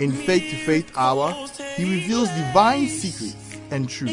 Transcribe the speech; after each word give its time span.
In 0.00 0.12
Faith 0.12 0.48
to 0.48 0.56
Faith 0.64 0.96
Hour, 0.96 1.34
he 1.76 1.84
reveals 1.84 2.30
divine 2.30 2.88
secrets 2.88 3.60
and 3.70 3.86
truth. 3.86 4.10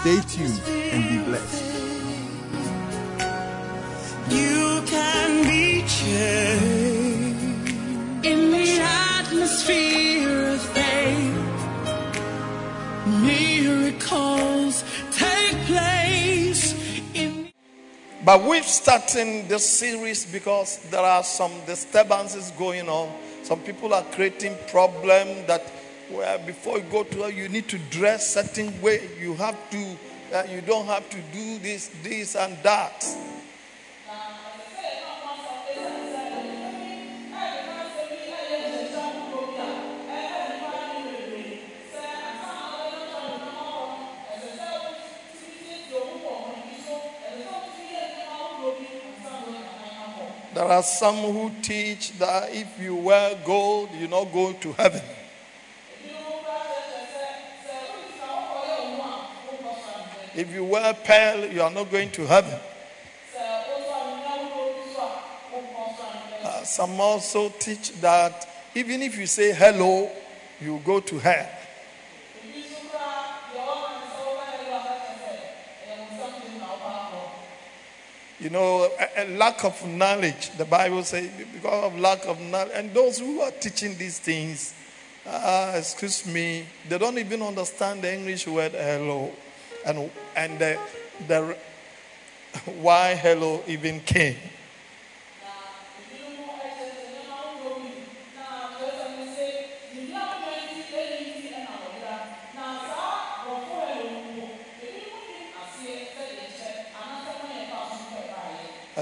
Stay 0.00 0.20
tuned 0.28 0.60
and 0.92 1.08
be 1.08 1.18
blessed. 1.28 1.64
You 4.30 4.80
can 4.86 5.42
be 5.42 5.82
changed 5.88 7.74
in 8.24 8.52
the 8.52 8.78
atmosphere 8.80 10.50
of 10.50 10.60
faith. 10.60 11.36
Miracles 13.20 14.84
take 15.10 15.56
place 15.66 16.74
in. 17.14 17.50
But 18.24 18.44
we're 18.44 18.62
starting 18.62 19.48
this 19.48 19.68
series 19.68 20.26
because 20.26 20.78
there 20.92 21.00
are 21.00 21.24
some 21.24 21.50
disturbances 21.66 22.52
going 22.52 22.88
on. 22.88 23.12
Some 23.48 23.60
people 23.60 23.94
are 23.94 24.04
creating 24.12 24.54
problem 24.70 25.26
that 25.46 25.72
before 26.44 26.76
you 26.76 26.84
go 26.90 27.02
to 27.02 27.22
her, 27.22 27.30
you 27.30 27.48
need 27.48 27.66
to 27.68 27.78
dress 27.88 28.34
certain 28.34 28.78
way. 28.82 29.08
You 29.18 29.32
have 29.36 29.56
to, 29.70 29.96
uh, 30.34 30.42
you 30.50 30.60
don't 30.60 30.84
have 30.84 31.08
to 31.08 31.16
do 31.32 31.58
this, 31.60 31.88
this 32.02 32.36
and 32.36 32.54
that. 32.62 33.06
There 50.58 50.66
are 50.66 50.82
some 50.82 51.14
who 51.14 51.52
teach 51.62 52.18
that 52.18 52.52
if 52.52 52.80
you 52.80 52.96
wear 52.96 53.38
gold, 53.46 53.90
you're 53.96 54.08
not 54.08 54.24
going 54.32 54.58
to 54.58 54.72
heaven. 54.72 55.02
If 60.34 60.52
you 60.52 60.64
wear 60.64 60.94
pearl, 60.94 61.44
you 61.44 61.62
are 61.62 61.70
not 61.70 61.92
going 61.92 62.10
to 62.10 62.26
heaven. 62.26 62.58
Uh, 66.42 66.64
some 66.64 67.00
also 67.00 67.50
teach 67.50 67.92
that 68.00 68.48
even 68.74 69.00
if 69.02 69.16
you 69.16 69.28
say 69.28 69.54
hello, 69.54 70.10
you 70.60 70.82
go 70.84 70.98
to 70.98 71.20
hell. 71.20 71.57
You 78.40 78.50
know, 78.50 78.88
a, 79.16 79.24
a, 79.24 79.36
lack 79.36 79.64
of 79.64 79.84
knowledge. 79.86 80.50
The 80.56 80.64
Bible 80.64 81.02
says, 81.02 81.28
because 81.52 81.92
of 81.92 81.98
lack 81.98 82.24
of 82.26 82.40
knowledge. 82.40 82.72
And 82.74 82.94
those 82.94 83.18
who 83.18 83.40
are 83.40 83.50
teaching 83.50 83.96
these 83.98 84.20
things, 84.20 84.74
uh, 85.26 85.74
excuse 85.76 86.24
me, 86.24 86.64
they 86.88 86.98
don't 86.98 87.18
even 87.18 87.42
understand 87.42 88.02
the 88.02 88.14
English 88.14 88.46
word 88.46 88.72
hello. 88.72 89.32
And, 89.84 90.10
and 90.36 90.58
the, 90.58 90.78
the, 91.26 91.56
why 92.80 93.14
hello 93.14 93.62
even 93.66 94.00
came. 94.00 94.36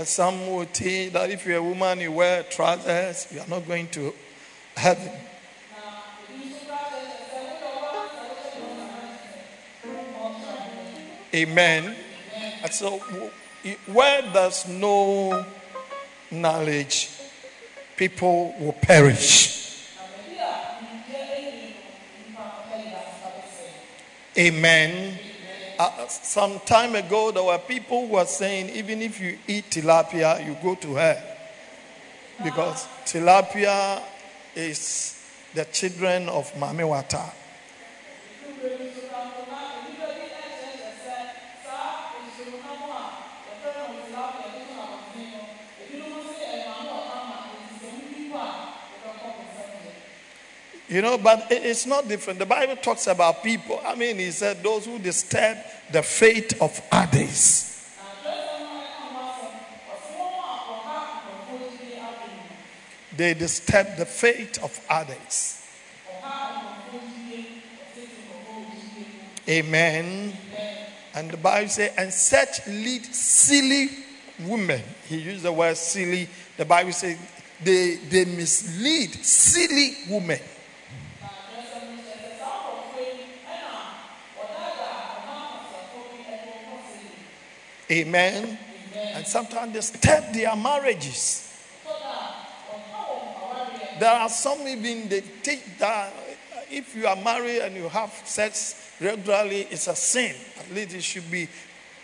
Some 0.04 0.46
will 0.50 0.66
teach 0.66 1.12
that 1.12 1.30
if 1.30 1.46
you're 1.46 1.58
a 1.58 1.62
woman, 1.62 2.00
you 2.00 2.12
wear 2.12 2.42
trousers, 2.42 3.28
you 3.32 3.40
are 3.40 3.46
not 3.48 3.66
going 3.66 3.88
to 3.88 4.12
heaven. 4.76 5.10
Amen. 11.34 11.94
And 12.62 12.72
so, 12.72 12.98
where 13.86 14.22
there's 14.32 14.66
no 14.68 15.44
knowledge, 16.30 17.10
people 17.96 18.54
will 18.58 18.72
perish. 18.72 19.56
Amen. 24.38 25.18
Uh, 25.78 26.06
some 26.08 26.58
time 26.60 26.94
ago, 26.94 27.30
there 27.30 27.42
were 27.42 27.58
people 27.58 28.06
who 28.06 28.14
were 28.14 28.24
saying 28.24 28.70
even 28.70 29.02
if 29.02 29.20
you 29.20 29.38
eat 29.46 29.70
tilapia, 29.70 30.44
you 30.46 30.56
go 30.62 30.74
to 30.74 30.94
hell. 30.94 31.22
Because 32.42 32.86
tilapia 33.04 34.02
is 34.54 35.22
the 35.54 35.64
children 35.66 36.28
of 36.28 36.52
Mamiwata. 36.54 37.30
You 50.88 51.02
know, 51.02 51.18
but 51.18 51.48
it's 51.50 51.84
not 51.84 52.06
different. 52.06 52.38
The 52.38 52.46
Bible 52.46 52.76
talks 52.76 53.08
about 53.08 53.42
people. 53.42 53.80
I 53.84 53.96
mean, 53.96 54.18
he 54.18 54.30
said 54.30 54.62
those 54.62 54.86
who 54.86 54.98
disturb 54.98 55.58
the 55.90 56.02
faith 56.02 56.60
of 56.62 56.80
others. 56.92 57.72
They 63.16 63.34
disturb 63.34 63.96
the 63.96 64.06
faith 64.06 64.62
of 64.62 64.78
others. 64.88 65.62
Amen. 69.48 70.32
And 71.14 71.30
the 71.30 71.36
Bible 71.36 71.68
says, 71.70 71.92
and 71.96 72.12
such 72.12 72.66
lead 72.66 73.06
silly 73.06 73.88
women. 74.40 74.82
He 75.08 75.16
used 75.18 75.44
the 75.44 75.52
word 75.52 75.76
silly. 75.76 76.28
The 76.56 76.64
Bible 76.64 76.92
says 76.92 77.16
they, 77.62 77.94
they 77.94 78.24
mislead 78.26 79.14
silly 79.24 79.96
women. 80.10 80.40
Amen. 87.90 88.58
And 88.94 89.26
sometimes 89.26 89.72
they 89.72 89.80
step 89.80 90.32
their 90.32 90.54
marriages. 90.56 91.42
There 93.98 94.10
are 94.10 94.28
some 94.28 94.66
even 94.68 95.08
they 95.08 95.22
take 95.42 95.78
that 95.78 96.12
if 96.70 96.94
you 96.94 97.06
are 97.06 97.16
married 97.16 97.60
and 97.60 97.76
you 97.76 97.88
have 97.88 98.10
sex 98.24 98.92
regularly, 99.00 99.66
it's 99.70 99.86
a 99.86 99.96
sin. 99.96 100.34
At 100.58 100.74
least 100.74 100.94
it 100.94 101.02
should 101.02 101.30
be 101.30 101.48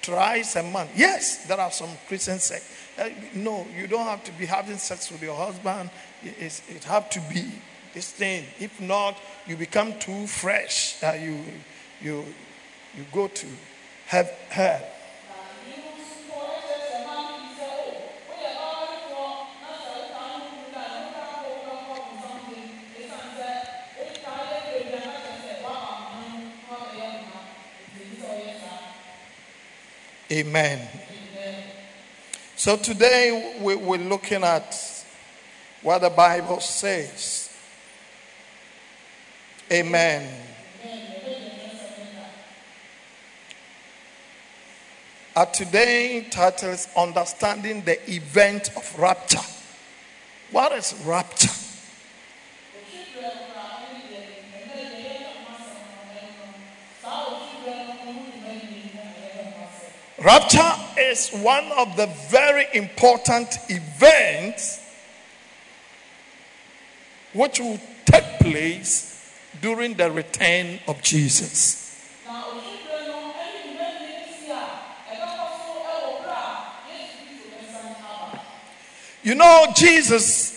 thrice 0.00 0.56
a 0.56 0.62
month. 0.62 0.90
Yes, 0.96 1.46
there 1.46 1.60
are 1.60 1.70
some 1.70 1.90
Christian 2.08 2.38
sex. 2.38 2.68
Uh, 2.98 3.08
no, 3.34 3.66
you 3.76 3.86
don't 3.86 4.06
have 4.06 4.22
to 4.24 4.32
be 4.32 4.46
having 4.46 4.76
sex 4.76 5.10
with 5.10 5.22
your 5.22 5.36
husband. 5.36 5.90
It, 6.22 6.62
it 6.68 6.84
have 6.84 7.10
to 7.10 7.20
be 7.32 7.50
this 7.94 8.10
thing. 8.10 8.44
If 8.58 8.80
not, 8.80 9.18
you 9.46 9.56
become 9.56 9.98
too 9.98 10.26
fresh. 10.26 11.02
You 11.02 11.38
you 12.00 12.24
you 12.96 13.04
go 13.12 13.28
to 13.28 13.46
have 14.06 14.28
hell. 14.48 14.82
Amen. 30.32 30.78
Amen. 30.78 31.64
So 32.56 32.78
today 32.78 33.58
we, 33.60 33.76
we're 33.76 33.98
looking 33.98 34.42
at 34.42 35.04
what 35.82 35.98
the 35.98 36.08
Bible 36.08 36.58
says. 36.60 37.54
Amen. 39.70 40.26
Our 45.36 45.44
today 45.46 46.26
title 46.30 46.70
is 46.70 46.88
Understanding 46.96 47.82
the 47.82 47.98
Event 48.10 48.70
of 48.74 48.98
Rapture. 48.98 49.38
What 50.50 50.72
is 50.72 50.94
rapture? 51.04 51.71
Rapture 60.22 60.72
is 60.98 61.30
one 61.30 61.64
of 61.72 61.96
the 61.96 62.06
very 62.28 62.66
important 62.74 63.58
events 63.68 64.78
which 67.32 67.58
will 67.58 67.80
take 68.04 68.38
place 68.38 69.32
during 69.60 69.94
the 69.94 70.10
return 70.10 70.78
of 70.86 71.02
Jesus. 71.02 71.82
You 79.24 79.36
know, 79.36 79.66
Jesus 79.74 80.52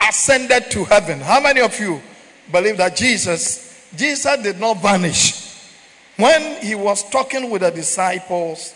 ascended 0.00 0.70
to 0.70 0.84
heaven. 0.84 1.20
How 1.20 1.40
many 1.40 1.60
of 1.60 1.78
you 1.80 2.00
believe 2.50 2.76
that 2.78 2.96
Jesus, 2.96 3.90
Jesus 3.94 4.42
did 4.42 4.58
not 4.58 4.80
vanish? 4.80 5.35
When 6.16 6.62
he 6.62 6.74
was 6.74 7.08
talking 7.10 7.50
with 7.50 7.60
the 7.62 7.70
disciples, 7.70 8.74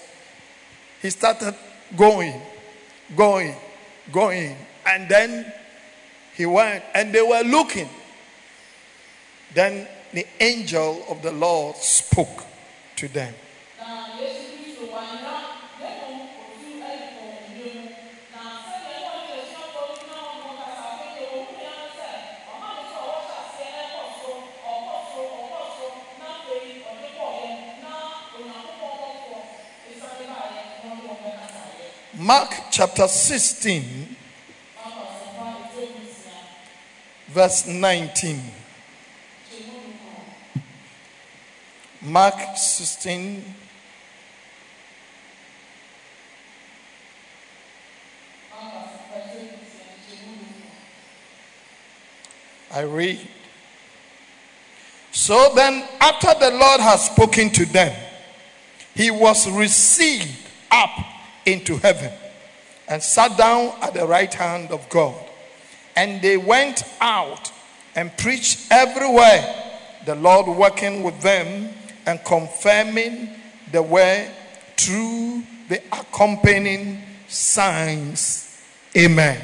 he 1.01 1.09
started 1.11 1.55
going, 1.97 2.41
going, 3.17 3.55
going, 4.13 4.57
and 4.87 5.09
then 5.09 5.51
he 6.35 6.45
went, 6.47 6.85
and 6.95 7.13
they 7.15 7.23
were 7.23 7.43
looking. 7.43 7.89
Then 9.55 9.89
the 10.13 10.27
angel 10.41 11.05
of 11.09 11.23
the 11.23 11.33
Lord 11.33 11.77
spoke 11.77 12.45
to 12.97 13.09
them. 13.09 13.35
Ah, 13.81 14.15
na 14.15 14.21
yesu 14.21 14.61
kristo 14.61 14.85
wanyera 14.93 15.35
na 15.81 15.89
mmom 15.97 16.29
otu 16.45 16.69
ɛde 16.85 17.07
kɔ 17.17 17.25
nnwom 17.25 17.75
mu 17.77 17.91
na 18.33 18.43
sɛdeɛ 18.67 18.95
ɛwɔ 19.01 19.19
ne 19.27 19.33
asuafoɔ 19.41 19.83
no 19.89 19.95
gyina 19.97 20.17
hɔ 20.21 20.39
no 20.45 20.53
kasa 20.61 20.83
afei 20.93 21.11
deɛ 21.17 21.27
wɔhu 21.33 21.55
ya 21.65 21.73
no 21.81 21.87
sɛ 21.97 22.09
ɔma 22.53 22.69
ne 22.77 22.83
sɛ 22.91 22.99
ɔwɔhyɛ 23.01 23.35
aseɛ 23.41 23.69
ɛkɔ 23.81 24.03
soro 24.19 24.39
ɔkɔ 24.71 24.95
soro 25.11 25.37
ɔkɔ 25.41 25.61
soro 25.77 25.99
na 26.21 26.27
afei 26.37 26.69
ɔde 26.91 27.07
kɔɔeɛ 27.17 27.51
na 27.83 27.93
onyankopɔn 28.37 28.93
bɔfoɔ 29.01 29.41
ɛsane 29.89 30.25
baeɛ 30.31 30.63
na 30.83 30.89
ɔde 30.93 31.03
wɔn 31.09 31.19
bɛkasaeɛ 31.25 31.87
Mark 32.21 32.53
chapter 32.71 33.09
16, 33.09 34.15
aba 34.77 35.09
asɛmpa 35.09 35.41
a 35.41 35.57
ɛtwa 35.57 35.89
mu 35.89 36.01
nsia 36.05 36.37
verse 37.29 37.65
19. 37.67 38.53
kyɛ 39.49 39.65
mu 39.65 39.73
no 39.73 39.93
kɔn 40.53 40.63
Mark 42.03 42.39
16, 42.59 43.55
aba 48.53 48.85
asɛmpa 48.85 49.17
a 49.17 49.21
ɛtwa 49.25 49.41
mu 49.41 49.57
nsia 49.65 49.89
kyɛ 50.05 50.17
mu 50.21 50.33
no 50.37 50.45
kɔn 52.69 52.77
I 52.77 52.81
read. 52.83 53.29
So 55.13 55.55
then, 55.55 55.89
after 56.03 56.35
the 56.39 56.51
Lord 56.51 56.81
had 56.83 56.97
spoken 56.97 57.49
to 57.53 57.65
them, 57.65 57.97
he 58.95 59.11
was 59.11 59.49
received 59.49 60.29
up 60.71 60.91
into 61.53 61.77
heaven 61.77 62.13
and 62.89 63.03
sat 63.03 63.37
down 63.37 63.73
at 63.83 63.95
the 63.95 64.07
right 64.07 64.33
hand 64.33 64.71
of 64.71 64.89
God. 64.89 65.15
And 65.97 66.23
they 66.23 66.37
went 66.37 66.85
out 67.01 67.53
and 67.95 68.17
preached 68.17 68.71
everywhere, 68.71 69.71
the 70.07 70.15
Lord 70.15 70.47
working 70.47 71.03
with 71.03 71.21
them 71.21 71.73
and 72.07 72.23
confirming 72.25 73.31
the 73.73 73.83
way 73.83 74.31
through 74.77 75.43
the 75.69 75.83
accompanying 75.93 77.03
signs. 77.29 78.61
Amen. 78.97 79.41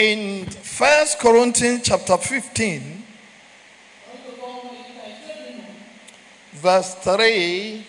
In 0.00 0.46
First 0.46 1.18
Corinthians 1.18 1.82
chapter 1.84 2.16
15, 2.16 3.02
verse 6.52 6.94
3 6.94 7.86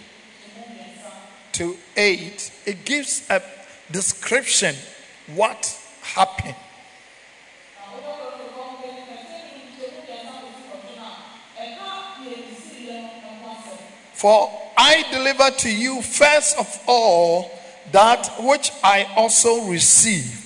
to 1.54 1.78
8, 1.96 2.52
it 2.66 2.84
gives 2.84 3.25
a 3.30 3.42
description 3.90 4.75
what 5.36 5.80
happened. 6.02 6.56
For 14.16 14.52
I 14.75 15.06
deliver 15.14 15.50
to 15.60 15.74
you 15.74 16.02
first 16.02 16.60
of 16.60 16.78
all 16.88 17.57
that 17.94 18.34
which 18.38 18.69
I 18.84 19.07
also 19.16 19.62
received. 19.69 20.41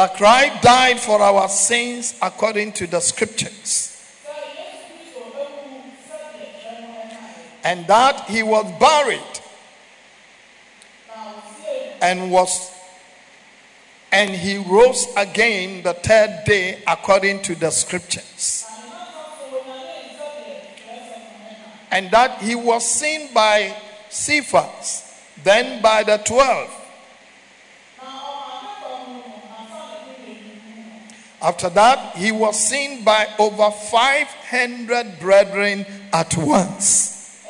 That 0.00 0.16
Christ 0.16 0.62
died 0.62 0.98
for 0.98 1.20
our 1.20 1.46
sins 1.50 2.14
according 2.22 2.72
to 2.72 2.86
the 2.86 3.00
scriptures. 3.00 4.02
And 7.62 7.86
that 7.86 8.24
he 8.24 8.42
was 8.42 8.64
buried 8.80 9.20
and 12.00 12.32
was 12.32 12.72
and 14.10 14.30
he 14.30 14.56
rose 14.56 15.06
again 15.18 15.82
the 15.82 15.92
third 15.92 16.44
day 16.46 16.82
according 16.86 17.42
to 17.42 17.54
the 17.54 17.70
scriptures. 17.70 18.64
And 21.90 22.10
that 22.10 22.40
he 22.40 22.54
was 22.54 22.88
seen 22.88 23.34
by 23.34 23.76
Cephas, 24.08 25.14
then 25.44 25.82
by 25.82 26.04
the 26.04 26.16
twelve. 26.24 26.79
After 31.42 31.70
that, 31.70 32.16
he 32.16 32.32
was 32.32 32.58
seen 32.58 33.02
by 33.02 33.26
over 33.38 33.70
500 33.70 35.18
brethren 35.18 35.86
at 36.12 36.36
once, 36.36 37.42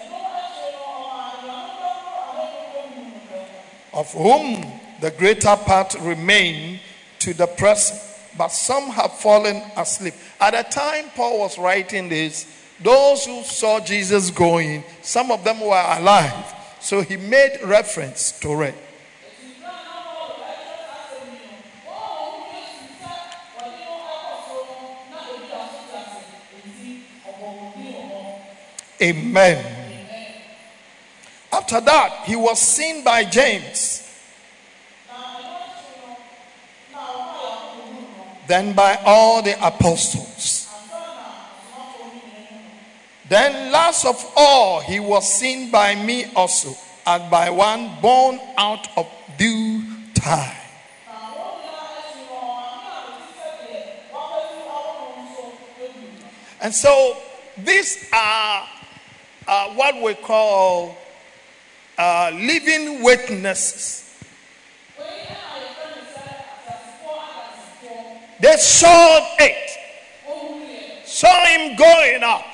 of 3.92 4.12
whom 4.12 4.64
the 5.00 5.10
greater 5.10 5.56
part 5.56 5.94
remain 6.00 6.78
to 7.18 7.34
the 7.34 7.46
present, 7.46 8.00
but 8.38 8.48
some 8.48 8.90
have 8.90 9.12
fallen 9.12 9.56
asleep. 9.76 10.14
At 10.40 10.52
the 10.52 10.62
time 10.70 11.06
Paul 11.16 11.40
was 11.40 11.58
writing 11.58 12.08
this, 12.08 12.46
those 12.82 13.26
who 13.26 13.42
saw 13.42 13.80
Jesus 13.80 14.30
going, 14.30 14.84
some 15.02 15.30
of 15.30 15.42
them 15.44 15.60
were 15.60 15.84
alive. 15.98 16.54
So 16.80 17.02
he 17.02 17.16
made 17.16 17.58
reference 17.64 18.38
to 18.40 18.62
it. 18.62 18.74
Amen. 29.02 29.64
After 31.52 31.80
that, 31.80 32.24
he 32.26 32.36
was 32.36 32.60
seen 32.60 33.02
by 33.02 33.24
James, 33.24 34.06
then 38.46 38.72
by 38.74 38.98
all 39.04 39.42
the 39.42 39.54
apostles. 39.66 40.68
Then, 43.28 43.70
last 43.70 44.04
of 44.04 44.32
all, 44.36 44.80
he 44.80 44.98
was 44.98 45.32
seen 45.32 45.70
by 45.70 45.94
me 45.94 46.26
also, 46.34 46.76
and 47.06 47.30
by 47.30 47.48
one 47.48 47.90
born 48.02 48.40
out 48.58 48.88
of 48.96 49.06
due 49.38 49.82
time. 50.14 50.56
And 56.60 56.74
so, 56.74 57.16
these 57.56 58.08
are 58.12 58.68
uh, 59.46 59.68
what 59.74 60.02
we 60.02 60.14
call 60.14 60.96
uh, 61.98 62.30
living 62.34 63.02
witnesses. 63.02 64.06
They 68.40 68.56
saw 68.56 69.20
it, 69.38 69.70
saw 71.04 71.44
him 71.46 71.76
going 71.76 72.22
up. 72.22 72.44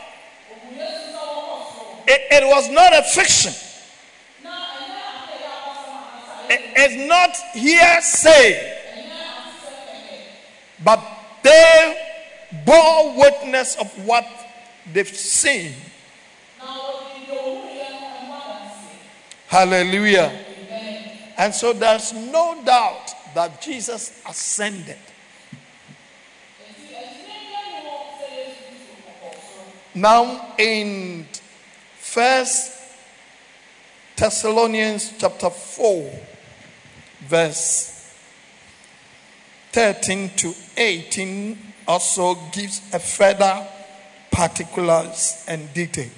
It, 2.08 2.20
it 2.30 2.46
was 2.48 2.68
not 2.70 2.92
a 2.92 3.02
fiction. 3.02 3.52
It- 6.48 6.60
it's 6.76 7.08
not 7.08 7.36
hearsay. 7.54 8.72
But 10.84 11.00
they 11.42 11.96
bore 12.64 13.14
witness 13.16 13.76
of 13.76 13.88
what 14.06 14.26
they've 14.92 15.08
seen. 15.08 15.74
Hallelujah. 19.56 20.38
And 21.38 21.54
so 21.54 21.72
there's 21.72 22.12
no 22.12 22.60
doubt 22.62 23.10
that 23.34 23.62
Jesus 23.62 24.20
ascended. 24.28 24.98
Now 29.94 30.52
in 30.58 31.26
First 31.96 32.70
Thessalonians 34.14 35.14
chapter 35.18 35.48
4 35.48 36.12
verse 37.20 38.12
13 39.72 40.32
to 40.36 40.52
18 40.76 41.58
also 41.88 42.34
gives 42.52 42.82
a 42.92 42.98
further 42.98 43.66
particulars 44.30 45.46
and 45.48 45.72
detail. 45.72 46.10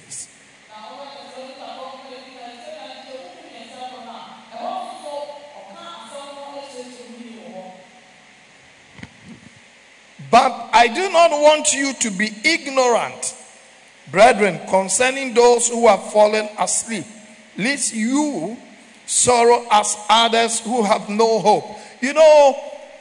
But 10.31 10.69
I 10.73 10.87
do 10.87 11.09
not 11.11 11.31
want 11.31 11.73
you 11.73 11.93
to 11.93 12.11
be 12.11 12.31
ignorant, 12.43 13.35
brethren, 14.11 14.59
concerning 14.67 15.33
those 15.33 15.67
who 15.67 15.87
have 15.87 16.11
fallen 16.11 16.47
asleep, 16.59 17.05
lest 17.57 17.93
you 17.93 18.57
sorrow 19.05 19.65
as 19.71 19.97
others 20.07 20.59
who 20.59 20.83
have 20.83 21.09
no 21.09 21.39
hope. 21.39 21.65
You 22.01 22.13
know, 22.13 22.49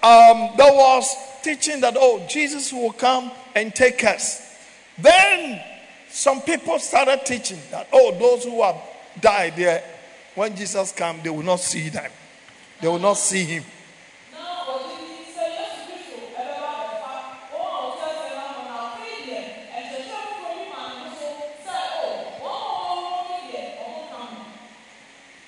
um, 0.03 0.51
there 0.57 0.73
was 0.73 1.15
teaching 1.43 1.81
that, 1.81 1.95
oh, 1.99 2.25
Jesus 2.29 2.73
will 2.73 2.93
come 2.93 3.31
and 3.55 3.75
take 3.75 4.05
us. 4.05 4.57
Then 4.97 5.61
some 6.09 6.41
people 6.41 6.79
started 6.79 7.27
teaching 7.27 7.61
that, 7.71 7.89
oh, 7.93 8.17
those 8.19 8.45
who 8.45 8.63
have 8.63 8.77
died 9.21 9.57
there, 9.57 9.85
when 10.35 10.57
Jesus 10.57 10.93
comes, 10.93 11.23
they 11.23 11.31
will 11.31 11.43
not 11.43 11.61
see 11.61 11.89
them. 11.89 12.11
They 12.81 12.89
will 12.89 12.99
not 12.99 13.19
see 13.19 13.45
him. 13.45 13.65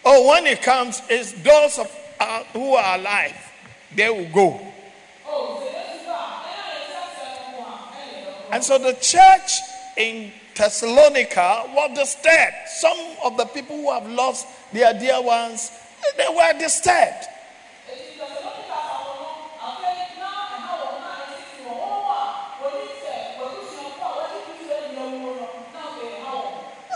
Oh, 0.04 0.28
when 0.28 0.46
it 0.46 0.62
comes, 0.62 1.02
it's 1.08 1.32
those 1.32 1.78
of, 1.78 1.96
uh, 2.18 2.44
who 2.52 2.74
are 2.74 2.98
alive, 2.98 3.36
they 3.94 4.08
will 4.08 4.32
go. 4.32 4.60
And 8.52 8.64
so 8.64 8.78
the 8.78 8.94
church 8.94 9.60
in 9.96 10.32
Thessalonica 10.56 11.70
was 11.72 11.96
disturbed. 11.96 12.56
Some 12.66 12.98
of 13.22 13.36
the 13.36 13.44
people 13.44 13.76
who 13.76 13.92
have 13.92 14.10
lost 14.10 14.46
their 14.72 14.92
dear 14.98 15.22
ones, 15.22 15.70
they 16.16 16.26
were 16.28 16.58
disturbed. 16.58 17.26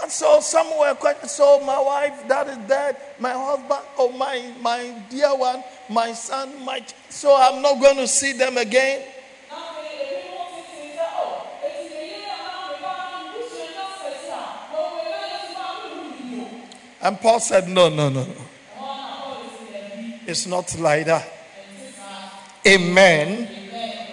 So 0.09 0.41
some 0.41 0.67
were 0.79 0.95
quite, 0.95 1.29
so 1.29 1.61
my 1.61 1.81
wife, 1.81 2.29
that 2.29 2.47
is 2.49 2.59
dead, 2.69 2.97
my 3.19 3.33
husband, 3.33 3.81
oh 3.99 4.13
my, 4.13 4.53
my 4.61 4.95
dear 5.09 5.35
one, 5.35 5.63
my 5.89 6.13
son, 6.13 6.65
my, 6.65 6.85
so 7.09 7.37
I'm 7.37 7.63
not 7.63 7.81
going 7.81 7.97
to 7.97 8.07
see 8.07 8.33
them 8.33 8.57
again. 8.57 9.03
And 17.05 17.21
Paul 17.21 17.39
said, 17.39 17.69
No, 17.69 17.91
no, 17.91 18.09
no, 18.09 18.25
no. 18.25 18.35
It's 20.27 20.47
not 20.47 20.75
like 20.79 21.05
that. 21.05 21.31
Amen. 22.67 23.47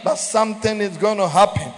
But 0.03 0.15
something 0.15 0.81
is 0.81 0.97
going 0.97 1.17
to 1.17 1.29
happen. 1.29 1.71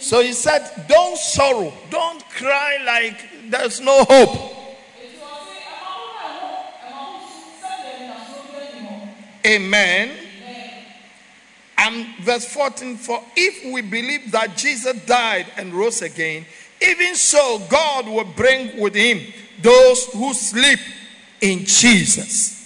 So 0.00 0.20
he 0.20 0.34
said, 0.34 0.84
Don't 0.86 1.16
sorrow. 1.16 1.72
Don't 1.88 2.21
cry 2.34 2.78
like 2.84 3.50
there's 3.50 3.80
no 3.80 4.04
hope. 4.04 4.58
Amen. 9.44 10.10
And 11.78 12.06
verse 12.20 12.46
14 12.52 12.96
For 12.96 13.22
if 13.36 13.72
we 13.72 13.82
believe 13.82 14.30
that 14.32 14.56
Jesus 14.56 15.04
died 15.04 15.46
and 15.56 15.74
rose 15.74 16.02
again, 16.02 16.46
even 16.80 17.14
so 17.16 17.60
God 17.68 18.06
will 18.06 18.24
bring 18.24 18.80
with 18.80 18.94
him 18.94 19.20
those 19.60 20.06
who 20.12 20.32
sleep 20.32 20.78
in 21.40 21.64
Jesus. 21.64 22.61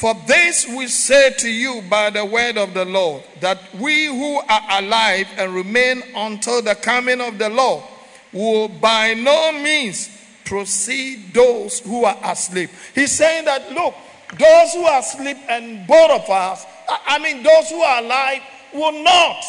For 0.00 0.14
this 0.26 0.66
we 0.66 0.86
say 0.86 1.34
to 1.40 1.50
you 1.50 1.82
by 1.90 2.08
the 2.08 2.24
word 2.24 2.56
of 2.56 2.72
the 2.72 2.86
Lord, 2.86 3.22
that 3.40 3.60
we 3.74 4.06
who 4.06 4.38
are 4.38 4.82
alive 4.82 5.26
and 5.36 5.54
remain 5.54 6.02
until 6.16 6.62
the 6.62 6.74
coming 6.74 7.20
of 7.20 7.36
the 7.36 7.50
Lord 7.50 7.84
will 8.32 8.68
by 8.68 9.12
no 9.12 9.52
means 9.52 10.08
proceed 10.46 11.34
those 11.34 11.80
who 11.80 12.06
are 12.06 12.16
asleep. 12.24 12.70
He's 12.94 13.12
saying 13.12 13.44
that, 13.44 13.72
look, 13.72 13.94
those 14.38 14.72
who 14.72 14.84
are 14.86 15.00
asleep 15.00 15.36
and 15.50 15.86
both 15.86 16.22
of 16.22 16.30
us, 16.30 16.64
I 16.88 17.18
mean, 17.18 17.42
those 17.42 17.68
who 17.68 17.82
are 17.82 18.02
alive 18.02 18.40
will 18.72 19.02
not 19.04 19.44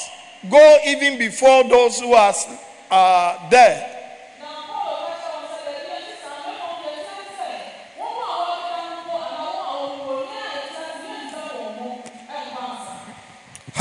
go 0.49 0.79
even 0.85 1.17
before 1.17 1.63
those 1.63 1.97
who 2.01 2.11
are 2.11 2.33
uh, 2.91 3.49
dead. 3.49 4.00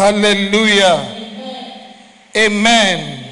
Hallelujah. 0.00 1.28
Amen. 2.34 3.22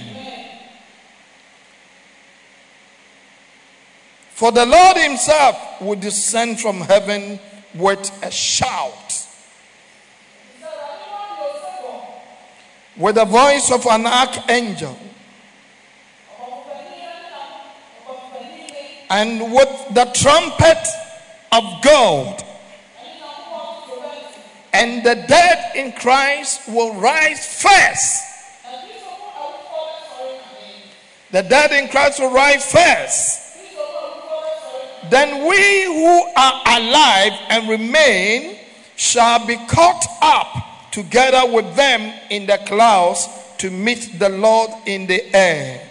For 4.35 4.53
the 4.53 4.67
Lord 4.67 4.99
Himself 4.99 5.81
will 5.81 5.99
descend 5.99 6.61
from 6.61 6.83
heaven 6.83 7.41
with 7.75 8.13
a 8.23 8.31
shout, 8.31 9.27
with 12.99 13.15
the 13.15 13.25
voice 13.25 13.71
of 13.71 13.87
an 13.87 14.05
archangel, 14.05 14.99
and 19.09 19.41
with 19.55 19.95
the 19.95 20.05
trumpet 20.13 20.87
of 21.51 21.65
God. 21.83 22.45
And 24.79 25.03
the 25.03 25.17
dead 25.17 25.75
in 25.75 25.91
Christ 25.91 26.69
will 26.69 26.95
rise 27.01 27.45
first. 27.61 28.23
The 31.33 31.43
dead 31.43 31.73
in 31.73 31.89
Christ 31.89 32.21
will 32.21 32.33
rise 32.33 32.71
first. 32.71 33.59
Then 35.11 35.49
we 35.49 35.85
who 35.85 36.33
are 36.37 36.63
alive 36.65 37.33
and 37.49 37.69
remain 37.69 38.57
shall 38.95 39.45
be 39.45 39.57
caught 39.67 40.05
up 40.23 40.93
together 40.93 41.53
with 41.53 41.75
them 41.75 42.15
in 42.31 42.47
the 42.47 42.59
clouds 42.65 43.27
to 43.59 43.71
meet 43.71 44.17
the 44.21 44.29
Lord 44.29 44.71
in 44.87 45.09
the 45.09 45.35
air. 45.35 45.88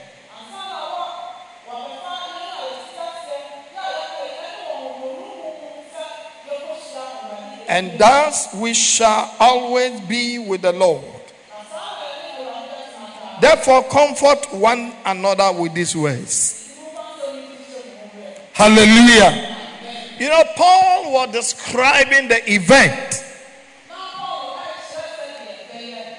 And 7.67 7.99
thus 7.99 8.53
we 8.55 8.73
shall 8.73 9.35
always 9.39 9.99
be 10.01 10.39
with 10.39 10.61
the 10.61 10.71
Lord. 10.71 11.03
Therefore, 13.41 13.83
comfort 13.83 14.47
one 14.51 14.93
another 15.05 15.51
with 15.59 15.73
these 15.73 15.95
words. 15.95 16.75
Hallelujah. 18.53 19.55
You 20.17 20.29
know, 20.29 20.43
Paul 20.55 21.13
was 21.13 21.31
describing 21.31 22.27
the 22.27 22.41
event. 22.51 23.23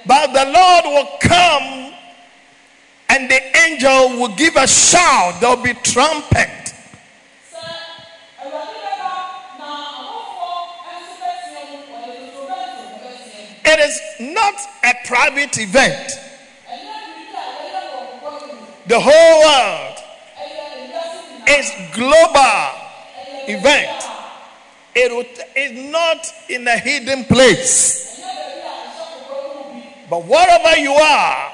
But 0.07 0.33
the 0.33 0.51
Lord 0.51 0.85
will 0.85 1.19
come 1.21 1.93
and 3.09 3.29
the 3.29 3.57
angel 3.59 4.21
will 4.21 4.35
give 4.37 4.57
a 4.57 4.67
shout. 4.67 5.41
There 5.41 5.55
will 5.55 5.63
be 5.63 5.75
trumpet. 5.75 6.58
It 13.79 13.91
is 13.91 14.35
not 14.35 14.55
a 14.83 14.93
private 15.07 15.57
event. 15.57 16.11
The 18.89 18.99
whole 18.99 19.41
world 19.45 19.99
is 21.49 21.71
global 21.95 22.73
event. 23.47 24.03
It 24.97 25.39
is 25.55 25.93
not 25.93 26.27
in 26.49 26.67
a 26.67 26.77
hidden 26.77 27.25
place. 27.27 28.21
But 30.11 30.25
wherever 30.25 30.77
you 30.81 30.95
are, 30.95 31.53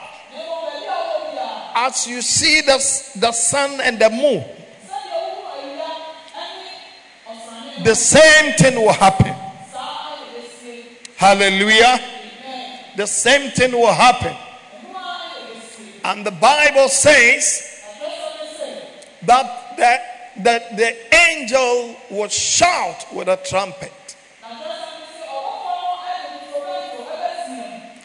as 1.76 2.06
you 2.06 2.22
see 2.22 2.62
the, 2.62 2.78
the 3.20 3.32
sun 3.32 3.82
and 3.82 3.98
the 3.98 4.08
moon, 4.08 4.44
the 7.84 7.94
same 7.94 8.54
thing 8.54 8.76
will 8.76 8.94
happen. 8.94 9.34
Hallelujah. 11.16 12.13
The 12.96 13.06
same 13.06 13.50
thing 13.50 13.72
will 13.72 13.92
happen. 13.92 14.36
And 16.04 16.24
the 16.24 16.30
Bible 16.30 16.88
says 16.88 17.82
that 19.22 19.76
the, 19.76 20.42
that 20.42 20.76
the 20.76 21.16
angel 21.30 21.96
will 22.10 22.28
shout 22.28 23.06
with 23.12 23.28
a 23.28 23.38
trumpet. 23.48 23.92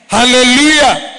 Hallelujah. 0.08 1.19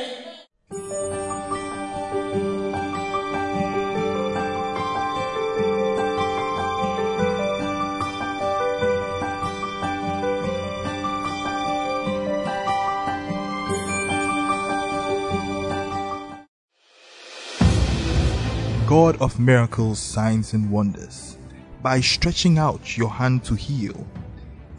God 18.91 19.23
of 19.23 19.39
miracles, 19.39 20.01
signs, 20.01 20.53
and 20.53 20.69
wonders, 20.69 21.37
by 21.81 22.01
stretching 22.01 22.59
out 22.59 22.99
your 22.99 23.09
hand 23.09 23.45
to 23.45 23.55
heal, 23.55 24.05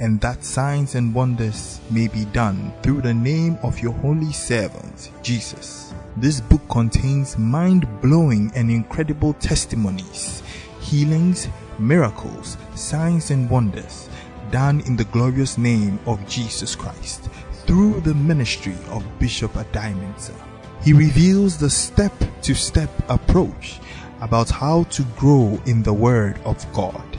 and 0.02 0.20
that 0.20 0.44
signs 0.44 0.96
and 0.96 1.16
wonders 1.16 1.80
may 1.90 2.10
be 2.10 2.26
done 2.26 2.74
through 2.84 3.00
the 3.04 3.14
name 3.14 3.58
of 3.64 3.80
your 3.80 3.94
holy 3.94 4.34
servant, 4.34 5.14
Jesus. 5.24 5.94
This 6.18 6.42
book 6.42 6.60
contains 6.68 7.38
mind 7.38 7.88
blowing 8.02 8.52
and 8.54 8.70
incredible 8.70 9.32
testimonies, 9.36 10.44
healings, 10.82 11.48
miracles, 11.80 12.58
signs, 12.76 13.32
and 13.32 13.50
wonders 13.50 14.10
done 14.52 14.82
in 14.82 14.98
the 14.98 15.06
glorious 15.06 15.58
name 15.58 15.98
of 16.06 16.20
Jesus 16.28 16.76
Christ 16.76 17.30
through 17.66 18.02
the 18.02 18.16
ministry 18.16 18.76
of 18.90 19.06
Bishop 19.20 19.56
Adimensa. 19.56 20.36
He 20.84 20.92
reveals 20.92 21.58
the 21.58 21.70
step 21.70 22.12
to 22.42 22.54
step 22.56 22.90
approach 23.08 23.80
about 24.22 24.50
how 24.50 24.84
to 24.84 25.04
grow 25.18 25.60
in 25.66 25.84
the 25.84 25.94
Word 25.94 26.40
of 26.46 26.66
God, 26.74 27.18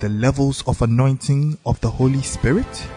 the 0.00 0.08
levels 0.08 0.64
of 0.66 0.82
anointing 0.82 1.58
of 1.64 1.80
the 1.80 1.90
Holy 1.90 2.22
Spirit, 2.22 2.88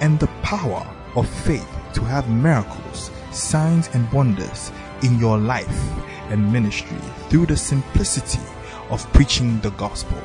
and 0.00 0.18
the 0.18 0.26
power 0.42 0.86
of 1.14 1.28
faith 1.28 1.68
to 1.94 2.00
have 2.02 2.28
miracles, 2.30 3.10
signs, 3.30 3.88
and 3.92 4.10
wonders 4.12 4.72
in 5.02 5.18
your 5.18 5.38
life 5.38 5.80
and 6.30 6.52
ministry 6.52 6.98
through 7.28 7.46
the 7.46 7.56
simplicity 7.56 8.40
of 8.90 9.10
preaching 9.12 9.60
the 9.60 9.70
gospel. 9.72 10.18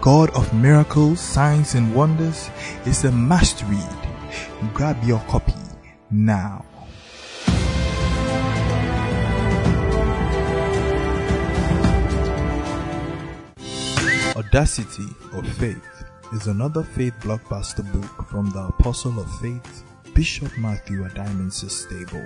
God 0.00 0.30
of 0.36 0.52
miracles, 0.54 1.20
signs, 1.20 1.74
and 1.74 1.94
wonders 1.94 2.50
is 2.86 3.04
a 3.04 3.12
must 3.12 3.62
read. 3.64 3.96
Grab 4.72 5.02
your 5.02 5.20
copy 5.20 5.54
now. 6.10 6.64
Audacity 14.54 15.08
of 15.32 15.48
Faith 15.54 16.04
is 16.32 16.46
another 16.46 16.84
faith 16.84 17.14
blockbuster 17.22 17.82
book 17.92 18.28
from 18.28 18.50
the 18.50 18.66
Apostle 18.66 19.18
of 19.18 19.40
Faith, 19.40 19.82
Bishop 20.14 20.56
Matthew 20.56 21.02
Adimensis 21.02 21.72
Stable. 21.72 22.24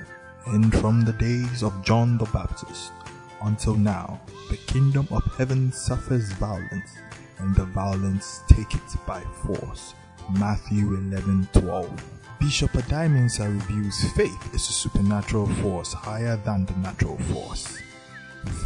And 0.49 0.71
from 0.79 1.07
the 1.07 1.15
days 1.15 1.63
of 1.63 1.83
John 1.83 2.19
the 2.19 2.27
Baptist 2.27 2.93
until 3.41 3.77
now, 3.77 4.21
the 4.51 4.59
kingdom 4.59 5.09
of 5.11 5.25
heaven 5.39 5.73
suffers 5.73 6.31
violence, 6.33 6.91
and 7.39 7.57
the 7.57 7.65
violence 7.65 8.43
take 8.47 8.75
it 8.75 9.07
by 9.07 9.23
force. 9.47 9.95
Matthew 10.39 10.97
11 10.97 11.49
12. 11.55 12.05
Bishop 12.41 12.73
Adimensa 12.73 13.49
reviews 13.49 14.05
faith 14.13 14.55
is 14.55 14.69
a 14.69 14.73
supernatural 14.73 15.47
force 15.63 15.95
higher 15.95 16.37
than 16.45 16.67
the 16.67 16.77
natural 16.77 17.17
force. 17.33 17.79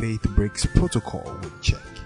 Faith 0.00 0.24
breaks 0.34 0.66
protocol 0.66 1.38
with 1.40 1.62
check. 1.62 2.01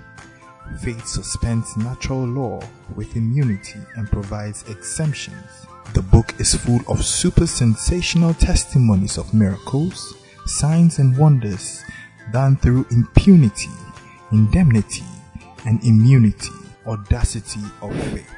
Faith 0.80 1.06
suspends 1.06 1.76
natural 1.76 2.24
law 2.24 2.60
with 2.94 3.16
immunity 3.16 3.80
and 3.96 4.10
provides 4.10 4.68
exemptions. 4.68 5.66
The 5.94 6.02
book 6.02 6.34
is 6.38 6.54
full 6.54 6.80
of 6.88 7.04
super 7.04 7.46
sensational 7.46 8.34
testimonies 8.34 9.18
of 9.18 9.32
miracles, 9.32 10.14
signs, 10.46 10.98
and 10.98 11.16
wonders 11.16 11.82
done 12.32 12.56
through 12.56 12.86
impunity, 12.90 13.70
indemnity, 14.32 15.04
and 15.64 15.82
immunity, 15.84 16.50
audacity 16.86 17.60
of 17.80 17.94
faith. 18.12 18.30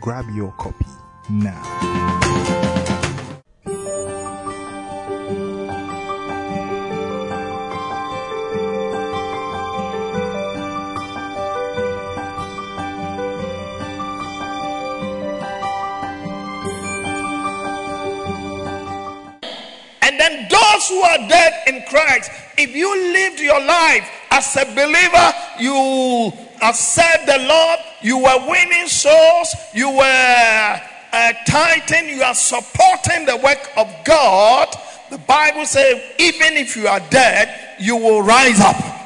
Grab 0.00 0.26
your 0.34 0.52
copy 0.52 0.86
now. 1.30 2.71
Those 20.82 20.88
who 20.88 21.02
are 21.02 21.28
dead 21.28 21.62
in 21.66 21.82
Christ, 21.88 22.30
if 22.58 22.74
you 22.74 23.12
lived 23.12 23.40
your 23.40 23.60
life 23.64 24.08
as 24.30 24.56
a 24.56 24.64
believer, 24.74 25.32
you 25.58 26.32
have 26.60 26.76
served 26.76 27.26
the 27.26 27.38
Lord, 27.46 27.78
you 28.02 28.18
were 28.18 28.48
winning 28.48 28.88
souls, 28.88 29.54
you 29.74 29.90
were 29.90 30.80
uh, 31.12 31.32
tithing, 31.46 32.08
you 32.08 32.22
are 32.22 32.34
supporting 32.34 33.26
the 33.26 33.36
work 33.36 33.70
of 33.76 33.92
God. 34.04 34.68
The 35.10 35.18
Bible 35.18 35.66
says, 35.66 36.02
even 36.18 36.54
if 36.54 36.76
you 36.76 36.88
are 36.88 37.00
dead, 37.10 37.76
you 37.78 37.96
will 37.96 38.22
rise 38.22 38.60
up. 38.60 39.01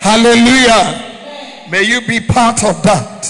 Hallelujah. 0.00 1.68
May 1.70 1.82
you 1.82 2.00
be 2.06 2.20
part 2.20 2.64
of 2.64 2.82
that. 2.82 3.26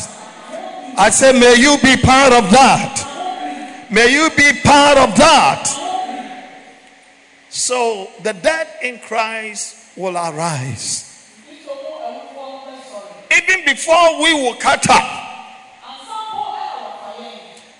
I 0.97 1.11
say, 1.11 1.33
may 1.33 1.57
you 1.57 1.77
be 1.83 1.97
part 2.01 2.33
of 2.33 2.51
that. 2.51 3.89
May 3.91 4.13
you 4.13 4.31
be 4.37 4.53
part 4.63 4.97
of 4.99 5.17
that. 5.17 5.67
So 7.49 8.09
the 8.23 8.33
dead 8.33 8.69
in 8.83 9.01
Christ 9.01 9.97
will 9.97 10.17
arise. 10.17 11.29
Even 13.37 13.65
before 13.65 14.23
we 14.23 14.33
will 14.35 14.55
cut 14.55 14.89
up. 14.89 15.27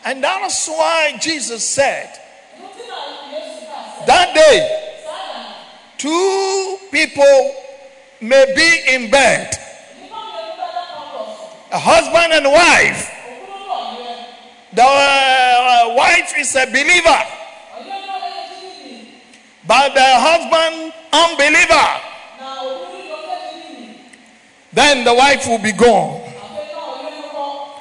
And 0.05 0.25
that's 0.25 0.67
why 0.69 1.17
Jesus 1.21 1.65
said, 1.65 2.11
that 4.07 4.35
day, 4.35 4.97
two 5.99 6.79
people 6.91 7.55
may 8.21 8.53
be 8.55 8.95
in 8.95 9.11
bed, 9.11 9.55
a 11.73 11.79
husband 11.79 12.33
and 12.33 12.47
wife. 12.53 13.17
The 14.73 14.83
uh, 14.83 15.95
wife 15.97 16.33
is 16.39 16.55
a 16.55 16.67
believer, 16.67 17.25
but 19.67 19.95
the 19.95 20.01
husband 20.01 20.93
unbeliever. 21.13 22.07
Then 24.73 25.05
the 25.05 25.13
wife 25.15 25.49
will 25.49 25.59
be 25.59 25.73
gone. 25.73 26.23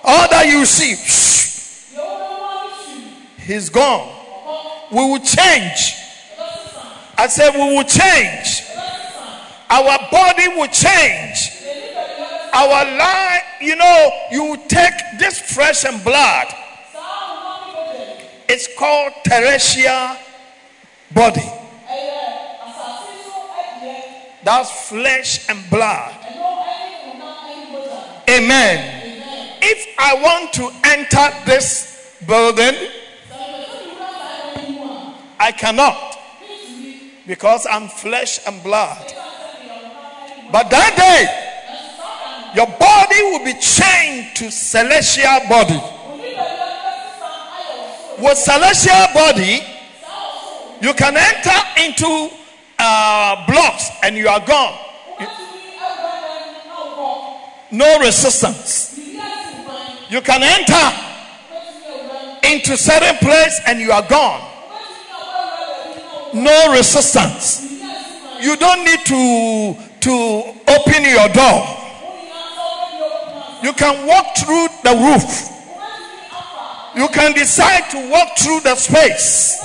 All 0.03 0.27
that 0.29 0.47
you 0.47 0.65
see, 0.65 0.95
shh, 0.95 1.95
he's 3.45 3.69
gone. 3.69 4.15
We 4.91 4.97
will 4.97 5.19
change. 5.19 5.93
I 7.15 7.27
said, 7.27 7.53
we 7.53 7.75
will 7.75 7.83
change. 7.83 8.63
Our 9.69 9.97
body 10.11 10.47
will 10.49 10.67
change. 10.67 11.51
Our 12.53 12.97
life, 12.97 13.43
you 13.61 13.75
know, 13.75 14.11
you 14.31 14.57
take 14.67 14.93
this 15.19 15.39
flesh 15.39 15.85
and 15.85 16.03
blood. 16.03 16.47
It's 18.47 18.67
called 18.77 19.13
terrestrial 19.23 20.17
body. 21.13 21.47
That's 24.43 24.89
flesh 24.89 25.47
and 25.49 25.69
blood. 25.69 26.15
Amen. 28.27 29.21
If 29.61 29.95
I 29.99 30.15
want 30.15 30.53
to 30.53 30.71
enter 30.85 31.45
this 31.45 32.15
building, 32.25 32.75
I 35.39 35.51
cannot 35.51 36.17
because 37.27 37.67
I'm 37.69 37.87
flesh 37.87 38.39
and 38.47 38.63
blood. 38.63 39.13
But 40.51 40.69
that 40.69 40.95
day, 40.97 41.49
your 42.55 42.65
body 42.65 43.21
will 43.29 43.45
be 43.45 43.53
chained 43.59 44.35
to 44.37 44.49
celestial 44.49 45.39
body. 45.47 45.79
with 48.17 48.37
celestial 48.37 49.07
body, 49.13 49.61
you 50.81 50.93
can 50.93 51.15
enter 51.15 51.59
into 51.85 52.29
uh, 52.79 53.45
blocks 53.45 53.89
and 54.03 54.15
you 54.17 54.27
are 54.27 54.43
gone. 54.45 54.77
No 57.71 57.99
resistance. 57.99 58.97
You 60.09 60.21
can 60.21 60.41
enter 60.41 61.09
into 62.51 62.75
certain 62.75 63.17
place 63.17 63.61
and 63.67 63.79
you 63.79 63.91
are 63.91 64.07
gone. 64.07 64.41
No 66.33 66.71
resistance. 66.73 67.67
You 68.41 68.55
don't 68.55 68.83
need 68.85 69.05
to 69.05 69.88
to 70.01 70.11
open 70.11 71.03
your 71.03 71.29
door. 71.29 71.75
You 73.61 73.73
can 73.73 74.07
walk 74.07 74.37
through 74.37 74.67
the 74.83 74.95
roof. 74.95 75.49
You 76.95 77.07
can 77.09 77.33
decide 77.33 77.89
to 77.91 78.09
walk 78.09 78.37
through 78.37 78.61
the 78.61 78.75
space. 78.75 79.59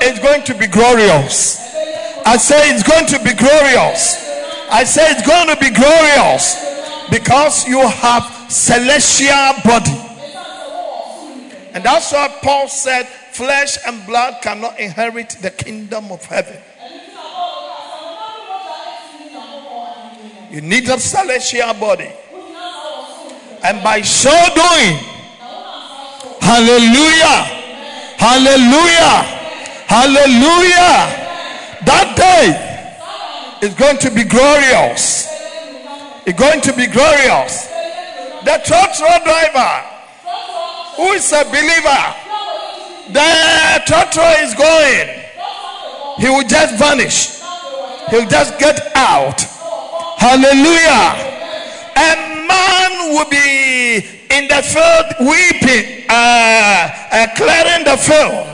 It's 0.00 0.18
going 0.20 0.42
to 0.44 0.54
be 0.54 0.66
glorious. 0.66 1.58
I 2.26 2.36
say 2.36 2.70
it's 2.70 2.82
going 2.82 3.06
to 3.06 3.18
be 3.24 3.34
glorious. 3.34 4.24
I 4.70 4.84
say 4.84 5.10
it's 5.10 5.26
going 5.26 5.48
to 5.48 5.56
be 5.56 5.70
glorious 5.70 6.56
because 7.10 7.66
you 7.68 7.80
have 7.80 8.50
celestial 8.50 9.54
body. 9.64 10.00
And 11.74 11.82
that's 11.84 12.12
why 12.12 12.28
Paul 12.42 12.68
said 12.68 13.06
flesh 13.32 13.78
and 13.86 14.06
blood 14.06 14.40
cannot 14.42 14.78
inherit 14.78 15.30
the 15.42 15.50
kingdom 15.50 16.12
of 16.12 16.24
heaven. 16.24 16.60
You 20.54 20.60
need 20.60 20.88
a 20.88 21.00
celestial 21.00 21.74
body. 21.74 22.12
And 23.64 23.82
by 23.82 24.02
so 24.02 24.30
doing, 24.54 24.94
hallelujah, 26.38 27.42
hallelujah, 28.22 29.18
hallelujah, 29.90 30.94
that 31.82 32.14
day 32.14 33.66
is 33.66 33.74
going 33.74 33.98
to 33.98 34.12
be 34.12 34.22
glorious. 34.22 35.26
It's 36.24 36.38
going 36.38 36.60
to 36.60 36.72
be 36.72 36.86
glorious. 36.86 37.66
The 38.44 38.62
trotro 38.62 39.24
driver, 39.24 39.74
who 40.94 41.10
is 41.14 41.32
a 41.32 41.42
believer, 41.50 42.14
the 43.10 43.82
trotro 43.90 44.40
is 44.44 44.54
going. 44.54 45.18
He 46.20 46.28
will 46.30 46.46
just 46.46 46.78
vanish. 46.78 47.40
He'll 48.08 48.28
just 48.28 48.56
get 48.60 48.94
out. 48.94 49.50
Hallelujah. 50.18 51.32
A 51.96 52.46
man 52.48 53.14
will 53.14 53.28
be 53.30 53.96
in 54.30 54.48
the 54.48 54.62
field 54.62 55.28
weeping, 55.28 56.06
uh, 56.08 56.90
uh, 57.12 57.26
clearing 57.36 57.84
the 57.84 57.96
field. 57.96 58.50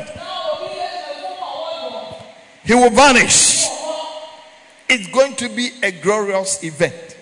He 2.64 2.74
will 2.74 2.90
vanish. 2.90 3.66
It's 4.88 5.08
going 5.08 5.36
to 5.36 5.48
be 5.48 5.70
a 5.82 5.90
glorious 5.90 6.62
event. 6.62 7.16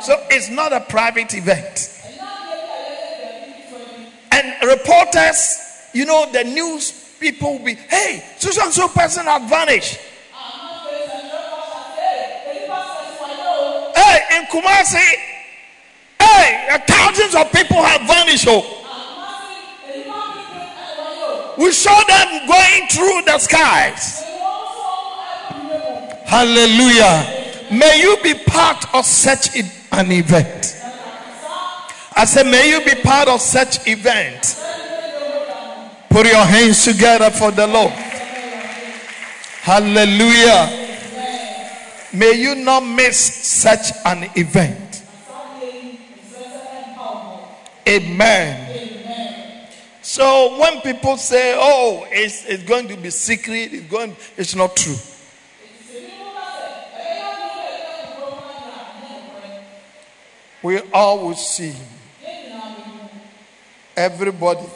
So 0.00 0.14
it's 0.30 0.48
not 0.48 0.72
a 0.72 0.80
private 0.80 1.34
event. 1.34 1.94
And 4.30 4.54
reporters, 4.70 5.58
you 5.92 6.04
know, 6.06 6.30
the 6.30 6.44
news 6.44 6.92
people 7.18 7.58
will 7.58 7.64
be, 7.64 7.74
hey, 7.74 8.22
so 8.38 8.50
and 8.62 8.72
so 8.72 8.88
person 8.88 9.24
has 9.24 9.48
vanished. 9.50 9.98
In 14.38 14.46
Kumasi, 14.46 14.98
hey, 16.20 16.78
thousands 16.86 17.34
of 17.34 17.52
people 17.52 17.82
have 17.82 18.06
vanished. 18.06 18.46
Oh. 18.48 18.74
We 21.58 21.72
saw 21.72 22.02
them 22.04 22.46
going 22.46 22.88
through 22.88 23.22
the 23.26 23.38
skies. 23.38 24.22
Hallelujah. 26.24 27.34
May 27.72 28.00
you 28.00 28.16
be 28.22 28.34
part 28.46 28.94
of 28.94 29.04
such 29.04 29.56
an 29.56 30.12
event. 30.12 30.76
I 32.14 32.24
said, 32.24 32.46
may 32.46 32.70
you 32.70 32.84
be 32.84 32.94
part 33.02 33.28
of 33.28 33.40
such 33.40 33.86
event. 33.88 34.56
Put 36.10 36.26
your 36.26 36.44
hands 36.44 36.84
together 36.84 37.30
for 37.30 37.50
the 37.50 37.66
Lord. 37.66 37.92
Hallelujah. 39.62 40.77
May 42.12 42.32
you 42.32 42.54
not 42.54 42.80
miss 42.80 43.16
such 43.18 43.92
an 44.04 44.30
event. 44.34 45.02
Amen. 47.86 49.68
So 50.02 50.58
when 50.58 50.80
people 50.80 51.16
say, 51.16 51.54
"Oh, 51.58 52.06
it's, 52.10 52.44
it's 52.46 52.62
going 52.62 52.88
to 52.88 52.96
be 52.96 53.10
secret," 53.10 53.72
it's 53.74 53.86
going, 53.90 54.16
it's 54.36 54.54
not 54.54 54.74
true. 54.76 54.96
We 60.62 60.80
all 60.92 61.26
will 61.26 61.34
see. 61.36 61.74
Everybody. 63.96 64.66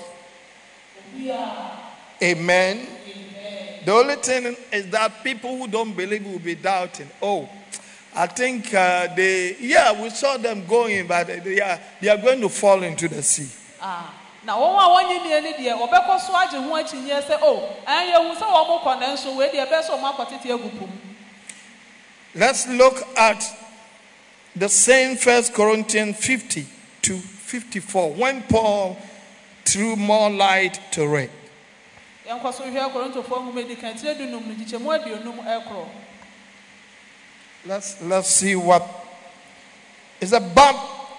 Amen. 2.22 2.86
The 3.84 3.92
only 3.92 4.16
thing 4.16 4.56
is 4.72 4.86
that 4.90 5.24
people 5.24 5.56
who 5.56 5.66
don't 5.66 5.96
believe 5.96 6.24
will 6.24 6.38
be 6.38 6.54
doubting. 6.54 7.08
Oh, 7.20 7.48
I 8.14 8.26
think 8.26 8.72
uh, 8.74 9.14
they, 9.14 9.56
yeah, 9.58 10.00
we 10.00 10.10
saw 10.10 10.36
them 10.36 10.66
going, 10.66 11.06
but 11.06 11.26
they 11.26 11.60
are, 11.60 11.80
they 12.00 12.08
are 12.08 12.18
going 12.18 12.40
to 12.42 12.48
fall 12.48 12.82
into 12.82 13.08
the 13.08 13.22
sea. 13.22 13.48
Ah, 13.80 14.14
na 14.44 14.56
wɔn 14.56 14.78
a 14.78 14.86
wɔnye 14.94 15.24
nie 15.24 15.40
ne 15.40 15.52
deɛ 15.52 15.78
wɔbɛkɔ 15.78 16.20
so 16.20 16.32
agye 16.32 16.62
ho 16.62 16.70
akyinnye 16.74 17.22
sɛ 17.22 17.38
o 17.42 17.76
ɛnyɛ 17.86 18.16
hu 18.16 18.34
sɛ 18.34 18.46
wɔn 18.46 18.82
kɔ 18.82 19.00
nanso 19.00 19.36
wei 19.36 19.48
deɛ 19.48 19.66
ɛbɛyɛ 19.66 19.82
sɛ 19.82 19.98
wɔn 19.98 20.12
akɔtete 20.12 20.50
agu 20.54 20.70
po 20.78 20.86
mu 20.86 20.98
Let's 22.34 22.66
look 22.66 22.96
at 23.16 23.44
the 24.56 24.68
same 24.68 25.16
First 25.16 25.52
Corinthians 25.52 26.16
50 26.16 26.66
to 27.02 27.18
54 27.18 28.14
when 28.14 28.42
Paul 28.44 28.96
threw 29.66 29.96
more 29.96 30.30
light 30.30 30.80
to 30.92 31.14
it. 31.16 31.30
Yɛnkɔ 32.32 32.54
so 32.54 32.64
hwɛ 32.64 32.92
korintofoɔ 32.92 33.42
nwoma 33.44 33.60
edi 33.60 33.76
kan 33.76 33.94
tire 33.96 34.14
dunum 34.14 34.46
no 34.46 34.54
gyikyɛmu 34.54 34.88
aduonum 34.98 35.38
ɛkorɔ 35.44 35.88
Let's 37.64 38.00
let's 38.02 38.28
see 38.28 38.56
what 38.56 38.82
is 40.20 40.32
about 40.32 40.74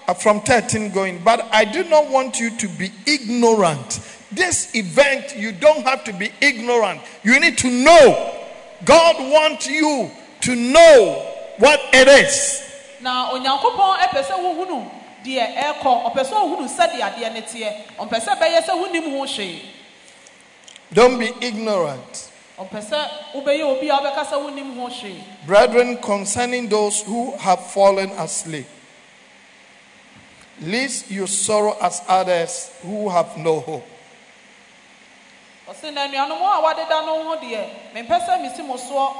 uh, 0.06 0.12
from 0.12 0.42
13 0.42 0.90
going. 0.90 1.18
But 1.24 1.48
I 1.50 1.64
do 1.64 1.84
not 1.84 2.08
want 2.10 2.38
you 2.38 2.50
to 2.58 2.68
be 2.68 2.92
ignorant. 3.06 3.98
This 4.30 4.74
event, 4.74 5.36
you 5.38 5.52
don't 5.52 5.86
have 5.86 6.04
to 6.04 6.12
be 6.12 6.30
ignorant. 6.42 7.00
You 7.22 7.40
need 7.40 7.56
to 7.58 7.70
know. 7.70 8.34
God 8.84 9.16
wants 9.32 9.66
you 9.68 10.10
to 10.42 10.54
know 10.54 11.32
what 11.56 11.80
it 11.94 12.08
is. 12.08 12.60
na 13.00 13.30
onyankopɔn 13.32 13.98
ɛpɛ 14.04 14.20
sɛ 14.24 14.34
wohunu 14.40 14.90
deɛ 15.24 15.56
ɛrekɔ 15.56 16.04
ɔpɛ 16.08 16.24
sɛ 16.24 16.34
ohunu 16.40 16.68
sɛdeɛ 16.68 17.00
adeɛ 17.00 17.32
ne 17.32 17.40
teɛ 17.40 17.72
ɔmpɛ 17.98 18.16
sɛ 18.20 18.32
bɛyɛ 18.40 18.60
sɛ 18.64 18.72
wonim 18.80 19.10
ho 19.12 19.24
hwee 19.24 19.60
Don't 20.94 21.18
be 21.18 21.32
ignorant. 21.40 22.30
ɔmpɛ 22.56 22.80
sɛ 22.80 23.00
wobɛyɛ 23.34 23.62
obi 23.66 23.88
a 23.88 23.94
wobɛka 23.98 24.24
sɛ 24.26 24.38
wonim 24.38 24.76
ho 24.76 24.86
hwee 24.86 25.20
Brethren, 25.44 25.96
concerning 25.98 26.68
those 26.68 27.02
who 27.02 27.36
have 27.38 27.66
fallen 27.66 28.10
asleep, 28.10 28.66
lest 30.62 31.10
you 31.10 31.26
sorrow 31.26 31.76
as 31.82 32.00
others 32.06 32.70
who 32.82 33.08
have 33.08 33.36
no 33.36 33.58
hope. 33.58 33.84
ɔse 35.68 35.92
na 35.92 36.06
anuanom 36.06 36.38
a 36.38 36.62
wɔadeda 36.62 37.04
no 37.04 37.24
ho 37.24 37.36
deɛ 37.42 37.68
mempɛ 37.92 38.26
sɛ 38.26 38.40
mesi 38.40 38.62
mo 38.64 38.76
soɔ 38.76 39.12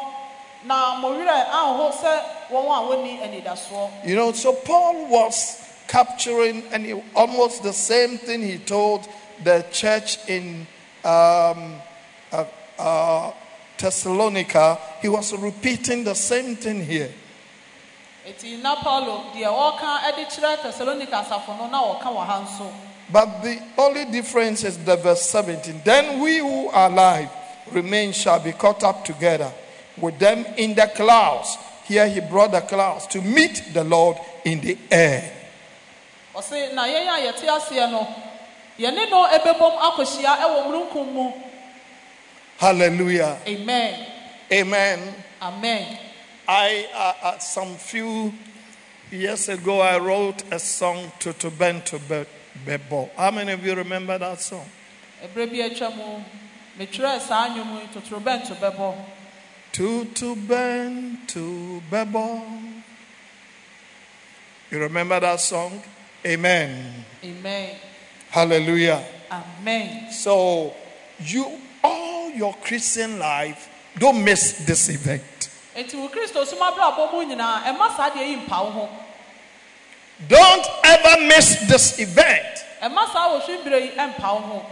na 0.64 0.94
mo 1.00 1.10
werɛ 1.10 1.50
anho 1.50 1.90
sɛ 1.90 2.22
wɔn 2.50 2.66
a 2.70 2.80
wɔnni 2.86 3.20
anidasoɔ 3.20 4.06
You 4.06 4.14
know, 4.14 4.30
so 4.30 4.52
Paul 4.52 5.06
was 5.06 5.60
capturing, 5.88 6.62
and 6.70 6.86
he, 6.86 7.02
almost 7.16 7.64
the 7.64 7.72
same 7.72 8.16
thing 8.16 8.42
he 8.42 8.58
told 8.58 9.08
the 9.42 9.66
church 9.72 10.18
in 10.28 10.68
um, 11.04 11.80
uh, 12.32 12.44
uh, 12.78 13.32
Thessalonica. 13.76 14.78
He 15.02 15.08
was 15.08 15.36
repeating 15.36 16.04
the 16.04 16.14
same 16.14 16.56
thing 16.56 16.84
here. 16.84 17.12
eti 18.26 18.56
na 18.56 18.76
paulo 18.76 19.30
deɛ 19.34 19.44
ɔreka 19.52 20.16
de 20.16 20.24
kyerɛ 20.24 20.56
tesalonika 20.62 21.20
asafo 21.20 21.58
no 21.58 21.66
na 21.68 21.82
ɔka 21.82 22.08
wɔ 22.08 22.26
ha 22.26 22.72
But 23.12 23.42
the 23.42 23.60
only 23.76 24.06
difference 24.06 24.64
is 24.64 24.78
the 24.78 24.96
verse 24.96 25.28
17. 25.28 25.82
Then 25.84 26.20
we 26.20 26.38
who 26.38 26.68
are 26.70 26.88
alive 26.88 27.28
remain 27.70 28.12
shall 28.12 28.40
be 28.40 28.52
caught 28.52 28.82
up 28.82 29.04
together 29.04 29.52
with 29.98 30.18
them 30.18 30.46
in 30.56 30.74
the 30.74 30.90
clouds. 30.94 31.58
Here 31.84 32.08
he 32.08 32.20
brought 32.20 32.52
the 32.52 32.62
clouds 32.62 33.06
to 33.08 33.20
meet 33.20 33.62
the 33.74 33.84
Lord 33.84 34.16
in 34.44 34.60
the 34.62 34.78
air. 34.90 35.30
Ɔse 38.78 38.94
na 38.94 39.06
yɛn 39.06 39.10
a 39.10 39.10
yɛte 39.10 39.10
aseɛ 39.10 39.10
no 39.10 39.10
yɛne 39.10 39.10
no 39.10 39.26
ɛbɛbɔm 39.26 39.78
akɔhyia 39.78 40.38
ɛwɔ 40.38 40.66
mununkum 40.66 41.12
mu 41.12 41.32
Hallelujah. 42.58 43.38
amen 43.46 44.06
Amen. 44.52 45.14
amen 45.42 45.98
I, 46.46 46.86
uh, 46.94 47.26
uh, 47.28 47.38
some 47.38 47.74
few 47.76 48.32
years 49.10 49.48
ago, 49.48 49.80
I 49.80 49.98
wrote 49.98 50.42
a 50.52 50.58
song 50.58 51.10
to, 51.20 51.32
to 51.32 51.50
Ben 51.50 51.80
to 51.82 51.98
Ben. 52.00 52.26
Bebo. 52.64 53.10
How 53.16 53.30
many 53.30 53.52
of 53.52 53.64
you 53.64 53.74
remember 53.74 54.16
that 54.18 54.40
song? 54.40 54.64
ɛberɛ 55.24 55.50
bi 55.50 55.58
atwa 55.68 55.96
mu 55.96 56.22
metwerɛɛ 56.78 57.20
saa 57.20 57.48
nnwom 57.48 57.80
yi 57.80 57.86
totorobɛnto 57.92 58.54
bɛbɔ 58.60 58.94
Tutu 59.72 60.36
ben 60.36 61.18
to 61.26 61.82
Bebo. 61.90 62.42
You 64.70 64.78
remember 64.78 65.18
that 65.18 65.40
song? 65.40 65.82
Amen. 66.24 67.04
amen 67.24 67.76
Hallelujah. 68.34 69.00
amen 69.30 70.10
So 70.10 70.74
you 71.20 71.46
all 71.84 72.30
your 72.32 72.52
Christian 72.54 73.20
life, 73.20 73.68
don't 73.96 74.24
miss 74.24 74.64
this 74.66 74.88
event. 74.88 75.22
enti 75.76 75.94
wo 75.94 76.08
kristo 76.08 76.44
som 76.44 76.58
abrabɔ 76.58 77.12
mu 77.12 77.22
nyinaa 77.22 77.62
ɛma 77.62 77.96
saa 77.96 78.10
deɛ 78.10 78.26
yi 78.26 78.36
mpa 78.42 78.58
wo 78.64 78.70
ho 78.70 78.88
Don't 80.26 80.66
ever 80.82 81.22
miss 81.26 81.56
this 81.68 81.98
event 82.00 82.58
ɛma 82.82 83.06
saa 83.12 83.30
wɔhwembere 83.38 83.80
yi 83.82 83.90
ɛmpa 83.94 84.28
wo 84.34 84.40
ho 84.40 84.66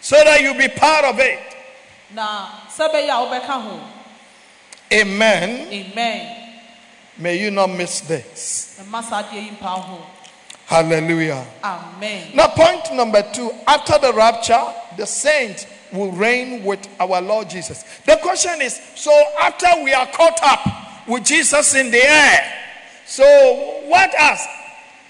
so 0.00 0.16
that 0.24 0.42
you 0.42 0.52
be 0.54 0.68
part 0.68 1.06
of 1.06 1.18
it. 1.18 1.40
na 2.10 2.48
sɛ 2.68 2.92
bɛyɛ 2.92 3.08
a 3.08 5.00
Amen. 5.00 5.72
amen 5.72 6.40
May 7.16 7.38
you 7.40 7.50
not 7.50 7.70
miss 7.70 8.00
this. 8.00 8.80
Hallelujah. 10.66 11.44
amen 11.62 12.30
Now, 12.34 12.48
point 12.48 12.92
number 12.94 13.22
two 13.32 13.50
after 13.66 13.98
the 13.98 14.12
rapture, 14.12 14.62
the 14.96 15.06
saints 15.06 15.66
will 15.92 16.12
reign 16.12 16.64
with 16.64 16.86
our 16.98 17.20
Lord 17.20 17.48
Jesus. 17.50 17.84
The 18.04 18.16
question 18.22 18.60
is 18.60 18.80
so 18.94 19.12
after 19.40 19.66
we 19.82 19.92
are 19.92 20.06
caught 20.06 20.38
up 20.42 21.08
with 21.08 21.24
Jesus 21.24 21.74
in 21.74 21.90
the 21.90 22.02
air, 22.02 22.52
so 23.06 23.82
what 23.86 24.12
else? 24.18 24.46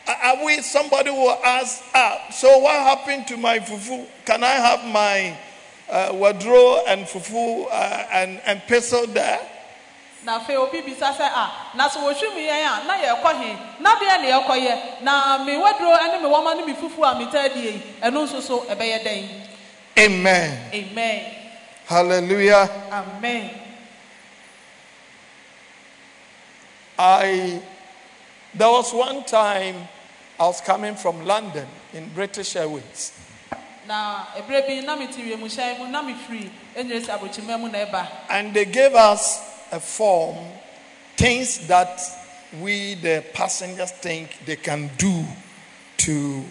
Are 0.07 0.45
we 0.45 0.61
somebody 0.61 1.11
who 1.11 1.31
ask, 1.31 1.83
ah, 1.95 2.27
so 2.31 2.59
what 2.59 2.75
happened 2.75 3.27
to 3.29 3.39
my 3.39 3.59
fufu? 3.59 4.07
Can 4.27 4.45
I 4.45 4.49
have 4.49 4.85
my 4.93 5.35
uh, 5.89 6.11
wardrobe 6.13 6.85
and 6.89 7.07
fufu 7.07 7.67
uh, 7.71 8.07
and, 8.13 8.41
and 8.45 8.61
peso 8.67 9.07
there? 9.07 9.41
Na 10.25 10.37
afei 10.41 10.57
obi 10.57 10.81
bisa 10.83 11.13
sɛ 11.13 11.25
a 11.35 11.77
na 11.77 11.89
sɛ 11.89 11.99
wɔhwim 12.01 12.37
yɛn 12.37 12.65
a 12.65 12.85
na 12.87 12.95
yɛkɔ 12.97 13.41
he 13.43 13.57
na 13.81 13.95
deɛ 13.99 14.21
ne 14.23 14.31
yɛkɔyɛ 14.31 15.03
na 15.03 15.45
me 15.45 15.53
waduro 15.57 15.97
ne 16.13 16.19
me 16.19 16.29
wɔma 16.29 16.57
ne 16.57 16.65
me 16.65 16.73
fufu 16.75 17.03
a 17.05 17.15
metaa 17.15 17.49
die 17.53 17.61
yi 17.61 17.83
ɛno 18.03 18.25
nso 18.27 18.41
so 18.41 18.61
ɛbɛyɛ 18.61 19.05
dɛn 19.05 19.29
Amen. 19.99 20.71
amen 20.75 21.25
Hallelujah. 21.87 22.69
amen 22.91 23.51
I 26.99 27.61
there 28.55 28.69
was 28.69 28.93
one 28.93 29.25
time 29.25 29.77
I 30.39 30.47
was 30.47 30.61
coming 30.61 30.95
from 30.97 31.25
London 31.27 31.67
in 31.93 32.09
British 32.15 32.57
Airways. 32.57 33.13
na 33.87 34.25
ɛberɛ 34.37 34.67
bi 34.67 34.81
na 34.81 34.97
mete 34.97 35.17
wiemhyɛn 35.21 35.79
mu 35.79 35.87
na 35.89 36.03
mefiri 36.03 36.51
ɛnyerɛ 36.75 37.05
sɛ 37.05 37.19
aborɔkyima 37.19 37.61
mu 37.61 37.69
na 37.69 37.85
ɛba 37.85 38.07
And 38.31 38.55
they 38.55 38.65
gave 38.65 38.95
us 38.95 39.41
a 39.75 39.81
form, 39.81 40.37
things 41.17 41.67
that 41.67 42.01
we, 42.61 42.95
the 42.95 43.25
passengers, 43.35 43.91
think 43.91 44.31
they 44.47 44.57
can 44.57 44.91
do 44.97 45.25
to 45.99 46.45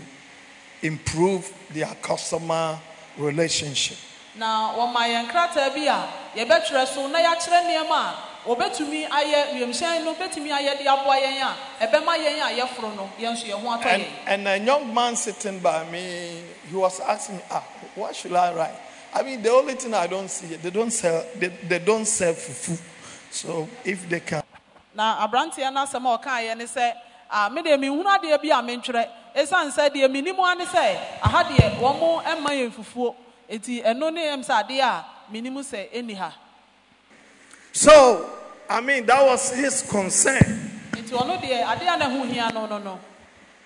improve 0.81 1.51
their 1.73 1.93
customer 2.01 2.77
relationship. 3.17 3.97
na 4.35 4.73
wɔma 4.73 5.05
yɛn 5.07 5.27
krataa 5.29 5.69
bi 5.73 5.85
a 5.85 6.09
yɛbɛtwerɛ 6.35 6.87
so 6.87 7.07
na 7.07 7.19
yɛakyerɛ 7.19 7.63
nneɛma 7.63 7.99
a 8.01 8.15
wɔbɛtumi 8.49 9.07
ayɛ 9.07 9.53
wiemhyɛn 9.53 10.03
no 10.03 10.15
bɛtumi 10.15 10.49
ayɛ 10.49 10.77
de 10.79 10.87
aboa 10.87 11.15
yɛn 11.21 11.41
a 11.41 11.85
ɛbɛma 11.85 12.17
yɛn 12.17 12.41
a 12.41 12.59
yɛforo 12.59 12.95
no 12.95 13.09
yɛn 13.19 13.33
nso 13.33 13.45
yɛn 13.45 13.61
ho 13.61 13.67
atɔ 13.77 13.85
And, 13.85 14.01
yɛn 14.03 14.07
and 14.25 14.47
a 14.47 14.57
young 14.59 14.93
man 14.93 15.15
sitting 15.15 15.59
by 15.59 15.83
me, 15.85 16.41
he 16.67 16.75
was 16.75 16.99
asking 17.01 17.37
me, 17.37 17.41
ah, 17.51 17.63
what 17.93 18.15
should 18.15 18.33
I 18.33 18.53
write? 18.55 18.75
I 19.13 19.21
mean, 19.21 19.43
the 19.43 19.51
only 19.51 19.75
thing 19.75 19.93
I 19.93 20.07
don't 20.07 20.27
see, 20.29 20.55
they 20.55 20.71
don't 20.71 20.89
sell, 20.89 21.23
they, 21.35 21.49
they 21.49 21.77
don't 21.79 22.05
sell 22.05 22.33
fufu. 22.33 22.81
So 23.33 23.67
if 23.83 24.07
they 24.07 24.19
can, 24.19 24.43
na 24.93 25.25
aberanteɛ 25.27 25.73
no 25.73 25.81
asɛm 25.83 26.05
a 26.05 26.17
ɔkaeɛ 26.19 26.55
ne 26.55 26.65
sɛ 26.65 26.93
a 27.31 27.49
medeɛ 27.49 27.79
menhunu 27.81 28.05
adeɛ 28.05 28.39
bi 28.39 28.49
a 28.49 28.61
mentwerɛ 28.61 29.09
ɛsiane 29.35 29.71
sɛ 29.73 29.89
deɛ 29.89 30.07
menim 30.07 30.37
a 30.37 30.55
ne 30.55 30.65
sɛ 30.65 30.97
aha 31.23 31.43
deɛ 31.43 31.79
wɔ 31.79 31.99
mo 31.99 32.21
ma 32.41 32.51
yɛn 32.51 32.71
fufuo 32.71 33.15
enti 33.49 33.83
ɛno 33.83 34.13
ne 34.13 34.21
ɛm 34.27 34.45
sɛ 34.45 34.63
adeɛ 34.63 34.81
a 34.81 35.05
menim 35.33 35.55
sɛ 35.55 35.91
ɛnni 35.91 36.15
ha. 36.15 36.31
So, 37.71 38.29
I 38.69 38.81
mean, 38.81 39.03
that 39.07 39.25
was 39.25 39.49
his 39.51 39.81
concern. 39.81 40.69
nti 40.91 41.09
ɔno 41.09 41.41
deɛ 41.41 41.63
adeɛ 41.65 41.93
a 41.95 41.97
na 41.97 42.09
hia 42.25 42.51
no 42.53 42.67
no 42.67 42.77
no. 42.77 42.99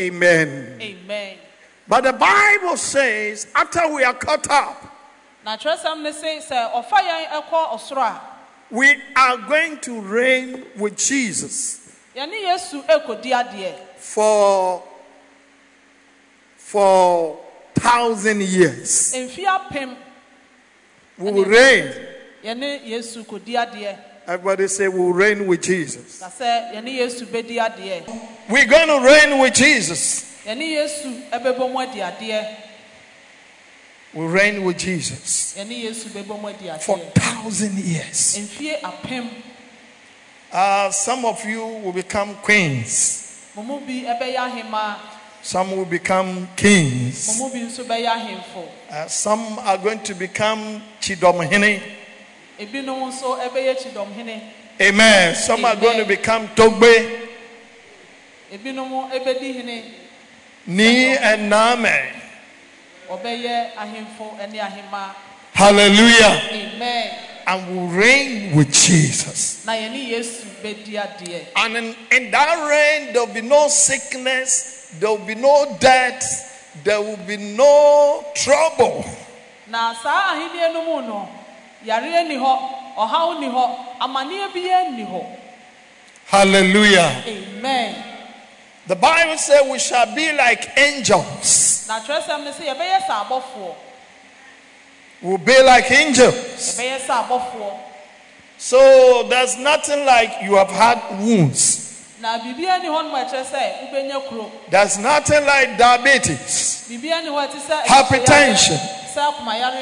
Amen. 0.01 0.79
amen. 0.81 1.37
But 1.85 2.05
the 2.05 2.13
Bible 2.13 2.77
says, 2.77 3.47
after 3.53 3.85
we 3.93 4.05
are 4.05 4.13
caught 4.13 4.49
up, 4.49 4.81
na 5.43 5.57
kyerɛsɛm 5.57 6.01
ne 6.03 6.13
se 6.13 6.39
sɛ 6.39 6.71
ɔfa 6.71 6.99
yɛn 7.03 7.43
ɛkɔ 7.43 7.75
ɔsoro 7.75 8.01
a 8.01 8.36
we 8.69 8.95
are 9.15 9.37
going 9.37 9.79
to 9.79 10.01
reign 10.01 10.65
with 10.77 10.97
Jesus 10.97 11.87
yɛne 12.17 12.35
yesu 12.49 12.81
ɛkɔdi 12.87 13.31
adeɛ 13.31 13.73
for 13.97 14.83
for 16.57 17.39
thousand 17.75 18.41
years. 18.41 19.13
We 19.13 19.45
will 21.31 21.45
reign. 21.45 21.93
yɛne 22.43 22.81
yesu 22.85 23.23
kɔdi 23.23 23.55
adeɛ 23.55 23.97
Everybody 24.27 24.67
say 24.67 24.87
we 24.89 24.99
will 24.99 25.13
reign 25.13 25.47
with 25.47 25.61
Jesus. 25.61 26.19
na 26.21 26.27
sɛ 26.27 26.73
yɛne 26.73 26.93
yesu 26.97 27.25
bɛdi 27.25 27.57
adeɛ 27.59 28.03
We're 28.49 28.65
going 28.65 28.87
to 28.87 28.99
reign 28.99 29.39
with 29.39 29.53
Jesus. 29.53 30.25
Yɛne 34.15 34.23
yesu 34.23 34.25
ɛbɛbɔ 34.25 34.25
mu 34.25 34.25
adi 34.25 34.25
adeɛ 34.25 34.25
We 34.25 34.25
reign 34.25 34.63
with 34.63 34.77
Jesus 34.77 35.55
yɛne 35.57 35.83
yesu 35.83 36.09
bɛbɔ 36.09 36.41
mu 36.41 36.47
adi 36.49 36.69
for 36.81 36.97
thousand 37.13 37.77
years. 37.77 38.37
Uh, 40.49 40.89
some 40.91 41.25
of 41.25 41.43
you 41.45 41.65
will 41.65 41.91
become 41.91 42.35
queens. 42.35 43.23
mo 43.55 43.63
mu 43.63 43.79
bi 43.79 44.03
ɛbɛyɛ 44.05 44.37
ahemmaa 44.37 44.95
Some 45.41 45.71
will 45.77 45.85
become 45.85 46.49
kings. 46.55 47.37
mo 47.39 47.47
mu 47.47 47.53
bi 47.53 47.59
nso 47.59 47.83
bɛyɛ 47.85 48.07
ahemfo 48.07 48.67
Uh, 48.89 49.07
some 49.07 49.59
are 49.59 49.77
going 49.77 49.99
to 50.03 50.13
become 50.15 50.81
chidomhene. 51.01 51.81
ebinom 52.59 53.11
nso 53.11 53.37
ɛbɛyɛ 53.39 53.75
kyidɔmhene 53.77 54.41
Amen. 54.79 55.33
Some 55.35 55.65
are 55.65 55.75
going 55.75 55.97
to 55.97 56.05
become 56.05 56.47
togbe, 56.49 57.27
ebinom 58.51 59.11
ɛbɛdi 59.11 59.53
hene 59.55 59.83
ni 60.67 61.15
and 61.17 61.49
name. 61.49 61.83
ɔbɛyɛ 61.83 61.83
ahemfo 61.83 61.85
ɛne 61.85 61.85
ahemmaa 61.87 62.13
Hallelujah. 65.53 66.41
amen 66.51 67.11
And 67.47 67.63
will 67.71 67.87
reign 67.87 68.55
with 68.55 68.73
Jesus. 68.73 69.63
na 69.65 69.71
yɛne 69.73 70.09
yesu 70.11 70.43
bɛdi 70.61 70.99
adeɛ 70.99 71.47
And 71.55 71.77
in, 71.77 71.95
in 72.11 72.31
that 72.31 72.67
reign, 72.69 73.13
there 73.13 73.25
will 73.25 73.33
be 73.33 73.41
no 73.41 73.67
sickness, 73.69 74.91
there 74.99 75.09
will 75.09 75.25
be 75.25 75.35
no 75.35 75.75
death, 75.79 76.21
there 76.83 76.99
will 77.01 77.17
be 77.25 77.37
no 77.37 78.25
trouble. 78.35 79.05
na 79.67 79.93
saa 79.95 80.35
ahenni 80.35 80.73
no 80.73 80.83
mu 80.83 81.01
no 81.07 81.29
yareɛ 81.85 82.27
ni 82.27 82.35
hɔ 82.35 82.53
ɔhaw 82.97 83.39
ni 83.39 83.47
hɔ 83.47 83.63
amanneɛ 84.01 84.51
biara 84.53 84.89
nni 84.91 85.05
hɔ 85.07 85.25
Hallelujah. 86.27 87.23
amen 87.27 87.95
The 88.87 88.95
Bible 88.95 89.37
says 89.37 89.69
we 89.69 89.79
shall 89.79 90.15
be 90.15 90.31
like 90.33 90.77
angels. 90.77 91.85
na 91.87 91.99
kyerɛsɛm 91.99 92.43
no 92.43 92.51
sɛ 92.51 92.63
yɛbɛyɛ 92.73 92.99
sɛ 93.07 93.27
abɔfoɔ 93.27 93.75
We'll 95.21 95.37
be 95.39 95.61
like 95.63 95.89
angels. 95.91 96.35
yɛbɛyɛ 96.35 96.99
sɛ 97.05 97.27
abɔfoɔ 97.27 97.79
So 98.57 99.23
there's 99.29 99.57
nothing 99.57 100.05
like 100.05 100.31
you 100.41 100.55
have 100.55 100.69
had 100.69 100.99
wounds. 101.19 101.83
na 102.21 102.39
biribiara 102.39 102.81
ni 102.81 102.87
hɔ 102.87 103.03
nom 103.03 103.15
a 103.15 103.25
ɛkyerɛ 103.25 103.45
sɛ 103.45 103.91
wobɛnya 103.91 104.27
kuro 104.29 104.51
There's 104.69 104.97
nothing 104.97 105.45
like 105.45 105.77
diabetes, 105.77 106.85
biribiara 106.89 107.23
ni 107.23 107.29
hɔ 107.29 107.43
a 107.43 107.47
ɛte 107.47 107.59
sɛ 107.59 107.83
Hypertension. 107.83 108.77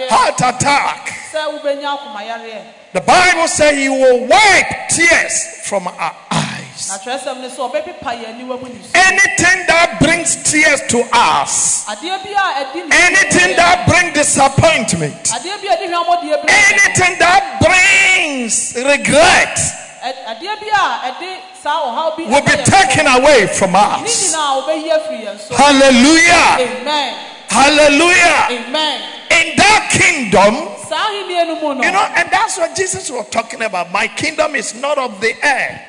heart 0.10 0.42
attack. 0.42 1.14
sɛ 1.32 1.60
wobɛnya 1.62 1.98
akomayareɛ 1.98 2.62
The 2.94 3.02
Bible 3.02 3.48
says 3.50 3.76
He 3.78 3.90
will 3.90 4.26
wipe 4.26 4.90
tears 4.90 5.44
from 5.68 5.88
our 5.88 6.16
na 6.32 6.45
eyes. 6.76 7.00
kyerɛsɛm 7.04 7.42
no 7.42 7.50
sɛ 7.50 7.62
ɔbɛpepa 7.72 8.12
yɛn 8.22 8.36
aniwa 8.36 8.62
mu 8.62 8.68
ne 8.68 8.80
su 8.84 8.92
Anything 8.94 9.66
that 9.68 10.00
brings 10.00 10.36
tears 10.52 10.82
to 10.90 11.00
us, 11.14 11.86
adeɛ 11.88 12.24
bi 12.24 12.32
a 12.32 12.66
ɛdi 12.66 12.88
ne 12.88 12.96
anything 12.96 13.56
that 13.56 13.88
brings 13.88 14.14
disappointment, 14.14 15.24
adeɛ 15.32 15.62
bi 15.62 15.68
a 15.74 15.78
ɛdi 15.78 15.88
hwɛmmɔdeɛ 15.90 16.46
bi 16.46 16.54
anything 16.54 17.18
that 17.20 17.60
brings 17.62 18.74
regret 18.76 19.58
adeɛ 20.06 20.60
bi 20.60 20.68
a 20.74 21.12
ɛde 21.12 21.40
saa 21.62 21.82
ɔhaw 21.82 22.18
bi 22.18 22.24
will 22.24 22.42
be 22.42 22.64
taken 22.64 23.08
away 23.08 23.48
from 23.48 23.76
us. 23.76 24.02
nyinaa 24.02 24.62
wobɛyi 24.62 24.92
afiri 24.92 25.26
yɛn 25.26 25.40
so 25.40 25.56
Hallelujah. 25.56 26.58
amen 26.60 27.16
Hallelujah. 27.50 28.48
amen 28.52 29.02
In 29.32 29.56
that 29.58 29.90
kingdom, 29.92 30.70
saa 30.90 31.08
ahenniɛ 31.10 31.48
no 31.48 31.56
mu 31.56 31.74
no 31.76 31.84
you 31.84 31.92
know, 31.92 32.02
and 32.16 32.30
that's 32.32 32.58
what 32.58 32.76
Jesus 32.76 33.10
was 33.10 33.28
talking 33.30 33.62
about. 33.64 33.92
My 33.92 34.08
kingdom 34.08 34.56
is 34.56 34.74
not 34.76 34.98
of 34.98 35.20
the 35.22 35.34
air. 35.44 35.82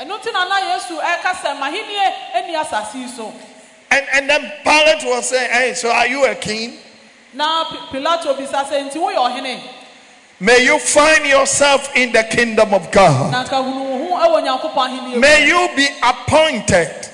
Ɛno 0.00 0.18
nti 0.20 0.32
na 0.32 0.44
na 0.44 0.58
yesu 0.74 0.98
ɛka 1.00 1.32
sɛ 1.42 1.58
mahenniɛ 1.58 2.12
ani 2.34 2.54
asase 2.54 2.94
yi 2.94 3.08
so 3.08 3.32
And, 3.90 4.04
and 4.14 4.28
then 4.28 4.52
Pilate 4.64 5.04
was 5.04 5.28
saying, 5.30 5.48
Hey, 5.50 5.74
so 5.74 5.90
are 5.92 6.06
you 6.08 6.24
a 6.26 6.34
king? 6.34 6.78
na 7.32 7.64
Pi- 7.64 7.98
pilato 7.98 8.34
bisa 8.36 8.64
sɛ 8.64 8.90
nti 8.90 8.96
woyɛ 8.96 9.16
ɔhene 9.16 9.60
May 10.38 10.64
you 10.64 10.78
find 10.78 11.24
yourself 11.24 11.96
in 11.96 12.12
the 12.12 12.22
kingdom 12.24 12.74
of 12.74 12.90
God. 12.90 13.32
na 13.32 13.44
nka 13.44 13.56
hunu 13.56 14.10
wo 14.10 14.16
ho 14.18 14.36
wɔ 14.36 14.42
nyankopɔn 14.44 14.88
ahenni 14.88 15.14
mu 15.14 15.20
May 15.20 15.46
you 15.46 15.68
be 15.76 15.88
appointed 16.02 17.08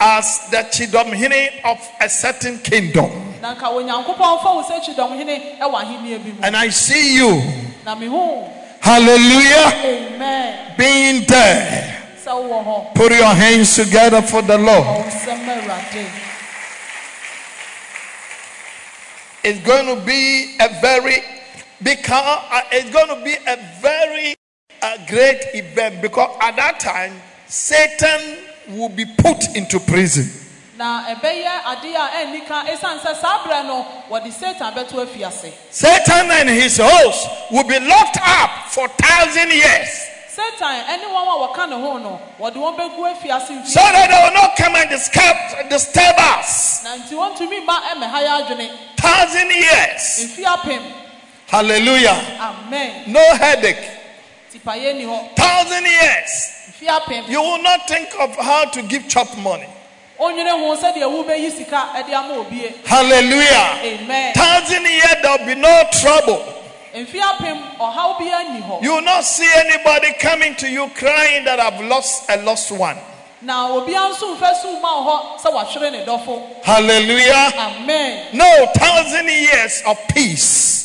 as 0.00 0.48
the 0.50 0.56
chidomhine 0.72 1.60
of 1.64 1.78
a 2.00 2.08
certain 2.08 2.58
kingdom. 2.58 3.10
na 3.40 3.54
nka 3.54 3.68
onyankopɔn 3.70 4.42
fa 4.42 4.54
wo 4.54 4.62
sɛ 4.62 4.80
kyidɔmhene 4.82 5.58
wɔ 5.60 5.74
ahenni 5.82 6.18
bi 6.24 6.30
mu 6.32 6.38
And 6.42 6.56
I 6.56 6.68
see 6.70 7.14
you, 7.16 7.42
na 7.84 7.94
mehu 7.94 8.50
hallelujah, 8.80 9.72
amen 9.84 10.74
being 10.76 11.24
there. 11.26 12.00
Sɛ 12.24 12.32
wowɔ 12.32 12.64
hɔ 12.64 12.94
Put 12.94 13.12
your 13.12 13.34
hands 13.34 13.76
together 13.76 14.22
for 14.22 14.42
the 14.42 14.56
Lord. 14.58 14.84
ɔwo 14.84 15.04
nsɛm 15.10 15.46
ma 15.46 15.52
awurade 15.52 16.06
It's 19.44 19.60
going 19.60 19.86
to 19.94 19.96
be 20.06 20.56
a 20.58 20.68
very 20.80 21.22
because 21.82 22.38
uh, 22.50 22.62
it's 22.72 22.90
going 22.90 23.08
to 23.08 23.22
be 23.22 23.34
a 23.46 23.56
very 23.82 24.34
uh, 24.80 24.96
great 25.06 25.42
event 25.52 26.00
because 26.00 26.34
at 26.40 26.56
that 26.56 26.80
time 26.80 27.12
Satan 27.46 28.38
will 28.68 28.88
be 28.88 29.04
put 29.04 29.54
into 29.54 29.78
prison. 29.80 30.24
na 30.78 31.04
ɛbɛyɛ 31.14 31.62
adeɛ 31.62 31.94
a 31.94 32.08
ɛnni 32.24 32.46
ka 32.48 32.64
ɛsiane 32.64 33.00
sɛ 33.00 33.20
saa 33.20 33.44
berɛ 33.44 33.66
no 33.66 33.86
wɔde 34.08 34.32
satan 34.32 35.52
Satan 35.70 36.30
and 36.30 36.48
his 36.48 36.78
host 36.78 37.28
will 37.50 37.64
be 37.64 37.78
locked 37.80 38.18
up 38.24 38.68
for 38.70 38.88
thousand 38.88 39.50
years 39.52 40.13
satan 40.34 40.84
ɛne 40.90 41.04
wɔn 41.04 41.28
a 41.28 41.34
wɔka 41.46 41.68
ne 41.68 41.76
ho 41.76 41.98
no 41.98 42.20
wɔde 42.40 42.54
wɔn 42.56 42.76
bɛgu 42.76 43.12
afiase 43.14 43.66
so 43.66 43.80
mfi 43.80 43.92
that 43.92 44.10
they 44.10 44.22
will 44.24 44.34
not 44.34 44.56
come 44.56 44.74
and 44.76 44.90
disturb, 44.90 45.36
disturb 45.70 46.14
us. 46.18 46.82
na 46.84 46.96
nti 46.96 47.14
wɔntumi 47.14 47.64
ma 47.64 47.80
ɛmɛha 47.94 48.18
yɛ 48.22 48.46
adwene 48.46 48.70
Thousand 48.96 49.50
years. 49.50 50.38
Hallelujah. 51.46 52.16
amen 52.40 53.04
No 53.12 53.20
headache. 53.34 53.84
tipayɛ 54.52 54.94
ni 54.96 55.04
hɔ 55.04 55.36
Thousand 55.36 55.84
years. 55.86 56.50
You 57.28 57.40
will 57.40 57.62
not 57.62 57.86
think 57.88 58.08
of 58.18 58.34
how 58.36 58.64
to 58.66 58.82
give 58.82 59.08
chop 59.08 59.36
money. 59.38 59.68
ɔnwene 60.18 60.48
ho 60.50 60.76
sɛdeɛ 60.76 61.06
wobɛyi 61.06 61.56
sika 61.56 61.90
ɛde 61.96 62.12
ama 62.12 62.34
obie 62.34 62.74
Hallelujah. 62.86 63.78
amen 63.82 64.34
Thousand 64.34 64.84
years 64.84 65.16
there 65.22 65.36
will 65.38 65.46
be 65.46 65.54
no 65.54 65.82
trouble. 65.92 66.53
Mfi 66.94 67.20
apem 67.20 67.58
ɔhaw 67.78 68.18
biara 68.18 68.44
nni 68.44 68.62
hɔ 68.62 68.82
You 68.82 68.94
will 68.94 69.02
not 69.02 69.24
see 69.24 69.48
anybody 69.56 70.12
coming 70.20 70.54
to 70.56 70.68
you 70.68 70.88
crying 70.94 71.44
that 71.44 71.58
I've 71.60 71.80
lost 71.88 72.24
a 72.30 72.36
lost 72.38 72.70
one. 72.72 72.96
na 73.42 73.68
obiara 73.68 74.10
nso 74.12 74.36
mfɛ 74.36 74.54
so 74.62 74.80
ma 74.80 75.00
wo 75.00 75.10
hɔ 75.10 75.40
sɛ 75.40 75.52
wahwere 75.52 75.90
ne 75.92 76.04
dɔfo 76.04 76.64
Hallelujah. 76.64 77.52
amen 77.58 78.28
No, 78.32 78.66
thousand 78.74 79.28
years 79.28 79.82
of 79.86 79.98
peace. 80.14 80.80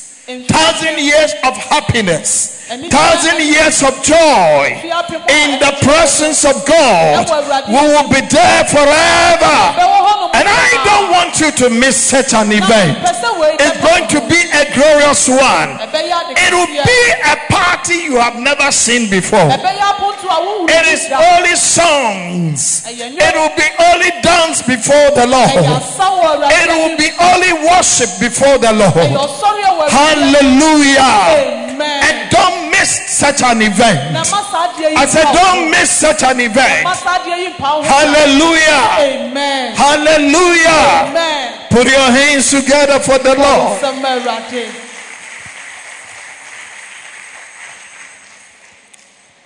Thousand 0.47 0.99
years 0.99 1.33
of 1.43 1.57
happiness. 1.57 2.58
Thousand 2.69 3.41
years 3.41 3.81
of 3.81 3.97
joy. 4.05 4.77
In 5.25 5.57
the 5.57 5.73
presence 5.81 6.45
of 6.45 6.53
God. 6.69 7.25
We 7.65 7.73
will 7.81 8.05
be 8.13 8.21
there 8.29 8.63
forever. 8.69 9.57
bɛwɔ 9.73 9.97
hɔ 10.05 10.13
nom 10.21 10.29
And 10.37 10.45
I 10.47 10.69
don't 10.85 11.09
want 11.09 11.39
you 11.41 11.49
to 11.51 11.69
miss 11.71 11.97
such 11.97 12.33
an 12.35 12.51
event. 12.51 12.99
pɛ 13.01 13.09
sɛ 13.09 13.39
wei 13.39 13.55
It's 13.59 13.79
going 13.81 14.05
to 14.13 14.21
be 14.29 14.37
a 14.53 14.69
glorious 14.77 15.27
one. 15.27 15.79
It 15.81 16.53
will 16.53 16.67
be 16.69 17.01
a 17.25 17.35
party 17.49 18.05
you 18.05 18.17
have 18.21 18.37
never 18.37 18.71
seen 18.71 19.09
before. 19.09 19.49
ɛbɛyɛ 19.49 19.81
aponto 19.89 20.29
a 20.29 20.37
wohunu 20.37 20.69
It 20.69 20.85
is 20.93 21.09
only 21.09 21.55
songs. 21.55 22.83
It 22.85 23.33
will 23.33 23.55
be 23.57 23.65
only 23.89 24.11
dance 24.21 24.61
before 24.61 25.09
the 25.17 25.25
Lord. 25.25 25.49
asa 25.49 26.05
wɔ 26.05 26.21
Awurade 26.37 26.53
It 26.53 26.69
will 26.69 26.97
be 26.97 27.09
only 27.19 27.53
worship 27.65 28.09
before 28.19 28.59
the 28.59 28.73
Lord. 28.73 28.93
ɔsɔre 28.93 29.63
a 29.65 29.73
wɔ 29.73 29.89
Awurade 29.89 29.89
Hallelujah. 29.89 31.65
Amen 31.79 32.03
And 32.03 32.29
don't 32.31 32.71
miss 32.71 32.91
such 33.17 33.41
an 33.43 33.61
event. 33.61 34.13
ma 34.13 34.23
saa 34.23 34.67
adeɛ 34.73 34.89
yi 34.91 34.95
I 34.95 35.05
said, 35.05 35.31
don't 35.33 35.71
miss 35.71 35.89
such 35.89 36.23
an 36.23 36.39
event. 36.39 36.83
ma 36.83 36.93
saa 36.93 37.19
adeɛ 37.19 37.37
yi 37.37 37.47
mpa 37.53 37.75
wo 37.77 37.81
ho. 37.81 37.87
Hallelujah. 37.87 38.83
amen 38.99 39.75
Hallelujah. 39.75 41.07
amen 41.09 41.53
Put 41.69 41.87
your 41.87 42.11
hands 42.11 42.49
together 42.51 42.99
for 42.99 43.17
the 43.19 43.35
Lord. 43.35 43.79
nsɛm 43.81 44.01
ma 44.01 44.09
Awurade 44.09 44.71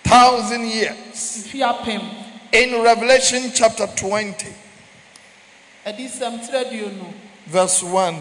Thousand 0.04 0.68
years. 0.68 1.50
In 2.52 2.82
Revelation 2.84 3.52
chapter 3.54 3.88
20, 3.88 4.48
ɛde 5.88 6.06
sɛm 6.10 6.40
twerɛ 6.48 6.66
aduonu 6.70 7.14
verse 7.48 7.82
1. 7.84 8.20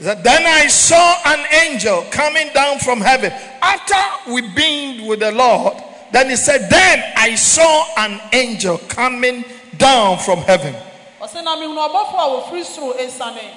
That 0.00 0.24
then 0.24 0.42
I 0.44 0.66
saw 0.66 1.16
an 1.26 1.44
angel 1.64 2.04
coming 2.10 2.50
down 2.52 2.78
from 2.78 3.00
heaven. 3.00 3.32
After 3.62 4.30
we 4.32 4.42
been 4.54 5.06
with 5.06 5.20
the 5.20 5.32
Lord, 5.32 5.74
then 6.12 6.30
he 6.30 6.36
said, 6.36 6.68
Then 6.70 7.12
I 7.16 7.34
saw 7.34 7.86
an 7.98 8.20
angel 8.32 8.78
coming 8.88 9.44
down 9.78 10.18
from 10.18 10.38
heaven, 10.38 10.74
ɔsɛ 11.20 11.42
na 11.42 11.56
mehunu 11.56 11.80
ɔbɔfo 11.88 12.14
a 12.14 12.26
wɔfiri 12.30 12.64
soro 12.64 12.96
esiane 12.98 13.50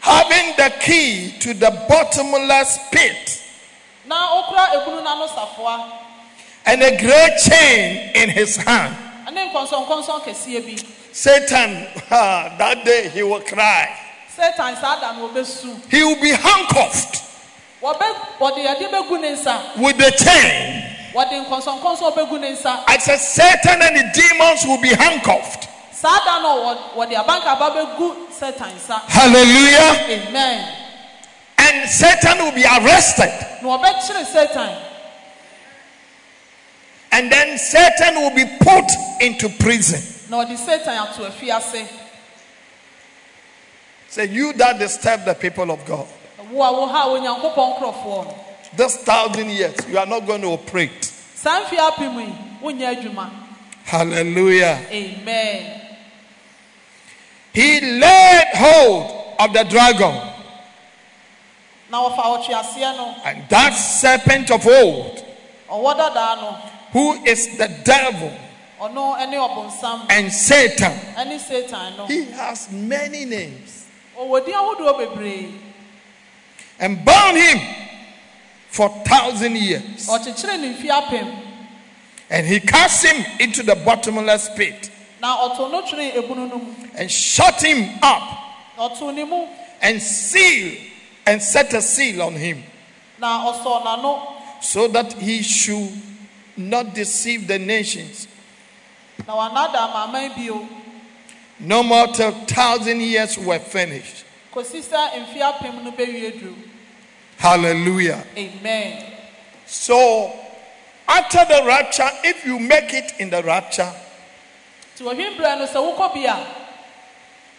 having 0.00 0.54
the 0.56 0.72
key 0.80 1.34
to 1.38 1.54
the 1.54 1.70
bottomless 1.88 2.78
pit 2.90 3.42
na 4.06 4.42
okura 4.42 4.74
ebunu 4.74 5.02
n'ano 5.02 5.28
safoa 5.28 5.92
and 6.66 6.82
a 6.82 6.96
great 7.00 7.38
chain 7.38 8.10
in 8.14 8.30
his 8.30 8.56
hand. 8.56 8.96
ɛne 9.28 9.52
nkɔnsɔnkɔnsɔn 9.52 10.22
kɛseɛ 10.24 10.64
bi 10.66 10.86
Satan, 11.12 11.86
ah, 12.10 12.54
that 12.58 12.84
day 12.84 13.08
he 13.08 13.22
will 13.22 13.40
cry. 13.40 13.88
Satan 14.36 14.76
saa 14.76 15.00
da 15.00 15.12
no 15.12 15.28
wɔbɛsu 15.28 15.90
He 15.90 16.02
will 16.04 16.20
be 16.20 16.30
handcuffed 16.30 17.22
wɔbɛ 17.82 18.06
wɔde 18.38 18.66
ɛde 18.66 18.90
bɛgu 18.90 19.20
ne 19.20 19.30
nsa 19.34 19.76
with 19.78 19.96
the 19.98 20.10
chain. 20.12 20.82
wɔde 21.14 21.46
nkɔnsɔnkɔnsɔn 21.46 22.14
bɛgu 22.14 22.84
I 22.86 22.98
said, 22.98 23.16
Satan 23.18 23.80
and 23.82 23.96
the 23.96 24.20
demons 24.20 24.64
will 24.66 24.80
be 24.80 24.88
handcuffed. 24.94 25.68
saa 25.92 26.24
da 26.24 26.42
no 26.42 26.56
wɔ- 26.94 27.08
wɔde 27.08 27.14
abankaba 27.24 27.70
bɛgu 27.74 28.32
satan 28.32 28.70
Hallelujah. 29.08 30.28
amen 30.28 30.72
And 31.58 31.88
Satan 31.88 32.38
will 32.44 32.52
be 32.52 32.64
arrested. 32.64 33.32
satan 34.26 34.76
And 37.12 37.32
then 37.32 37.56
Satan 37.56 38.16
will 38.16 38.34
be 38.34 38.44
put 38.60 38.84
into 39.20 39.48
prison. 39.48 40.02
na 40.28 40.44
wɔde 40.44 40.56
satan 40.58 40.98
ato 40.98 41.24
afiase 41.30 41.86
Say, 44.16 44.28
you 44.32 44.54
that 44.54 44.78
disturb 44.78 45.26
the 45.26 45.34
people 45.34 45.70
of 45.70 45.84
God. 45.84 46.08
wo 46.50 46.62
a 46.62 46.72
wo 46.72 46.86
ha 46.86 47.04
onyankopɔn 47.06 47.76
nkurɔfoɔ 47.76 48.24
no. 48.24 48.34
This 48.74 48.96
thousand 49.04 49.50
years, 49.50 49.76
you 49.90 49.98
are 49.98 50.06
not 50.06 50.24
going 50.24 50.40
to 50.40 50.46
operate. 50.48 51.04
saa 51.04 51.60
mfe 51.60 51.76
apem 51.76 52.16
yi 52.24 52.34
wonyɛ 52.62 52.96
adwuma. 52.96 53.28
Hallelujah. 53.84 54.80
amen. 54.90 55.82
He 57.52 57.80
laid 58.00 58.46
hold 58.54 59.34
of 59.38 59.52
the 59.52 59.64
dragon. 59.64 60.14
Na 61.90 62.08
wɔfa 62.08 62.22
ɔtweaseɛ 62.38 62.96
no. 62.96 63.16
And 63.22 63.46
that 63.50 63.74
serpent 63.74 64.50
of 64.50 64.66
old, 64.66 65.22
ɔwɔ 65.68 65.94
dadaa 65.94 66.40
no. 66.40 66.52
who 66.92 67.22
is 67.26 67.58
the 67.58 67.68
devil 67.84 68.32
ɔno 68.80 69.28
ne 69.28 69.36
ɔbonsam. 69.36 70.06
and 70.08 70.32
satan. 70.32 72.06
He 72.08 72.24
has 72.30 72.72
many 72.72 73.26
names. 73.26 73.75
Ɔwɔ 74.18 74.44
din 74.44 74.54
ahodoɔ 74.54 74.98
bebree. 74.98 75.60
And 76.78 77.04
bound 77.04 77.36
him 77.36 77.58
for 78.68 78.86
a 78.86 79.08
thousand 79.08 79.56
years. 79.56 80.06
ɔkyekyere 80.06 80.60
ne 80.60 80.74
mfe 80.74 80.88
apem. 80.88 81.42
And 82.28 82.46
he 82.46 82.60
cast 82.60 83.04
him 83.04 83.24
into 83.40 83.62
the 83.62 83.76
bottomless 83.76 84.50
pit. 84.56 84.90
Na 85.20 85.48
ɔtoo 85.48 85.70
no 85.70 85.82
twene 85.82 86.12
ebunu 86.12 86.48
no 86.48 86.58
mu. 86.58 86.74
And 86.94 87.10
shut 87.10 87.62
him 87.62 87.98
up. 88.02 88.22
Na 88.76 88.88
ɔtoo 88.88 89.14
ne 89.14 89.24
mu. 89.24 89.46
And 89.80 90.02
seal 90.02 90.78
and 91.26 91.42
set 91.42 91.72
a 91.74 91.82
seal 91.82 92.22
on 92.22 92.34
him. 92.34 92.62
So 94.60 94.88
that 94.88 95.12
he 95.14 95.42
should 95.42 95.90
not 96.56 96.94
deceive 96.94 97.46
the 97.46 97.58
nations 97.58 98.28
na 99.26 99.34
wanada 99.34 99.80
amaaman 99.80 100.34
bio 100.36 100.68
no 101.60 101.82
more 101.82 102.06
till 102.08 102.32
thousand 102.46 103.00
years 103.00 103.38
were 103.38 103.58
finished. 103.58 104.24
Kɔsi 104.52 104.82
sɛ 104.82 105.12
mfe 105.22 105.40
apem 105.40 105.84
no 105.84 105.92
bɛwie 105.92 106.40
duru. 106.40 106.56
Hallelujah. 107.38 108.24
Amen. 108.36 109.12
So 109.66 110.32
after 111.08 111.44
the 111.44 111.62
rapture 111.66 112.08
if 112.24 112.44
you 112.44 112.58
make 112.58 112.92
it 112.94 113.12
in 113.18 113.30
the 113.30 113.42
rapture 113.42 113.92
nti 114.96 115.04
wɔhwemberɛ 115.04 115.58
no 115.58 115.66
sɛ 115.66 115.78
wokɔ 115.96 116.46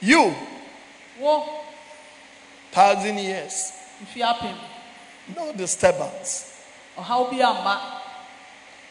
you 0.02 0.36
thousand 2.72 3.18
years. 3.20 3.74
No 5.36 5.52
disturbance. 5.54 6.54
Oh, 6.98 7.30
amma 7.32 8.02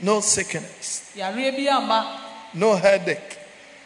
no 0.00 0.20
sickness. 0.20 1.12
Yareɛ 1.16 1.56
bi 1.56 1.66
amma 1.68 2.20
no 2.54 2.76
headache 2.76 3.38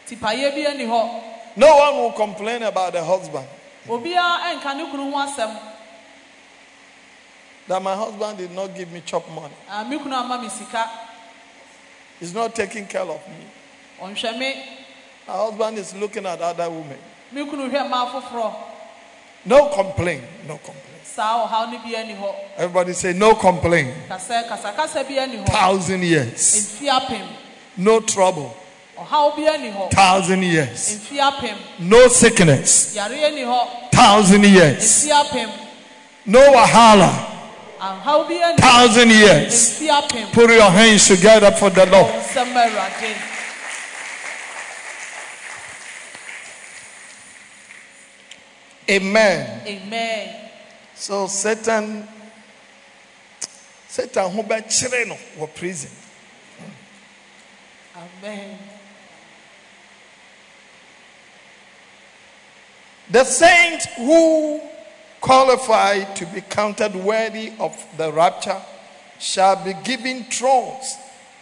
No 1.57 1.75
one 1.77 1.95
will 1.97 2.11
complain 2.13 2.63
about 2.63 2.93
the 2.93 3.03
husband 3.03 3.47
obiara 3.87 4.53
ɛnka 4.53 4.75
ne 4.77 4.85
kunu 4.91 5.11
ho 5.11 5.17
asɛm 5.17 5.57
that 7.67 7.81
my 7.81 7.95
husband 7.95 8.37
did 8.37 8.51
not 8.51 8.75
give 8.75 8.91
me 8.91 9.01
chop 9.05 9.27
money. 9.29 9.53
"Ah, 9.69 9.83
me 9.83 9.97
kunu 9.97 10.13
ama 10.13 10.41
me 10.41 10.49
sika 10.49 10.89
He's 12.19 12.33
not 12.35 12.53
taking 12.53 12.85
care 12.85 13.01
of 13.01 13.19
me. 13.27 13.47
My 15.27 15.33
husband 15.33 15.77
is 15.79 15.95
looking 15.95 16.25
at 16.25 16.39
other 16.41 16.69
women. 16.69 16.99
me 17.31 17.41
kunu 17.45 17.69
hwɛ 17.71 17.89
mmaa 17.89 18.11
foforɔ 18.11 18.53
No 19.45 19.69
complaint. 19.69 20.23
No 20.47 20.57
complaint. 20.57 21.05
saa 21.05 21.47
ɔhaw 21.47 21.71
no 21.71 21.77
bi 21.79 21.95
ani 21.95 22.13
hɔ 22.13 22.35
Everybody 22.57 22.93
say 22.93 23.13
no 23.13 23.33
complaint. 23.35 24.07
kasɛ 24.09 24.47
kasakasa 24.47 25.03
bi 25.07 25.17
ani 25.17 25.37
hɔ 25.37 25.47
Thousand 25.47 26.03
years. 26.03 26.79
No 27.77 27.99
trouble. 28.01 28.55
Ɔhaw 29.05 29.35
bi 29.35 29.47
ani 29.47 29.71
hɔ 29.71 29.91
Thousand 29.91 30.43
years. 30.43 30.99
No 31.79 32.07
sickness. 32.07 32.95
yare 32.95 33.13
ani 33.25 33.41
hɔ 33.41 33.91
Thousand 33.91 34.43
years. 34.45 35.07
No 36.25 36.39
wahala. 36.53 37.09
ahaw 37.79 38.27
bi 38.27 38.35
ani 38.35 38.57
hɔ 38.57 38.59
Thousand 38.59 39.09
years. 39.11 39.79
Put 40.33 40.49
your 40.49 40.69
hands 40.69 41.07
together 41.07 41.51
for 41.51 41.69
the 41.69 41.85
Lord. 41.85 42.07
wɔn 42.07 42.21
nsɛm 42.21 42.53
awurade 42.53 43.15
Amen. 48.89 49.61
amen 49.65 50.35
So 50.95 51.27
Satan, 51.27 52.07
Satan 53.87 54.31
who 54.31 54.43
be 54.43 54.55
no 55.07 55.17
wɔ 55.39 55.55
prison. 55.55 55.89
amen 57.95 58.57
The 63.11 63.25
saints 63.25 63.87
who 63.97 64.61
qualify 65.19 66.03
to 66.13 66.25
be 66.27 66.39
counted 66.41 66.95
worthy 66.95 67.51
of 67.59 67.75
the 67.97 68.11
rapture 68.11 68.61
shall 69.19 69.61
be 69.63 69.73
given 69.83 70.23
thrones 70.25 70.95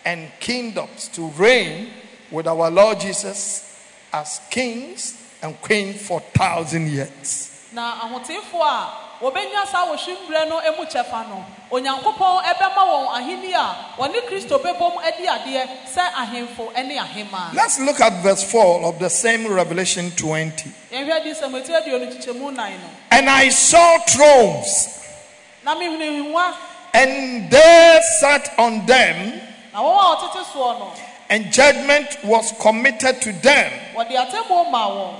and 0.04 0.32
kingdoms 0.40 1.10
to 1.10 1.28
reign 1.30 1.92
with 2.32 2.48
our 2.48 2.72
Lord 2.72 3.00
Jesus 3.00 3.80
as 4.12 4.42
kings 4.50 5.16
and 5.44 5.62
queens 5.62 6.02
for 6.08 6.20
thousand 6.20 6.88
years. 6.88 7.70
a 8.04 9.09
wɔbɛnya 9.22 9.68
saa 9.70 9.86
no 9.86 10.62
mu 10.78 10.86
kyɛfa 10.86 11.28
no 11.30 11.46
onyankopɔn 11.72 12.44
ɛbɛma 12.44 12.84
wɔn 12.88 13.08
ahenni 13.18 13.54
a 13.54 13.76
wɔne 13.98 14.16
kristo 14.28 14.56
adi 14.56 15.26
adeɛ 15.28 15.68
sɛ 15.94 16.12
ahemfo 16.14 16.72
ne 16.86 17.00
Let's 17.54 17.80
look 17.80 18.00
at 18.00 18.24
verse 18.24 18.44
4 18.50 18.84
of 18.86 19.00
the 19.00 19.10
same 19.10 19.46
Revelation 19.48 20.12
20. 20.12 20.72
yɛhwɛ 20.92 21.24
di 21.24 21.32
sɛmati 21.34 21.70
aduonu 21.70 22.08
kyekyɛmu 22.16 22.54
nan 22.56 22.72
no 22.72 22.90
And 23.12 23.30
I 23.30 23.50
saw 23.50 23.98
thrones, 24.00 25.00
na 25.66 25.76
mehunu 25.76 26.00
nhengua 26.32 26.54
and 26.94 27.52
they 27.52 28.00
sat 28.20 28.54
on 28.58 28.86
them, 28.86 29.42
na 29.74 29.80
wɔn 29.84 29.98
a 29.98 30.16
wɔtete 30.16 30.44
soɔ 30.46 30.80
no 30.80 30.94
and 31.30 31.52
judgment 31.52 32.24
was 32.24 32.54
committed 32.62 33.22
to 33.22 33.34
them. 33.34 33.72
wɔde 33.96 34.16
atemmuo 34.16 34.72
maa 34.72 34.88
wɔn 34.90 35.16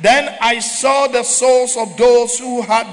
Then 0.00 0.36
I 0.40 0.58
saw 0.60 1.06
the 1.08 1.22
souls 1.24 1.76
of 1.76 1.96
those 1.96 2.38
who 2.38 2.62
had 2.62 2.86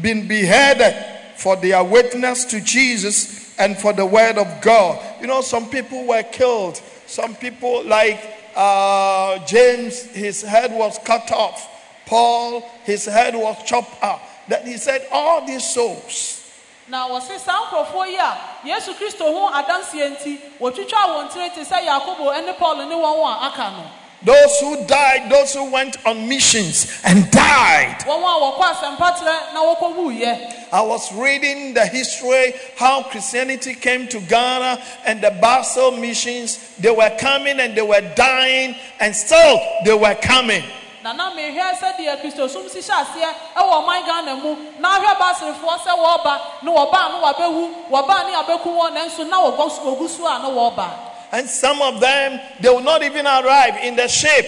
been 0.00 0.26
beheaded 0.28 0.94
for 1.36 1.56
their 1.56 1.82
witness 1.82 2.44
to 2.46 2.60
Jesus 2.60 3.58
and 3.58 3.76
for 3.76 3.92
the 3.92 4.06
word 4.06 4.38
of 4.38 4.60
God. 4.60 5.02
You 5.20 5.26
know, 5.26 5.40
some 5.40 5.68
people 5.70 6.06
were 6.06 6.22
killed. 6.22 6.76
Some 7.06 7.34
people, 7.34 7.84
like 7.84 8.20
uh, 8.56 9.44
James, 9.46 10.02
his 10.06 10.42
head 10.42 10.72
was 10.72 10.98
cut 11.04 11.30
off. 11.32 11.70
Paul, 12.06 12.60
his 12.84 13.04
head 13.06 13.34
was 13.34 13.62
chopped 13.64 14.02
off. 14.02 14.30
That 14.48 14.66
he 14.66 14.76
said, 14.76 15.06
all 15.10 15.46
these 15.46 15.64
souls. 15.64 16.40
Now, 16.86 17.08
na 17.08 17.14
wɔse 17.14 17.38
saa 17.38 17.64
nkurɔfoɔ 17.64 18.06
yi 18.08 18.16
a 18.16 18.38
yesu 18.64 18.92
kristo 18.92 19.24
ho 19.24 19.48
adanseɛ 19.48 20.16
nti 20.16 20.38
wɔtwitwa 20.60 21.16
wɔn 21.16 21.30
tiri 21.30 21.54
te 21.54 21.62
sɛ 21.62 21.80
yakobo 21.86 22.30
ne 22.44 22.52
paul 22.52 22.76
ne 22.76 22.94
wɔn 22.94 23.24
a 23.24 23.46
aka 23.46 23.70
no 23.70 23.90
Those 24.24 24.58
who 24.60 24.86
died, 24.86 25.30
those 25.30 25.52
who 25.52 25.70
went 25.70 25.98
on 26.06 26.26
missions 26.28 27.00
and 27.04 27.30
died. 27.30 27.98
wɔn 28.06 28.22
a 28.24 28.40
wɔkɔ 28.40 28.72
asɛmpaterɛ 28.72 29.52
na 29.52 29.60
wɔkɔ 29.74 29.94
wuyɛ 29.96 30.54
I 30.72 30.80
was 30.80 31.12
reading 31.12 31.74
the 31.74 31.86
history 31.86 32.54
how 32.76 33.02
Christianity 33.04 33.74
came 33.74 34.08
to 34.08 34.20
Ghana 34.20 34.82
and 35.04 35.20
the 35.20 35.30
Basel 35.30 35.92
missions. 35.92 36.58
They 36.80 36.90
were 36.90 37.10
coming 37.18 37.60
and 37.60 37.76
they 37.76 37.82
were 37.82 38.00
dying, 38.16 38.74
and 38.98 39.14
still 39.14 39.60
they 39.84 39.94
were 39.94 40.14
coming. 40.16 40.64
na 41.04 41.12
na 41.12 41.30
mehwɛ 41.36 41.76
sɛdeɛ 41.76 42.16
kristosom 42.22 42.66
si 42.70 42.80
hyɛ 42.80 43.04
aseɛ 43.04 43.30
ɛwɔ 43.54 43.72
ɔman 43.84 44.06
ghana 44.06 44.36
mu 44.36 44.56
na 44.80 44.96
ahwɛ 44.98 45.18
baserefoɔ 45.20 45.76
sɛ 45.84 45.92
wɔreba 46.00 46.40
ne 46.62 46.70
wɔbaa 46.72 47.08
ne 47.12 47.16
wɔabɛwu 47.20 47.64
wɔbaa 47.90 48.24
ne 48.26 48.32
abɛku 48.40 48.70
wɔn 48.72 48.94
nanso 48.96 49.28
na 49.28 49.36
wɔgu 49.44 50.08
so 50.08 50.26
a 50.26 50.38
na 50.38 50.48
wɔreba 50.48 51.13
And 51.34 51.48
some 51.50 51.82
of 51.82 51.98
them, 52.00 52.38
they 52.60 52.68
will 52.68 52.80
not 52.80 53.02
even 53.02 53.26
arrive 53.26 53.82
in 53.82 53.96
the 53.96 54.06
ship. 54.06 54.46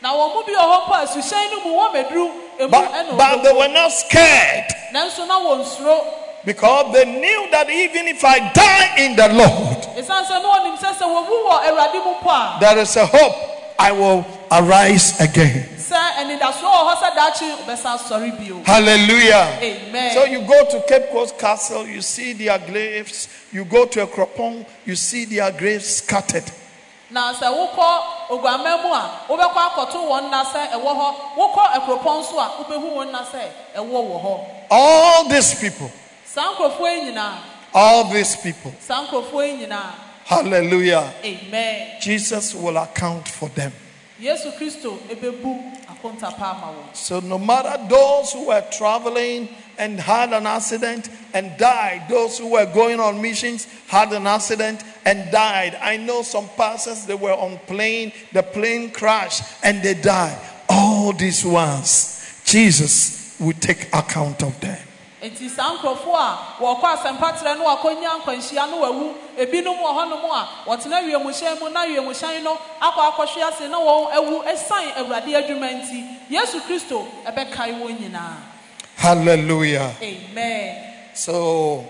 na 0.00 0.14
wɔn 0.14 0.34
mu 0.34 0.42
bi 0.46 0.52
wɔ 0.54 0.66
hɔ 0.66 0.78
mpo 0.86 0.94
a 1.02 1.06
suhyɛn 1.06 1.50
no 1.50 1.58
mu 1.64 1.70
wɔn 1.78 1.90
mɛduru 1.94 2.26
emu 2.60 2.68
But, 2.70 3.16
but 3.16 3.42
they 3.42 3.52
were 3.52 3.68
not 3.68 3.90
scared 3.92 4.66
nanso 4.92 5.26
na 5.26 5.38
wɔn 5.38 5.62
nsuro 5.62 5.98
because 6.44 6.92
they 6.92 7.04
knew 7.04 7.48
that 7.52 7.70
even 7.70 8.08
if 8.08 8.24
I 8.24 8.38
die 8.52 8.94
in 8.98 9.14
the 9.14 9.28
Lord, 9.30 9.78
esan 9.98 10.24
sɛ 10.26 10.42
na 10.42 10.48
wɔnim 10.58 10.76
sɛ 10.78 10.90
sɛ 10.94 11.06
wɔwu 11.06 11.36
wɔ 11.46 11.54
awurade 11.66 12.04
mu 12.04 12.14
po 12.22 12.30
a 12.30 12.56
there 12.60 12.78
is 12.78 12.96
a 12.96 13.06
hope 13.06 13.34
I 13.78 13.90
will 13.92 14.26
arise 14.50 15.18
again. 15.20 15.71
Sɛ 15.92 16.00
anidasoɔ 16.20 16.70
wɔ 16.72 16.82
hɔ 16.88 16.94
sɛ 16.96 17.14
daakye 17.16 17.56
bɛsa 17.66 17.98
asɔre 17.98 18.38
bio 18.38 18.62
Hallelujah. 18.64 19.58
amen. 19.60 20.14
So 20.14 20.24
you 20.24 20.40
go 20.46 20.64
to 20.70 20.80
Cape 20.88 21.10
Coast 21.10 21.38
Castle, 21.38 21.86
you 21.86 22.00
see 22.00 22.32
their 22.32 22.58
graves. 22.58 23.28
You 23.52 23.64
go 23.66 23.84
to 23.86 24.06
Akropong, 24.06 24.64
you 24.86 24.96
see 24.96 25.26
their 25.26 25.52
graves 25.52 25.96
scattered. 25.96 26.44
na 27.10 27.34
sɛ 27.34 27.44
wokɔ 27.52 28.02
oguama 28.30 28.82
mu 28.82 28.88
a 28.94 29.20
wobɛkɔ 29.28 29.60
akɔto 29.68 29.98
wɔn 30.08 30.28
nna 30.30 30.44
sɛ 30.44 30.70
ɛwɔ 30.72 30.96
hɔ 30.96 31.14
wokɔ 31.36 31.62
akuropɔn 31.74 32.24
so 32.24 32.38
a? 32.38 32.48
Wobɛhu 32.64 32.92
wɔn 32.96 33.08
nna 33.10 33.26
sɛ 33.30 33.42
ɛwɔ 33.76 33.90
wɔ 34.08 34.22
hɔ 34.24 34.40
All 34.70 35.28
these 35.28 35.54
people, 35.60 35.90
saa 36.24 36.54
nkurɔfoɔ 36.54 36.96
yi 37.04 37.12
nyinaa 37.12 37.34
all 37.74 38.04
these 38.04 38.34
people, 38.36 38.72
saa 38.80 39.04
nkurɔfoɔ 39.06 39.46
yi 39.60 39.66
nyinaa 39.66 39.90
hallelujah. 40.24 41.12
amen. 41.22 42.00
Jesus 42.00 42.54
will 42.54 42.78
account 42.78 43.28
for 43.28 43.50
them. 43.50 43.72
So 46.92 47.20
no 47.20 47.38
matter 47.38 47.88
those 47.88 48.32
who 48.32 48.46
were 48.46 48.64
traveling 48.70 49.48
and 49.78 49.98
had 49.98 50.32
an 50.32 50.46
accident 50.46 51.08
and 51.34 51.56
died, 51.58 52.08
those 52.08 52.38
who 52.38 52.52
were 52.52 52.66
going 52.66 53.00
on 53.00 53.20
missions 53.20 53.66
had 53.88 54.12
an 54.12 54.28
accident 54.28 54.84
and 55.04 55.30
died. 55.32 55.76
I 55.82 55.96
know 55.96 56.22
some 56.22 56.48
pastors 56.56 57.04
they 57.04 57.16
were 57.16 57.32
on 57.32 57.58
plane, 57.66 58.12
the 58.32 58.44
plane 58.44 58.92
crashed 58.92 59.42
and 59.64 59.82
they 59.82 59.94
died. 59.94 60.38
All 60.68 61.12
these 61.12 61.44
ones, 61.44 62.42
Jesus 62.44 63.36
will 63.40 63.54
take 63.54 63.88
account 63.92 64.42
of 64.44 64.58
them. 64.60 64.78
Nti 65.22 65.48
saa 65.48 65.74
nkurɔfoɔ 65.76 66.16
a 66.18 66.38
wɔkɔ 66.60 66.86
asɛmpaterɛ 66.96 67.56
no 67.58 67.64
wakɔnya 67.64 68.10
nkwanhyia 68.20 68.70
no 68.70 68.76
wawu 68.82 69.14
ebinom 69.38 69.78
wɔ 69.78 69.90
hɔnom 69.96 70.24
a 70.30 70.48
wɔtena 70.66 71.02
wiemhyɛn 71.06 71.60
mu 71.60 71.68
na 71.70 71.84
wiemhyɛn 71.86 72.42
no 72.42 72.58
akɔ 72.80 73.12
akɔhwe 73.12 73.42
ase 73.48 73.68
na 73.68 73.78
wɔn 73.78 74.12
awu 74.14 74.42
ɛsan 74.44 74.92
awurade 74.96 75.32
adwuma 75.34 75.70
nti 75.70 76.04
yesu 76.28 76.60
kristo 76.60 77.06
ɛbɛkae 77.24 77.78
wɔn 77.80 77.98
nyinaa. 77.98 78.36
Hallelujah. 78.96 79.94
amen. 80.02 80.94
So 81.14 81.86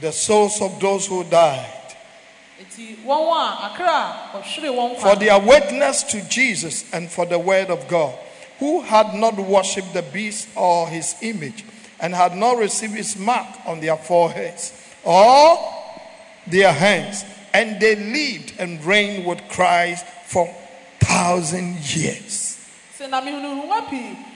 the 0.00 0.12
souls 0.12 0.60
of 0.60 0.80
those 0.80 1.06
who 1.06 1.22
died 1.24 1.72
nti 2.60 2.96
wɔn 3.04 3.36
a 3.36 3.64
akra 3.70 4.30
a 4.34 4.38
ɔhwere 4.38 4.70
wɔn 4.74 4.96
for 4.98 5.14
their 5.14 5.38
witness 5.38 6.02
to 6.02 6.20
Jesus 6.22 6.84
and 6.92 7.10
for 7.10 7.24
the 7.26 7.38
word 7.38 7.70
of 7.70 7.86
God, 7.86 8.14
who 8.58 8.80
had 8.82 9.14
not 9.14 9.36
worshipped 9.36 9.92
the 9.92 10.02
beast 10.02 10.48
or 10.56 10.88
his 10.88 11.14
image, 11.22 11.64
and 12.00 12.14
had 12.14 12.36
not 12.36 12.58
received 12.58 12.94
his 12.94 13.18
mark 13.18 13.46
on 13.66 13.80
their 13.80 13.96
foreheads 13.96 14.72
or 15.04 15.58
their 16.46 16.72
hands, 16.72 17.24
and 17.52 17.80
they 17.80 17.96
lived 17.96 18.54
and 18.58 18.84
reigned 18.84 19.26
with 19.26 19.40
Christ 19.48 20.04
for 20.26 20.46
thousand 21.00 21.76
years. 21.96 22.58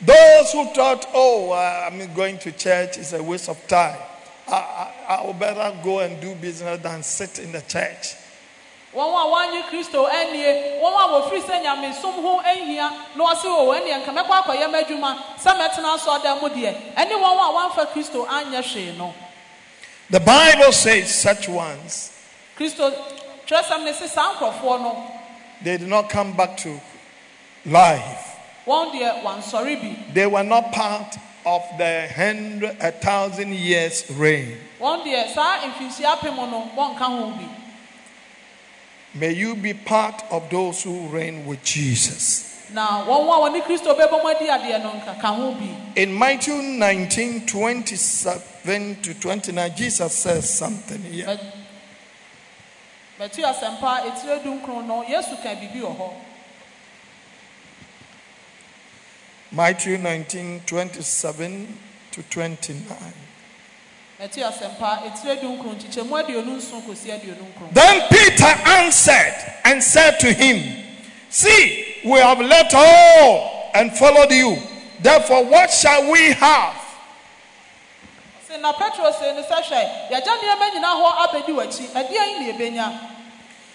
those 0.00 0.52
who 0.52 0.66
thought, 0.74 1.06
oh, 1.14 1.52
uh, 1.52 1.88
I'm 1.90 2.14
going 2.14 2.38
to 2.38 2.52
church 2.52 2.98
is 2.98 3.12
a 3.12 3.22
waste 3.22 3.48
of 3.48 3.66
time. 3.66 3.98
I, 4.48 4.92
I, 5.08 5.14
I 5.16 5.26
would 5.26 5.38
better 5.38 5.74
go 5.82 6.00
and 6.00 6.20
do 6.20 6.34
business 6.34 6.80
than 6.82 7.02
sit 7.02 7.38
in 7.38 7.52
the 7.52 7.62
church. 7.62 8.14
wɔn 8.96 9.12
a 9.12 9.24
wɔanye 9.28 9.62
kristo 9.68 10.08
anie 10.08 10.80
wɔn 10.80 10.94
a 10.96 11.04
wɔfiri 11.12 11.42
sɛ 11.42 11.62
nyamesom 11.62 12.14
ho 12.16 12.40
ahia 12.40 12.88
na 13.14 13.24
wɔse 13.26 13.44
wɔ 13.44 13.60
wɔn 13.68 13.82
deɛ 13.84 14.00
nka 14.00 14.12
mɛkɔ 14.12 14.32
akɔyɛ 14.40 14.66
m'adwuma 14.72 15.10
sɛ 15.36 15.52
mɛtena 15.52 15.98
asɔredan 15.98 16.40
mu 16.40 16.48
deɛ 16.48 16.94
ɛne 16.96 17.12
wɔn 17.12 17.36
a 17.36 17.52
wɔamfa 17.52 17.86
kristo 17.92 18.26
anyɛ 18.26 18.62
hwee 18.62 18.96
no 18.96 19.12
The 20.08 20.20
Bible 20.20 20.72
says 20.72 21.12
such 21.14 21.48
ones, 21.48 22.12
kristo 22.56 22.90
twerɛsɛm 23.46 23.84
ne 23.84 23.92
se 23.92 24.06
saa 24.08 24.32
nkurɔfoɔ 24.34 24.80
no 24.80 25.12
they 25.62 25.76
did 25.76 25.88
not 25.88 26.08
come 26.08 26.32
back 26.32 26.56
to 26.58 26.80
life. 27.66 28.35
Wɔn 28.66 28.92
deɛ 28.92 29.22
wansɔre 29.22 29.80
bi 29.80 30.12
They 30.12 30.26
were 30.26 30.42
not 30.42 30.72
part 30.72 31.16
of 31.44 31.62
the 31.78 32.08
hundred, 32.14 32.76
a 32.80 32.90
thousand 32.92 33.54
years 33.54 34.04
reign. 34.10 34.58
wɔn 34.80 35.04
deɛ 35.04 35.32
saa 35.34 35.58
mfinhyia 35.60 36.16
apem 36.18 36.34
no 36.36 36.70
wɔnka 36.76 36.98
ho 37.06 37.30
bi 37.30 37.48
May 39.14 39.32
you 39.32 39.54
be 39.54 39.72
part 39.72 40.22
of 40.30 40.50
those 40.50 40.82
who 40.82 41.06
reign 41.08 41.46
with 41.46 41.62
Jesus. 41.64 42.42
na 42.74 43.04
wɔn 43.06 43.28
a 43.30 43.50
wɔne 43.50 43.62
kristo 43.62 43.94
bɛbɔ 43.96 44.22
mu 44.22 44.28
adi 44.28 44.46
adeɛ 44.46 44.82
no 44.82 44.90
nka 44.90 45.20
ka 45.20 45.32
ho 45.32 45.52
bi 45.52 45.68
In 45.96 46.18
Matthew 46.18 46.60
19 46.60 47.46
27 47.46 48.96
to 49.02 49.14
29, 49.14 49.74
Jesus 49.76 50.12
says 50.12 50.50
something 50.58 51.00
here. 51.04 51.26
Bɛ- 51.26 51.52
bɛtu 53.20 53.44
asɛmpa 53.44 54.04
etire 54.06 54.40
dunkron 54.42 54.84
no 54.86 55.02
yesu 55.04 55.36
ka 55.42 55.50
biribi 55.54 55.80
wɔ 55.80 55.96
hɔ 55.96 56.10
Matthew 59.52 59.98
19 59.98 60.62
27 60.66 61.78
to 62.12 62.22
29. 62.22 62.96
bɛtu 64.20 64.42
asɛmpa 64.42 65.04
etire 65.06 65.36
dunkron 65.40 65.76
kyekyɛmu 65.78 66.16
aduonu 66.16 66.56
nson 66.56 66.82
kɔsi 66.82 67.12
aduonu 67.12 67.44
nkron 67.52 67.72
Then 67.74 68.02
Peter 68.08 68.44
answered 68.66 69.34
and 69.64 69.82
said 69.82 70.18
to 70.20 70.32
him, 70.32 70.84
See, 71.28 71.96
we 72.04 72.18
have 72.18 72.40
left 72.40 72.72
all 72.74 73.70
and 73.74 73.92
followed 73.96 74.30
you. 74.30 74.56
Therefore, 75.00 75.44
what 75.44 75.70
shall 75.70 76.10
we 76.10 76.32
have? 76.32 76.74
sɛ 78.48 78.60
na 78.60 78.72
petro 78.72 79.10
sɛ 79.12 79.34
ne 79.36 79.42
sɛ 79.42 79.62
hwɛ 79.62 80.10
yɛgya 80.10 80.32
nneɛma 80.38 80.70
nyinaa 80.74 80.96
hɔ 80.96 81.08
abɛdi 81.28 81.52
w'akyi 81.52 81.86
ɛdeɛ 81.92 82.10
yi 82.10 82.34
na 82.40 82.52
yɛbɛnya 82.52 82.98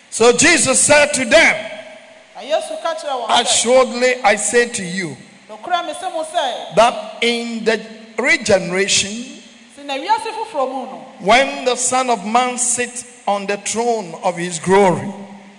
So 0.09 0.33
Jesus 0.35 0.81
said 0.81 1.13
to 1.13 1.23
them, 1.25 1.71
na 2.35 2.41
yesu 2.41 2.81
ka 2.81 2.95
kyerɛ 2.95 3.13
wɔn 3.13 3.27
sɛ 3.29 3.41
Assuredly, 3.41 4.21
I 4.23 4.35
say 4.35 4.67
to 4.69 4.83
you, 4.83 5.15
nokorɛ 5.61 5.85
me 5.85 5.93
sɛ 5.93 6.11
mo 6.13 6.23
sɛ 6.23 6.75
that 6.75 7.17
in 7.21 7.63
the 7.63 7.79
regeneration, 8.17 9.41
sɛ 9.77 9.85
na 9.85 9.95
wiase 9.95 10.31
foforɔ 10.33 10.67
mu 10.71 10.85
no 10.85 11.05
when 11.19 11.65
the 11.65 11.75
Son 11.75 12.09
of 12.09 12.25
Man 12.25 12.57
sits 12.57 13.05
on 13.27 13.45
the 13.47 13.57
throne 13.57 14.15
of 14.23 14.37
his 14.37 14.59
glory, 14.59 15.07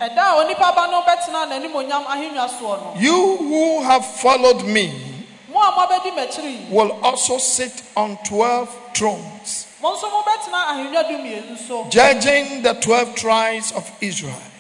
ɛda 0.00 0.18
a 0.18 0.44
onipa 0.44 0.74
ba 0.74 0.88
no 0.90 1.02
bɛtena 1.02 1.48
n'animonyam 1.48 2.04
ahennwa 2.06 2.48
soɔ 2.48 2.94
no 2.94 2.94
you 3.00 3.36
who 3.36 3.82
have 3.82 4.04
followed 4.04 4.64
me 4.64 4.92
mo 5.52 5.60
a 5.60 5.72
mobɛdi 5.72 6.12
m'akyiri 6.16 6.52
yi 6.52 6.66
will 6.70 6.92
also 7.02 7.38
sit 7.38 7.82
on 7.96 8.16
12 8.24 8.68
thrones, 8.94 9.66
mo 9.80 9.94
nso 9.94 10.10
mobɛtena 10.10 10.66
ahennwa 10.70 11.04
dumienu 11.08 11.56
so 11.66 11.84
judging 11.90 12.62
the 12.62 12.74
12 12.74 13.14
tribes 13.14 13.72
of 13.72 13.90
Israel. 14.00 14.51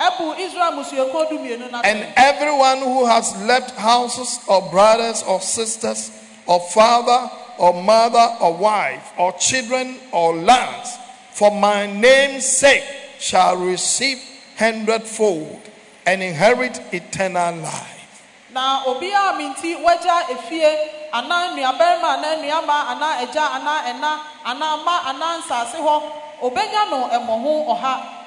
And 0.00 1.98
everyone 2.16 2.78
who 2.78 3.04
has 3.04 3.36
left 3.44 3.76
houses 3.76 4.40
or 4.48 4.62
brothers 4.70 5.22
or 5.22 5.42
sisters 5.42 6.10
or 6.46 6.58
father 6.60 7.30
or 7.58 7.82
mother 7.82 8.36
or 8.40 8.56
wife 8.56 9.12
or 9.18 9.32
children 9.34 9.96
or 10.10 10.34
lands 10.36 10.96
for 11.32 11.50
my 11.50 11.84
name's 11.86 12.46
sake 12.46 12.84
shall 13.18 13.58
receive 13.58 14.18
hundredfold 14.56 15.60
and 16.06 16.22
inherit 16.22 16.80
eternal 16.94 17.56
life. 17.56 18.00
na 18.52 18.84
obiara 18.84 19.36
mi 19.36 19.48
nti 19.48 19.74
wagya 19.84 20.30
efie 20.30 20.78
anaa 21.12 21.54
nuabarima 21.54 22.08
anaa 22.18 22.36
nuama 22.36 22.88
anaa 22.88 23.16
agya 23.22 23.50
anaa 23.52 23.82
ɛna 23.90 24.10
anaa 24.44 24.76
mma 24.76 24.96
anaa 25.10 25.36
nsase 25.38 25.78
hɔ 25.78 25.94
obenya 26.42 26.82
no 26.90 26.98
ɛmɔho 27.16 27.52
ɔha 27.72 27.94
na 27.94 28.19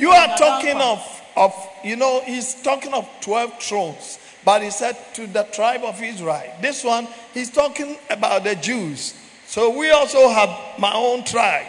You 0.00 0.12
are 0.12 0.34
talking 0.34 0.78
of, 0.78 1.22
of, 1.36 1.68
you 1.84 1.94
know, 1.94 2.22
he's 2.22 2.54
talking 2.62 2.94
of 2.94 3.06
12 3.20 3.62
thrones, 3.62 4.18
but 4.46 4.62
he 4.62 4.70
said 4.70 4.96
to 5.12 5.26
the 5.26 5.42
tribe 5.52 5.82
of 5.84 6.02
Israel. 6.02 6.42
This 6.62 6.82
one, 6.82 7.06
he's 7.34 7.50
talking 7.50 7.98
about 8.08 8.44
the 8.44 8.54
Jews. 8.54 9.12
So 9.46 9.76
we 9.78 9.90
also 9.90 10.30
have 10.30 10.78
my 10.78 10.94
own 10.94 11.22
tribe. 11.24 11.66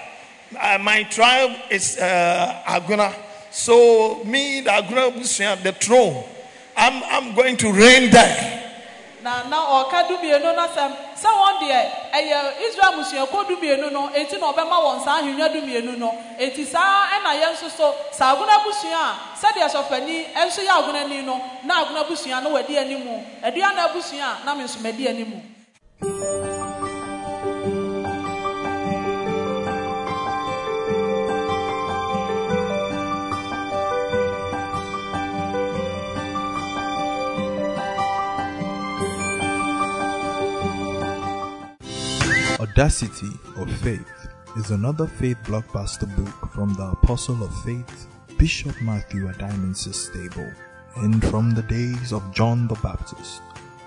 Uh, 0.57 0.77
my 0.81 1.03
tribe 1.03 1.57
is 1.69 1.97
uh, 1.97 2.63
Agona. 2.65 3.13
So 3.51 4.23
me, 4.23 4.61
the 4.61 4.69
Agona, 4.69 5.61
the 5.61 5.73
throne, 5.73 6.23
I'm, 6.77 7.03
I'm 7.03 7.35
going 7.35 7.57
to 7.57 7.73
reign 7.73 8.11
there. 8.11 8.70
Na 9.23 9.43
na 9.49 9.57
ɔka 9.57 10.07
dumienu 10.07 10.55
no 10.55 10.65
sɛm 10.75 10.91
sɛ 11.15 11.29
wɔn 11.29 11.55
deɛ 11.61 11.79
ɛyɛ 12.13 12.37
israel 12.67 12.93
mmusuakuo 12.97 13.43
dumienu 13.47 13.91
no 13.91 14.09
eti 14.13 14.37
na 14.39 14.51
ɔbɛma 14.51 14.77
wɔn 14.85 15.03
saa 15.05 15.21
ahennwa 15.21 15.49
dumienu 15.49 15.97
no. 15.97 16.11
Eti 16.39 16.65
saa 16.65 17.07
ɛna 17.15 17.31
yɛn 17.41 17.53
nso 17.53 17.69
so 17.69 17.95
saa 18.11 18.35
aguna 18.35 18.57
busua 18.63 19.15
sɛdeɛ 19.41 19.67
sɔfani 19.69 20.33
nso 20.45 20.61
yɛ 20.61 20.71
agunani 20.79 21.23
no 21.25 21.41
na 21.63 21.83
aguna 21.85 22.03
busua 22.07 22.41
no 22.43 22.49
wɔ 22.51 22.67
di 22.67 22.77
anim. 22.77 23.03
Aduana 23.43 23.93
busua 23.93 24.41
a 24.41 24.45
na 24.45 24.55
mi 24.55 24.63
nso 24.63 24.79
mɛ 24.79 24.97
di 24.97 25.07
anim. 25.07 25.41
Audacity 42.61 43.31
of 43.57 43.71
Faith 43.77 44.27
is 44.55 44.69
another 44.69 45.07
faith 45.07 45.37
blockbuster 45.45 46.05
book 46.15 46.51
from 46.51 46.75
the 46.75 46.91
Apostle 46.91 47.43
of 47.43 47.63
Faith, 47.63 48.05
Bishop 48.37 48.79
Matthew 48.83 49.27
Adimansis 49.31 49.95
Stable. 49.95 50.53
And 50.97 51.25
from 51.25 51.55
the 51.55 51.63
days 51.63 52.13
of 52.13 52.31
John 52.31 52.67
the 52.67 52.75
Baptist 52.75 53.41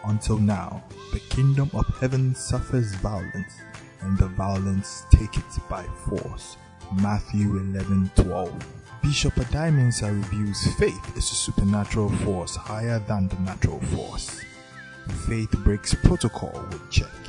until 0.06 0.38
now, 0.38 0.82
the 1.12 1.20
kingdom 1.20 1.70
of 1.72 1.86
heaven 2.00 2.34
suffers 2.34 2.96
violence, 2.96 3.54
and 4.00 4.18
the 4.18 4.26
violence 4.26 5.04
take 5.12 5.36
it 5.36 5.68
by 5.70 5.84
force. 6.08 6.56
Matthew 7.00 7.56
11 7.56 8.10
12. 8.16 8.66
Bishop 9.04 9.34
Adimansa 9.34 10.10
reviews 10.10 10.74
faith 10.74 11.16
is 11.16 11.30
a 11.30 11.34
supernatural 11.36 12.10
force 12.24 12.56
higher 12.56 12.98
than 12.98 13.28
the 13.28 13.38
natural 13.38 13.80
force. 13.94 14.40
Faith 15.28 15.52
breaks 15.62 15.94
protocol 15.94 16.66
with 16.72 16.90
check. 16.90 17.23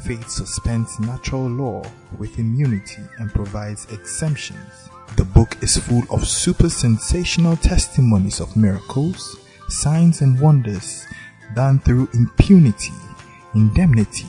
Faith 0.00 0.28
suspends 0.28 0.98
natural 0.98 1.46
law 1.46 1.82
with 2.18 2.38
immunity 2.38 3.02
and 3.18 3.30
provides 3.30 3.86
exemptions. 3.92 4.88
The 5.16 5.24
book 5.24 5.56
is 5.62 5.76
full 5.76 6.02
of 6.10 6.26
super 6.26 6.68
sensational 6.68 7.56
testimonies 7.56 8.40
of 8.40 8.56
miracles, 8.56 9.38
signs, 9.68 10.22
and 10.22 10.40
wonders 10.40 11.06
done 11.54 11.78
through 11.80 12.08
impunity, 12.14 12.94
indemnity, 13.54 14.26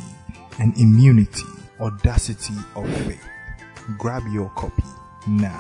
and 0.60 0.78
immunity. 0.78 1.44
Audacity 1.80 2.54
of 2.76 2.88
faith. 3.06 3.26
Grab 3.98 4.24
your 4.32 4.50
copy 4.52 4.84
now. 5.28 5.60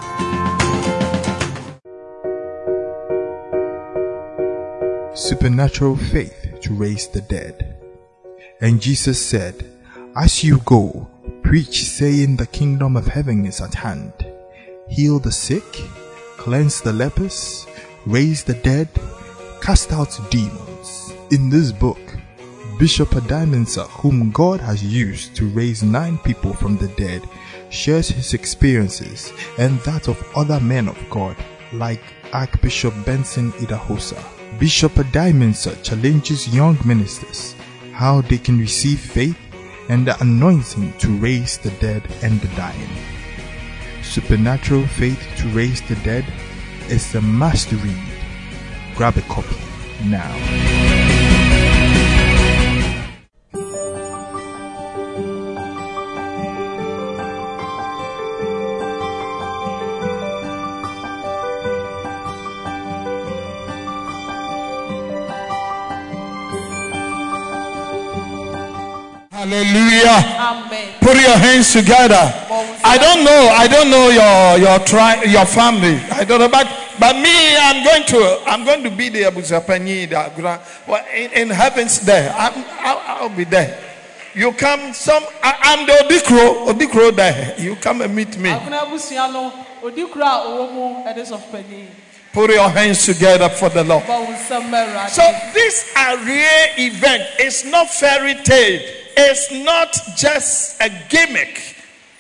Supernatural 5.16 5.97
faith 5.97 6.60
to 6.62 6.74
raise 6.74 7.08
the 7.08 7.22
dead. 7.22 7.78
And 8.62 8.82
Jesus 8.82 9.24
said, 9.24 9.72
As 10.16 10.43
you 10.43 10.59
go, 10.59 11.09
preach, 11.41 11.86
saying, 11.86 12.36
The 12.36 12.45
kingdom 12.45 12.95
of 12.95 13.07
heaven 13.07 13.47
is 13.47 13.59
at 13.61 13.74
hand. 13.74 14.14
Heal 14.88 15.18
the 15.18 15.32
sick, 15.32 15.64
cleanse 16.38 16.82
the 16.82 16.93
lepers, 16.93 17.66
raise 18.05 18.43
the 18.43 18.53
dead, 18.53 18.89
cast 19.59 19.91
out 19.91 20.16
demons. 20.30 21.14
In 21.32 21.49
this 21.49 21.72
book, 21.72 21.97
Bishop 22.78 23.09
Adimensa, 23.09 23.88
whom 23.88 24.30
God 24.30 24.59
has 24.59 24.84
used 24.84 25.36
to 25.38 25.47
raise 25.47 25.82
nine 25.82 26.20
people 26.20 26.53
from 26.53 26.78
the 26.78 26.89
dead, 26.89 27.28
shares 27.72 28.09
his 28.09 28.36
experiences 28.36 29.34
and 29.57 29.80
that 29.80 30.07
of 30.07 30.24
other 30.36 30.59
men 30.59 30.88
of 30.88 31.09
God, 31.09 31.36
like 31.72 32.03
Archbishop 32.34 32.93
Benson 33.03 33.51
Idahosa. 33.53 34.24
Bishop 34.59 34.91
Adimensa 34.91 35.82
challenges 35.82 36.53
young 36.53 36.78
ministers 36.86 37.55
how 37.93 38.22
they 38.22 38.38
can 38.38 38.59
receive 38.59 38.99
faith 38.99 39.38
and 39.89 40.07
the 40.07 40.19
anointing 40.21 40.93
to 40.99 41.09
raise 41.17 41.57
the 41.57 41.71
dead 41.71 42.03
and 42.21 42.39
the 42.41 42.47
dying. 42.55 42.89
Supernatural 44.01 44.86
Faith 44.88 45.21
to 45.38 45.47
Raise 45.49 45.81
the 45.81 45.95
Dead 45.97 46.25
is 46.89 47.15
a 47.15 47.21
must 47.21 47.71
read. 47.71 47.97
Grab 48.95 49.17
a 49.17 49.21
copy 49.21 49.55
now. 50.05 51.12
Hallelujah. 69.43 70.23
amen 70.39 70.93
Put 71.01 71.19
your 71.19 71.35
hands 71.35 71.73
together. 71.73 72.15
I 72.85 72.97
don't 72.97 73.25
know. 73.25 73.49
I 73.51 73.67
don't 73.67 73.89
know 73.91 74.07
your 74.07 74.57
your 74.69 74.79
tri- 74.87 75.23
your 75.23 75.45
family. 75.45 75.99
I 76.11 76.23
don't 76.23 76.39
know, 76.39 76.47
but 76.47 76.63
but 76.97 77.17
me, 77.19 77.57
I'm 77.57 77.83
going 77.83 78.05
to 78.07 78.39
I'm 78.47 78.63
going 78.63 78.83
to 78.83 78.89
be 78.89 79.09
the 79.09 79.23
Abusapani, 79.23 80.07
the 80.09 80.61
Well, 80.87 81.05
in, 81.13 81.31
in 81.33 81.49
heavens 81.49 81.99
there. 81.99 82.33
I'm, 82.37 82.53
I'll, 82.79 83.23
I'll 83.23 83.35
be 83.35 83.43
there. 83.43 83.77
You 84.33 84.53
come. 84.53 84.93
Some. 84.93 85.23
I, 85.43 85.75
I'm 85.75 85.85
the 85.87 85.93
Odikro. 86.07 86.67
Odikro 86.71 87.13
there. 87.13 87.53
You 87.59 87.75
come 87.75 88.01
and 88.01 88.15
meet 88.15 88.37
me. 88.37 88.49
akona 88.49 88.79
abusua 88.87 89.27
no 89.33 89.51
odi 89.83 90.05
kura 90.07 90.25
a 90.25 90.47
ɔwɔ 90.47 90.71
mu 90.73 91.03
ɛde 91.03 91.27
sɔfopani 91.27 91.87
Put 92.31 92.49
your 92.49 92.69
hands 92.69 93.05
together 93.05 93.49
for 93.49 93.67
the 93.69 93.83
Lord. 93.83 94.03
bɔ 94.05 94.25
wo 94.25 94.33
nsɛm 94.33 94.69
ma 94.69 94.77
awurade 94.77 95.09
So 95.09 95.21
this 95.53 95.91
Arie 95.97 96.87
event 96.87 97.23
is 97.41 97.65
not 97.65 97.89
fairy 97.91 98.35
tale. 98.35 98.81
It's 99.16 99.51
not 99.51 99.93
just 100.18 100.82
a 100.82 100.89
gimmick. 101.09 101.76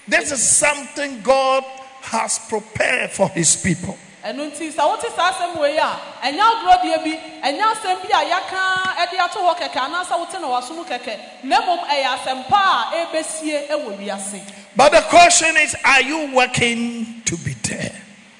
This 0.07 0.31
is 0.31 0.41
something 0.41 1.21
God 1.21 1.63
has 2.01 2.39
prepared 2.49 3.11
for 3.11 3.29
His 3.29 3.55
people. 3.55 3.97
ɛno 4.23 4.47
nti 4.49 4.71
sɛ 4.71 4.87
wote 4.87 5.07
saa 5.15 5.31
asɛm 5.33 5.59
wei 5.59 5.75
a 5.77 5.99
ɛnyɛ 6.23 6.39
agorɔdeɛ 6.39 7.03
bi 7.03 7.11
ɛnyɛ 7.43 7.63
asɛm 7.73 7.97
bi 8.01 8.07
a 8.07 8.23
yɛaka 8.31 8.61
ɛde 9.03 9.19
ato 9.19 9.39
hɔ 9.43 9.53
kɛkɛ 9.59 9.79
anaasɛ 9.83 10.17
wote 10.17 10.39
na 10.39 10.47
wasom 10.47 10.85
kɛkɛ 10.85 11.19
na 11.43 11.59
mmom 11.59 11.79
ɛyɛ 11.89 12.07
asɛmpa 12.15 12.55
a 12.55 13.05
ɛbɛsie 13.05 13.67
ɛwɔ 13.67 13.97
wiase 13.99 14.41
But 14.75 14.91
the 14.93 15.01
question 15.01 15.55
is, 15.57 15.75
are 15.85 16.01
you 16.01 16.33
working 16.33 17.21
to 17.25 17.37
be? 17.37 17.52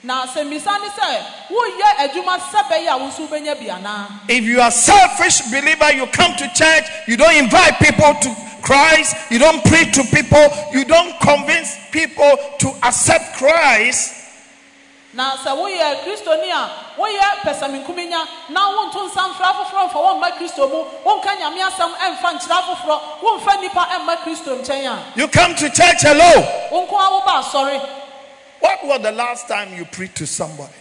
Na 0.04 0.26
asɛmmisa 0.26 0.80
ne 0.82 0.89
sɛ 0.89 1.24
woyɛ 1.49 1.89
adwuma 1.99 2.38
sɛ 2.38 2.64
bɛyɛ 2.70 2.89
a 2.91 2.97
wo 2.97 3.08
nso 3.08 3.28
bi 3.30 3.38
anaa 3.70 4.08
If 4.28 4.43
you 4.43 4.60
are 4.60 4.72
selfish 4.72 5.41
believer, 5.49 5.93
you 5.93 6.06
come 6.08 6.36
to 6.36 6.47
church, 6.54 6.86
you 7.08 7.16
don't 7.16 7.36
invite 7.36 7.80
people 7.80 8.14
to 8.14 8.36
Christ, 8.62 9.16
you 9.32 9.39
don't 9.39 9.64
preach 9.66 9.93
to 9.95 10.04
people, 10.04 10.45
you 10.74 10.84
don't 10.86 11.20
convince 11.22 11.78
people 11.91 12.38
to 12.60 12.70
accept 12.84 13.36
Christ. 13.38 14.20
na 15.14 15.38
sɛ 15.38 15.56
woyɛ 15.56 16.04
kristoni 16.04 16.49
a 16.51 16.70
woyɛ 16.97 18.49
na 18.49 18.62
wonto 18.76 19.08
nsa 19.08 19.30
mfra 19.30 19.54
foforɔ 19.56 19.88
mfa 19.88 19.99
wɔmma 19.99 20.32
kristo 20.38 20.68
mu 20.70 20.84
wonka 21.06 21.38
nyame 21.38 21.62
asɛm 21.62 21.93
ɛmfa 21.95 22.34
nkyerɛ 22.34 22.62
foforɔ 22.68 22.99
womfa 23.22 23.51
nnipa 23.58 23.88
ɛmma 23.95 24.18
kristo 24.24 24.56
nkyɛn 24.60 24.91
a 24.91 24.99
You 25.16 25.28
come 25.28 25.56
to 25.56 25.70
church 25.70 26.04
alone. 26.06 26.43
wo 26.72 26.86
nko 26.88 26.97
a 26.97 27.22
woba 27.22 27.43
asɔre 27.43 28.03
What 28.64 28.86
was 28.86 29.01
the 29.01 29.11
last 29.11 29.47
time 29.49 29.74
you 29.76 29.84
preached 29.86 30.16
to 30.18 30.28
somebody? 30.28 30.72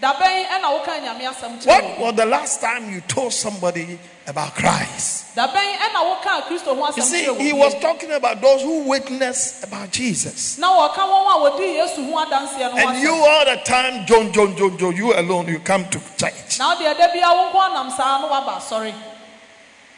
da 0.00 0.14
bɛn 0.14 0.46
ɛna 0.46 0.68
woka 0.78 0.92
nyame 1.00 1.26
asɛm 1.26 1.58
kyerɛ 1.60 1.66
What 1.66 1.98
was 1.98 2.14
the 2.14 2.26
last 2.26 2.60
time 2.60 2.88
you 2.92 3.00
told 3.02 3.32
somebody 3.32 3.98
about 4.28 4.54
Christ? 4.54 5.34
da 5.34 5.48
bɛn 5.48 5.74
ɛna 5.76 6.00
woka 6.06 6.42
kristo 6.46 6.74
ho 6.76 6.92
You 6.96 7.02
see, 7.02 7.24
he 7.34 7.52
was 7.52 7.74
talking 7.80 8.10
about 8.12 8.40
those 8.40 8.62
who 8.62 8.84
witness 8.88 9.62
about 9.64 9.90
Jesus. 9.90 10.56
na 10.58 10.68
wɔka 10.70 11.02
wɔn 11.02 11.26
a 11.26 11.50
wɔdi 11.50 11.74
yesu 11.78 12.04
ho 12.12 12.24
adanseɛ 12.24 12.74
no 12.74 12.80
ho 12.80 12.88
And 12.88 13.02
you 13.02 13.12
all 13.14 13.44
the 13.44 13.56
time, 13.64 14.06
John, 14.06 14.32
John, 14.32 14.56
John, 14.56 14.78
John, 14.78 14.96
you 14.96 15.14
alone, 15.18 15.48
you 15.48 15.58
come 15.60 15.84
to 15.90 15.98
church. 16.16 16.58
na 16.58 16.74
wodeɛ 16.76 16.96
da 16.96 17.12
bia 17.12 17.28
wo 17.30 17.50
nko 17.52 17.70
anam 17.70 17.90
saa 17.90 18.18
na 18.20 18.28
woaba 18.28 18.58
asɔre 18.60 18.94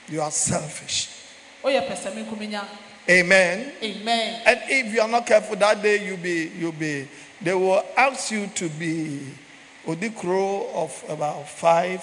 You 0.09 0.23
are 0.23 0.31
selfish. 0.31 1.09
Amen. 3.09 3.73
amen 3.83 4.43
And 4.47 4.61
if 4.69 4.93
you 4.95 5.01
are 5.03 5.09
not 5.09 5.27
careful 5.27 5.57
that 5.57 5.83
day, 5.83 6.05
you'll 6.07 6.17
be, 6.17 6.51
you'll 6.59 6.73
be, 6.73 7.07
they 7.43 7.55
will 7.55 7.83
ask 7.97 8.31
you 8.31 8.47
to 8.49 8.69
be 8.69 9.21
Odikro 9.87 10.73
of 10.75 11.05
about 11.09 11.49
five, 11.49 12.03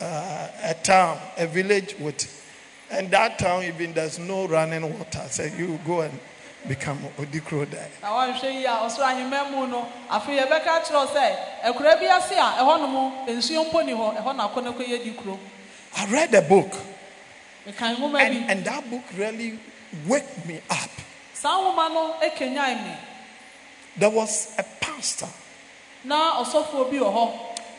uh, 0.00 0.48
a 0.62 0.74
town, 0.82 1.18
a 1.36 1.46
village 1.46 1.96
with, 1.98 2.16
and 2.90 3.10
that 3.10 3.38
town, 3.38 3.64
even 3.64 3.92
there's 3.92 4.18
no 4.18 4.46
running 4.46 4.82
water. 4.82 5.22
So 5.28 5.44
you 5.44 5.78
go 5.84 6.02
and 6.02 6.16
become 6.68 6.98
Odikro 7.18 7.68
there. 7.68 7.88
na 8.02 8.08
wɔnhwɛ 8.10 8.52
yi 8.54 8.64
a 8.64 8.70
ɔsoro 8.70 9.02
ahemma 9.04 9.50
mu 9.50 9.66
no 9.66 9.88
afei 10.08 10.38
yɛbɛka 10.38 10.84
kyerɛ 10.84 10.94
wo 10.94 11.06
sɛ 11.06 11.36
akura 11.64 11.98
bi 11.98 12.06
ase 12.06 12.32
a 12.32 12.62
ɛhɔ 12.62 12.80
nom 12.80 13.26
nsuo 13.26 13.64
mpo 13.68 13.84
ni 13.84 13.92
hɔ 13.92 14.16
ɛhɔ 14.22 14.36
na 14.36 14.48
akɔ 14.48 14.62
no 14.64 14.72
kɔyɛ 14.72 15.02
di 15.04 15.10
kuro 15.12 15.38
I 15.96 16.06
read 16.06 16.32
a 16.34 16.40
book, 16.42 16.72
mekan 17.66 17.96
nwoma 17.96 18.20
and, 18.20 18.46
bi 18.46 18.52
and 18.52 18.64
that 18.64 18.88
book 18.88 19.02
really 19.16 19.58
woke 20.06 20.46
me 20.46 20.60
up. 20.70 20.90
saa 21.34 21.58
nwoma 21.58 21.92
no 21.92 22.14
ɛkenyan 22.22 22.84
me 22.84 22.96
There 23.96 24.10
was 24.10 24.54
a 24.58 24.62
pastor. 24.80 25.28
na 26.04 26.42
ɔsɔfoɔ 26.42 26.90
bi 26.90 26.96
wɔ 26.98 27.12
hɔ 27.12 27.32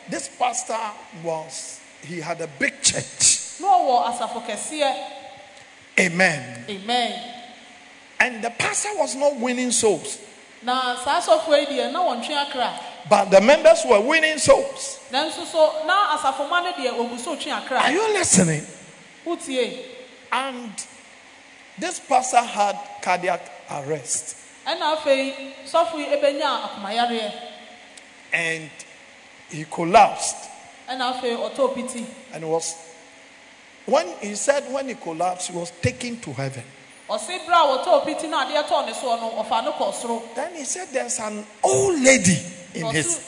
This 0.08 0.28
pastor 0.38 0.78
was, 1.22 1.80
he 2.02 2.20
had 2.20 2.40
a 2.40 2.46
big 2.46 2.82
church. 2.82 3.60
na 3.60 3.68
ɔwɔ 3.68 4.12
asafo 4.18 4.46
kɛseɛ 4.46 5.10
Amen. 6.00 6.64
amen 6.68 7.30
And 8.20 8.42
the 8.42 8.50
pastor 8.50 8.88
was 8.96 9.14
not 9.14 9.36
winning 9.36 9.70
souls, 9.72 10.18
na 10.62 10.96
saa 11.04 11.20
asɔfoɔ 11.20 11.60
yi 11.60 11.66
deɛ 11.66 11.92
na 11.92 12.00
wɔntwe 12.00 12.48
akra 12.48 12.80
but 13.08 13.30
the 13.30 13.40
members 13.40 13.84
were 13.84 14.00
winning 14.00 14.38
souls. 14.38 14.98
nanso 15.12 15.44
so 15.46 15.84
na 15.86 16.16
asafoma 16.16 16.62
no 16.64 16.72
deɛ 16.72 16.90
ɔgu 16.96 17.18
so 17.18 17.36
twe 17.36 17.50
akra 17.52 17.78
Are 17.80 17.92
you 17.92 18.12
listening? 18.14 18.66
wotie 19.26 19.84
And 20.32 20.72
this 21.78 22.00
pastor 22.00 22.40
had 22.40 22.78
cardiac 23.02 23.42
arrest. 23.70 24.36
Ɛna 24.66 24.96
afei 24.96 25.52
sɔfo 25.66 25.94
yi 25.98 26.06
ɛbɛnya 26.06 26.64
akomayareɛ 26.64 27.32
And 28.32 28.70
he 29.50 29.64
collapsed. 29.64 30.36
ɛna 30.88 31.14
afei 31.20 31.36
ɔtɔɔ 31.36 31.74
piti 31.74 32.06
And 32.32 32.48
was, 32.48 32.74
when 33.86 34.06
he 34.20 34.34
said 34.34 34.64
when 34.72 34.88
he 34.88 34.94
collapsed, 34.94 35.50
he 35.50 35.56
was 35.56 35.70
taken 35.82 36.18
to 36.20 36.32
heaven. 36.32 36.64
ɔse 37.08 37.38
berɛ 37.46 37.52
a 37.52 37.78
wɔtɔɔ 37.84 38.04
piti 38.06 38.26
no 38.28 38.38
adeɛ 38.38 38.64
tɔɔ 38.66 38.86
ne 38.86 38.92
soɔ 38.92 39.20
no 39.20 39.42
ɔfa 39.44 39.64
no 39.64 39.72
kɔ 39.72 39.92
soro 39.94 40.34
Then 40.34 40.54
he 40.54 40.64
said 40.64 40.88
there's 40.92 41.18
an 41.20 41.44
old 41.62 42.00
lady 42.00 42.38
in 42.74 42.86
his. 42.86 43.20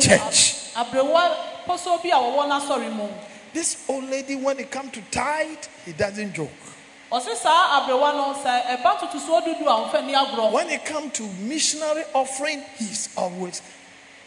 church. 0.00 0.54
abrewa 0.74 1.36
pɔsɔ 1.66 2.02
bi 2.02 2.08
a 2.10 2.16
wɔwɔ 2.20 2.46
n'asɔre 2.48 2.92
mu 2.92 3.08
This 3.54 3.84
old 3.88 4.10
lady, 4.10 4.34
when 4.34 4.58
it 4.58 4.68
comes 4.68 4.90
to 4.94 5.00
tithe, 5.12 5.56
he 5.86 5.92
doesn't 5.92 6.32
joke. 6.34 6.50
Ɔse 7.14 7.36
saa 7.36 7.80
abrewa 7.80 8.12
no 8.12 8.34
sɛ 8.34 8.76
ɛba 8.76 8.98
ntotosoɔ 8.98 9.44
dudu 9.44 9.66
a 9.68 9.88
ɔmfa 9.88 10.04
ni 10.04 10.14
agorɔ 10.14 10.50
When 10.50 10.68
it 10.70 10.84
comes 10.84 11.12
to 11.14 11.22
missionary 11.38 12.02
offering, 12.12 12.64
he's 12.76 13.08
always 13.16 13.62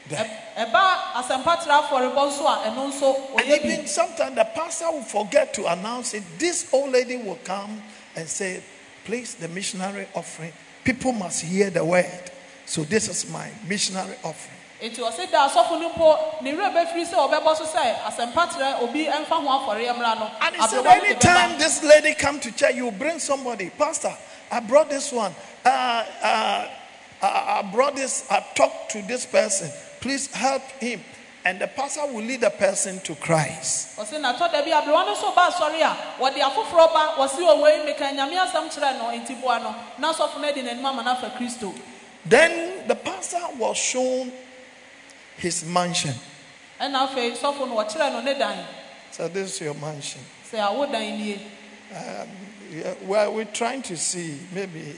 there. 0.07 0.25
ɛba 0.57 1.13
asɛmpa 1.15 1.63
tera 1.63 1.81
afɔrebɔ 1.81 2.31
nso 2.31 2.45
a 2.45 2.69
ɛno 2.69 2.88
nso 2.89 3.39
And 3.39 3.49
even 3.65 3.88
sometimes 3.88 4.35
the 4.35 4.45
pastor 4.45 4.89
will 4.91 5.01
forget 5.03 5.53
to 5.55 5.65
announce 5.65 6.13
it. 6.13 6.23
This 6.39 6.69
old 6.71 6.91
lady 6.93 7.17
will 7.17 7.39
come 7.43 7.83
and 8.15 8.27
say, 8.27 8.63
Please, 9.03 9.35
the 9.35 9.47
missionary 9.47 10.07
offering. 10.15 10.51
People 10.83 11.13
must 11.13 11.41
hear 11.43 11.69
the 11.69 11.83
word. 11.83 12.31
So 12.65 12.83
this 12.83 13.07
is 13.09 13.29
my 13.31 13.49
missionary 13.67 14.15
offering. 14.23 14.57
Eti 14.82 15.01
ɔse 15.01 15.30
da 15.32 15.47
asɔfo 15.47 15.80
no 15.80 15.89
mpo 15.89 16.41
ne 16.41 16.53
bɛfiri 16.53 17.05
sɛ 17.05 17.15
ɔbɛbɔ 17.15 17.57
so 17.57 17.65
sɛ 17.65 17.95
asɛmpa 18.05 18.82
obi 18.82 19.05
ho 19.05 19.11
afɔre 19.11 19.97
no 19.97 20.32
And 20.41 20.55
he 20.55 20.67
said, 20.67 20.86
anytime 20.86 21.57
this 21.57 21.84
lady 21.84 22.13
come 22.13 22.39
to 22.39 22.51
church, 22.51 22.75
you 22.75 22.91
bring 22.91 23.19
somebody. 23.19 23.71
Pastor, 23.71 24.15
I 24.51 24.59
brought 24.59 24.89
this 24.89 25.11
one. 25.11 25.34
Uh, 25.65 25.69
uh, 25.69 26.67
I 27.21 27.59
I 27.59 27.69
brought 27.73 27.95
this. 27.95 28.30
I 28.30 28.45
talked 28.53 28.91
to 28.91 29.01
this 29.01 29.25
person. 29.25 29.71
Please 29.99 30.28
help 30.32 30.61
him. 30.80 31.01
And 31.43 31.59
the 31.59 31.67
pastor 31.67 32.05
will 32.05 32.23
lead 32.23 32.41
the 32.41 32.49
person 32.51 32.99
to 33.01 33.15
Christ. 33.15 33.97
ɔse 33.97 34.21
na 34.21 34.34
tɔ 34.34 34.51
da 34.51 34.61
bi 34.61 34.69
abrewa 34.69 35.05
no 35.05 35.15
nso 35.15 35.34
ba 35.34 35.49
asɔre 35.49 35.82
a 35.82 36.21
wɔde 36.21 36.38
afoforɔ 36.38 36.93
ba 36.93 37.13
wɔse 37.17 37.39
ɔwɔ 37.39 37.78
yi 37.78 37.93
meka 37.93 38.11
nyame 38.13 38.36
asɛm 38.38 38.69
kyerɛ 38.69 38.99
no 38.99 39.05
enti 39.09 39.41
boa 39.41 39.57
no 39.59 39.75
na 39.97 40.13
asɔfo 40.13 40.39
no 40.41 40.47
adi 40.47 40.61
n'anim 40.61 40.86
ama 40.86 41.32
kristo 41.38 41.73
Then 42.25 42.86
the 42.88 42.95
pastor 42.95 43.39
was 43.57 43.78
shown 43.78 44.32
his 45.38 45.63
mansion. 45.65 46.13
ɛna 46.79 47.07
afei 47.07 47.31
sɔfo 47.38 47.67
no 47.67 47.75
wɔkyerɛ 47.75 48.11
no 48.11 48.21
ne 48.21 48.33
dan 48.38 48.65
So 49.11 49.27
this 49.27 49.55
is 49.55 49.61
your 49.61 49.73
mansion. 49.75 50.21
sɛ 50.51 50.59
awo 50.59 50.91
dan 50.91 51.01
nie 51.17 51.39
Yeah, 52.69 52.93
well, 53.03 53.33
we're 53.33 53.45
trying 53.45 53.81
to 53.83 53.95
see 53.95 54.38
maybe 54.51 54.93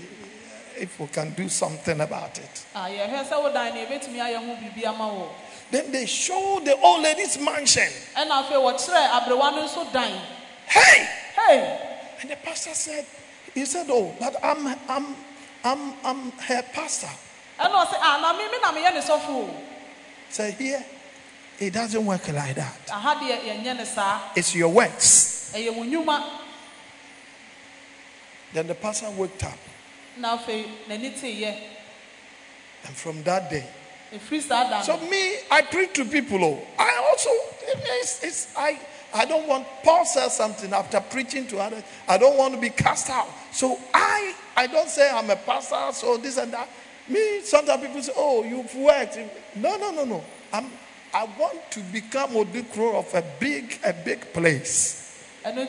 if 0.76 1.00
we 1.00 1.06
can 1.08 1.30
do 1.32 1.48
something 1.50 2.02
about 2.02 2.38
it. 2.40 2.66
a 2.76 2.80
yɛhwɛ 2.90 3.28
sɛ 3.30 3.42
wo 3.44 3.54
dan 3.54 3.76
no 3.76 3.86
yɛbɛtumi 3.86 4.18
ayɛ 4.20 4.38
ho 4.38 4.56
biribi 4.56 4.86
ama 4.88 5.08
wo 5.08 5.30
Then 5.72 5.92
they 5.92 6.08
show 6.08 6.60
the 6.66 6.76
old 6.78 7.04
lady's 7.04 7.38
mansion. 7.40 7.88
ɛna 8.18 8.44
afei 8.44 8.58
wɔkyerɛ 8.58 9.10
abrewa 9.22 9.52
no 9.56 9.64
nso 9.68 9.92
dan 9.94 10.20
Hey! 10.68 11.08
hei 11.36 11.80
And 12.22 12.32
the 12.32 12.36
pastor 12.38 12.74
said, 12.74 13.06
he 13.54 13.64
said, 13.66 13.88
oh, 13.90 14.14
but 14.20 14.36
I'm, 14.44 14.68
I'm, 14.90 15.16
I'm, 15.64 15.94
I'm 16.04 16.32
her 16.32 16.62
pastor. 16.74 17.08
ɛna 17.60 17.86
ɔsɛ 17.86 17.96
ah 18.02 18.20
na 18.22 18.34
mi 18.34 18.46
mi 18.50 18.58
na 18.62 18.72
mi 18.72 18.82
yɛ 18.82 18.94
ne 18.94 19.02
sɔfo 20.32 20.50
o 20.50 20.52
here, 20.52 20.86
it 21.60 21.74
doesn't 21.74 22.06
work 22.06 22.28
like 22.30 22.56
that. 22.56 22.80
aha 22.92 23.16
deɛ 23.16 23.42
yɛnyɛ 23.42 23.78
ne 23.78 23.86
saa 23.86 24.32
It's 24.36 24.54
your 24.56 24.70
works. 24.70 25.52
ɛyɛ 25.56 25.74
wɔn 25.76 25.90
nnwuma 25.92 26.24
Then 28.54 28.68
the 28.68 28.76
pastor 28.76 29.10
waked 29.12 29.44
up, 29.44 29.58
na 30.18 30.38
afei 30.38 30.66
n'ani 30.88 31.20
te 31.20 31.42
yɛ 31.44 31.56
and 32.86 32.96
from 32.96 33.22
that 33.24 33.50
day. 33.50 33.66
efiri 34.14 34.42
saa 34.42 34.70
da 34.70 34.82
So 34.82 34.98
me, 35.10 35.36
I 35.52 35.62
preach 35.62 35.94
to 35.94 36.06
people. 36.06 36.44
Oh, 36.44 36.60
I 36.80 36.96
also, 37.10 37.30
it's, 38.02 38.24
it's, 38.24 38.54
I, 38.58 38.80
I 39.14 39.26
don't 39.26 39.48
want. 39.48 39.68
Paul 39.84 40.06
says 40.06 40.36
something 40.36 40.72
after 40.74 41.00
preaching 41.02 41.46
to 41.48 41.60
others. 41.60 41.84
I 42.08 42.18
don't 42.18 42.38
want 42.38 42.54
to 42.56 42.60
be 42.60 42.70
cast 42.70 43.10
out. 43.10 43.28
So 43.52 43.78
I, 43.94 44.34
I 44.56 44.68
don't 44.68 44.88
say 44.90 45.10
I'm 45.12 45.30
a 45.30 45.36
pastor. 45.36 45.92
So 45.94 46.18
this 46.18 46.38
and 46.38 46.54
that. 46.54 46.70
Me, 47.10 47.42
sometimes 47.42 47.82
people 47.82 48.02
say, 48.02 48.14
"Oh, 48.16 48.44
you've 48.44 48.74
worked." 48.76 49.18
No, 49.56 49.78
no, 49.78 49.92
no, 49.92 50.06
no. 50.06 50.24
I'm. 50.54 50.66
I 51.14 51.24
want 51.40 51.72
to 51.72 51.80
become 51.92 52.32
Odikro 52.32 52.94
of 53.00 53.14
a 53.16 53.24
big, 53.40 53.80
a 53.84 53.94
big 53.94 54.32
place. 54.32 54.96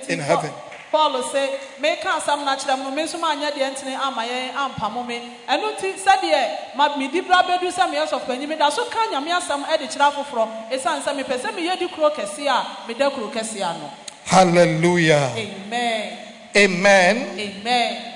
In 0.08 0.18
heaven. 0.18 0.50
paul 0.90 1.22
sɛ 1.22 1.48
meka 1.80 2.18
asɛm 2.18 2.44
no 2.44 2.50
akyerɛ 2.50 2.76
mo 2.78 2.90
me 2.90 3.02
nso 3.04 3.18
maanyɛ 3.18 3.52
deɛ 3.54 3.70
ntene 3.70 3.94
ama 3.94 4.22
ah, 4.22 4.26
yɛn 4.26 4.54
ampamo 4.54 5.00
ah, 5.00 5.06
me 5.06 5.22
ɛno 5.48 5.76
nti 5.78 5.94
sɛdeɛ 5.94 6.74
ma 6.76 6.96
medi 6.96 7.20
bra 7.20 7.42
bɛdu 7.42 7.70
sɛ 7.70 7.86
meyɛ 7.88 8.08
sɔfopanyi 8.08 8.48
meda 8.48 8.70
so 8.72 8.84
ka 8.90 9.06
nyame 9.10 9.30
asɛm 9.30 9.62
de 9.78 9.86
kyerɛ 9.86 10.10
afoforɔ 10.12 10.48
ɛsiane 10.72 11.00
sɛ 11.02 11.14
mepɛ 11.22 11.38
sɛ 11.38 11.54
meyɛ 11.54 11.78
di 11.78 11.88
kuro 11.88 12.10
kɛseɛ 12.10 12.48
a 12.48 12.66
meda 12.88 13.10
kuro 13.10 13.30
kɛseɛ 13.30 13.62
ano 13.62 13.90
Hallelujah. 14.24 15.30
amen 15.36 16.18
Amen. 16.56 17.38
amen 17.38 18.14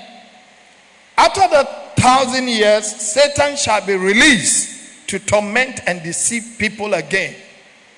After 1.17 1.47
the 1.47 1.84
thousand 2.05 2.47
years, 2.47 2.85
Satan 2.85 3.55
shall 3.57 3.81
be 3.85 3.95
released 3.95 5.07
to 5.07 5.19
torment 5.19 5.81
and 5.87 6.01
deceive 6.03 6.43
people 6.57 6.93
again. 6.93 7.35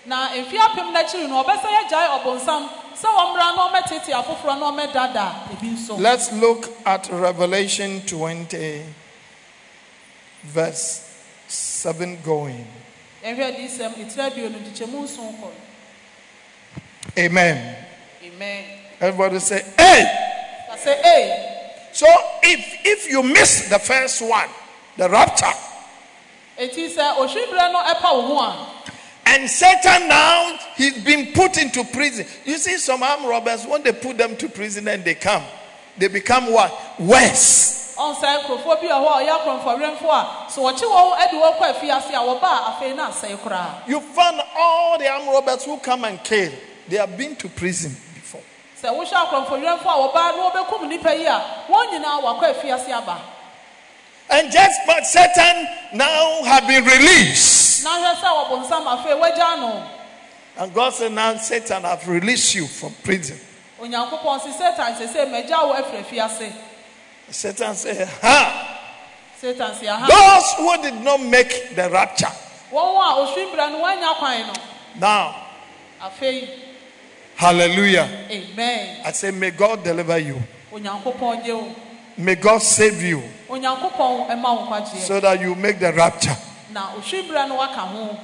na 0.06 0.30
mfe 0.30 0.56
apem 0.58 0.94
no 0.94 1.00
akyiri 1.04 1.28
no 1.28 1.44
ɔbɛsɛ 1.44 1.68
yɛgyae 1.68 2.08
ɔbonsam 2.24 2.70
sɛ 2.96 3.08
wɔmmra 3.12 3.56
na 3.56 3.62
ɔmɛtete 3.68 4.12
afoforɔ 4.16 4.60
na 4.60 4.72
ɔmɛdada 4.72 5.52
ebi 5.52 5.68
nso 5.76 5.98
Let's 6.00 6.32
look 6.32 6.70
at 6.86 7.10
Revelation 7.12 8.02
20, 8.08 8.84
verse 10.44 11.02
7 11.50 12.18
going. 12.24 12.66
ɛhwɛ 13.24 13.44
adiyisɛm 13.52 13.94
ɛtiri 14.00 14.32
aduonu 14.32 14.58
nkyekyɛmu 14.64 15.04
nson 15.04 15.36
kɔ 15.42 15.52
Amen. 17.18 17.76
amen 18.24 18.64
Everybody 19.02 19.40
say, 19.40 19.62
hey! 19.78 20.06
ka 20.70 20.76
sɛ 20.78 20.96
ee 21.04 21.57
So 21.98 22.06
if 22.44 22.86
if 22.86 23.10
you 23.10 23.24
miss 23.24 23.70
the 23.70 23.80
first 23.80 24.22
one, 24.22 24.48
the 24.98 25.10
rapture, 25.10 25.50
eti 26.56 26.90
sɛ 26.94 27.18
ohwibere 27.18 27.72
no 27.74 27.82
ɛpa 27.82 28.14
wo 28.14 28.22
ho 28.22 28.38
a 28.38 28.94
and 29.26 29.50
Satan 29.50 30.08
now 30.08 30.60
he's 30.76 31.04
been 31.04 31.34
put 31.34 31.58
into 31.58 31.84
prison. 31.86 32.28
You 32.46 32.60
see, 32.60 32.78
some 32.78 33.02
armed 33.02 33.26
robbers, 33.26 33.66
when 33.66 33.82
they 33.82 33.94
put 33.94 34.16
them 34.16 34.38
to 34.38 34.48
prison 34.48 34.88
and 34.88 35.04
they 35.04 35.16
come, 35.16 35.42
they 35.98 36.08
become 36.08 36.52
what? 36.52 36.72
Worse. 37.00 37.96
ɔnsa 37.98 38.44
nkurɔfoɔ 38.44 38.80
bi 38.80 38.88
wɔ 38.94 39.12
ɔyɛ 39.18 39.32
akorɔmfɔwerɛmfoɔ 39.40 40.48
a 40.48 40.52
so 40.52 40.62
wɔkye 40.62 40.86
wɔn 40.86 41.32
de 41.32 41.38
wɔn 41.38 41.58
kɔ 41.58 41.74
afiase 41.74 42.10
a 42.14 42.22
wɔba 42.22 42.78
afei 42.78 42.96
na 42.96 43.10
asɛe 43.10 43.36
koraa 43.40 43.88
You 43.88 44.02
find 44.02 44.40
all 44.56 45.00
the 45.00 45.10
armed 45.10 45.30
robbers 45.30 45.64
who 45.64 45.78
come 45.80 46.04
and 46.04 46.24
kill, 46.24 46.52
they 46.88 46.98
have 46.98 47.18
been 47.18 47.36
to 47.38 47.50
prison. 47.50 47.98
Sɛ 48.82 48.90
wohyɛ 48.94 49.14
a 49.14 49.26
wɔba 49.76 50.14
na 50.36 50.50
wɔbɛkum 50.50 50.90
yi 51.20 51.26
a 51.26 51.42
wɔn 51.68 51.88
nyinaa 51.94 52.22
wakɔ 52.22 52.92
aba 52.94 53.22
And 54.30 54.52
just 54.52 54.80
but 54.86 55.06
Satan 55.06 55.68
now 55.94 56.44
have 56.44 56.68
been 56.68 56.84
released. 56.84 57.84
na 57.84 57.92
hwɛ 57.98 58.16
sɛ 58.16 58.46
wɔbonsam 58.46 58.86
afei 58.86 59.20
wɔagya 59.22 59.60
no 59.60 59.84
And 60.60 60.74
God 60.74 60.90
said, 60.94 61.12
Now 61.12 61.36
Satan 61.38 61.84
have 61.84 62.08
released 62.08 62.56
you 62.56 62.66
from 62.68 62.94
prison. 63.04 63.40
satan 63.80 64.94
sɛ 64.96 65.08
sɛ 65.08 65.30
magya 65.32 65.68
wo 65.68 65.74
afiri 65.74 66.52
Satan 67.30 67.76
said, 67.76 68.08
Ha! 68.22 68.80
satan 69.40 69.72
aha 69.88 70.08
Those 70.08 70.54
who 70.58 70.82
did 70.84 71.04
not 71.04 71.22
make 71.22 71.76
the 71.76 71.90
rapture. 71.90 72.32
wɔn 72.72 72.74
a 72.74 73.26
ohwibere 73.26 73.72
no 73.72 73.80
wɔanya 73.84 74.16
kwan 74.18 74.48
no 74.48 74.54
Now, 75.00 75.36
hallelujah. 77.38 78.10
amen 78.30 79.02
I 79.06 79.12
say, 79.14 79.32
May 79.32 79.52
God 79.52 79.84
deliver 79.84 80.18
you. 80.18 80.42
onyankopɔn 80.74 81.44
gye 81.46 81.54
wo 81.54 81.76
May 82.18 82.36
God 82.36 82.62
save 82.62 83.02
you 83.02 83.22
onyankopɔn 83.50 84.28
ɛma 84.30 84.44
wo 84.44 84.66
nkwagyeɛ 84.68 84.98
so 85.08 85.20
that 85.20 85.40
you 85.40 85.56
make 85.56 85.80
the 85.80 85.94
rapture. 85.94 86.36
na 86.74 86.92
ohwibere 86.96 87.48
no 87.48 87.56
waka 87.56 87.80
ho 87.82 88.20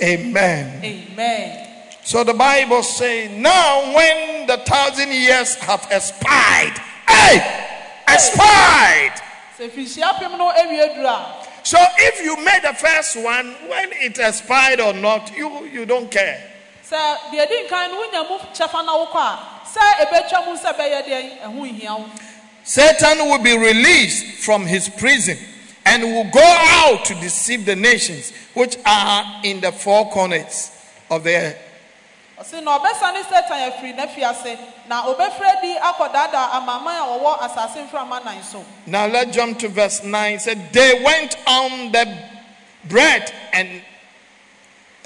Amen. 0.00 0.80
amen 0.84 1.64
So 2.04 2.22
the 2.24 2.32
Bible 2.34 2.82
says, 2.84 3.30
Now 3.36 3.92
when 3.94 4.46
the 4.46 4.58
thousand 4.58 5.10
years 5.12 5.56
have 5.56 5.86
expired, 5.90 6.78
hey, 7.08 7.40
expired. 8.06 9.12
sɛ 9.58 9.68
fihyia 9.70 10.12
apem 10.14 10.38
no 10.38 10.52
awie 10.52 10.94
duru 10.94 11.06
a 11.08 11.44
So 11.64 11.78
if 11.98 12.22
you 12.22 12.36
made 12.44 12.62
the 12.62 12.72
first 12.74 13.16
one, 13.16 13.54
when 13.68 13.92
it 13.92 14.18
expired 14.18 14.80
or 14.80 14.92
not, 14.94 15.36
you, 15.36 15.64
you 15.66 15.84
don't 15.84 16.10
care. 16.10 16.40
Sɛ 16.90 17.30
deɛ 17.32 17.48
di 17.48 17.54
nkan 17.66 17.90
no 17.90 18.00
wonya 18.00 18.28
mu 18.28 18.38
kyɛfa 18.54 18.84
na 18.84 18.92
wokɔ 18.96 19.20
a 19.20 19.38
sɛ 19.66 20.06
ebetwa 20.06 20.44
mu 20.46 20.56
sɛ 20.56 20.72
bɛyɛ 20.76 21.04
deɛ 21.06 21.40
ɛho 21.42 21.78
nhia 21.78 21.98
wo 21.98 22.06
Satan 22.64 23.18
will 23.28 23.38
be 23.38 23.56
released 23.56 24.44
from 24.44 24.66
his 24.66 24.88
prison 24.90 25.38
and 25.86 26.02
will 26.02 26.30
go 26.30 26.42
out 26.44 27.04
to 27.06 27.14
deceive 27.14 27.64
the 27.64 27.74
nations 27.74 28.32
which 28.52 28.76
are 28.84 29.40
in 29.42 29.60
the 29.60 29.72
four 29.72 30.10
corners 30.10 30.70
of 31.10 31.24
the 31.24 31.34
earth. 31.34 31.58
ɔsi 32.38 32.62
na 32.62 32.78
ɔbɛsane 32.78 33.24
satan 33.28 33.70
afiri 33.72 33.94
n'afiase 33.96 34.58
na 34.86 35.02
obɛfrɛ 35.04 35.60
di 35.62 35.74
akɔdaadaa 35.76 36.56
a 36.56 36.60
wɔwɔ 36.60 37.38
asase 37.40 37.88
mframa 37.88 38.24
nan 38.24 38.42
so 38.42 38.64
Now 38.86 39.06
let's 39.06 39.34
jump 39.34 39.58
to 39.60 39.68
verse 39.68 40.02
9. 40.04 40.34
It 40.34 40.40
said, 40.40 40.72
They 40.72 41.02
went 41.02 41.36
on 41.46 41.92
the 41.92 42.18
bread 42.84 43.32
and 43.52 43.82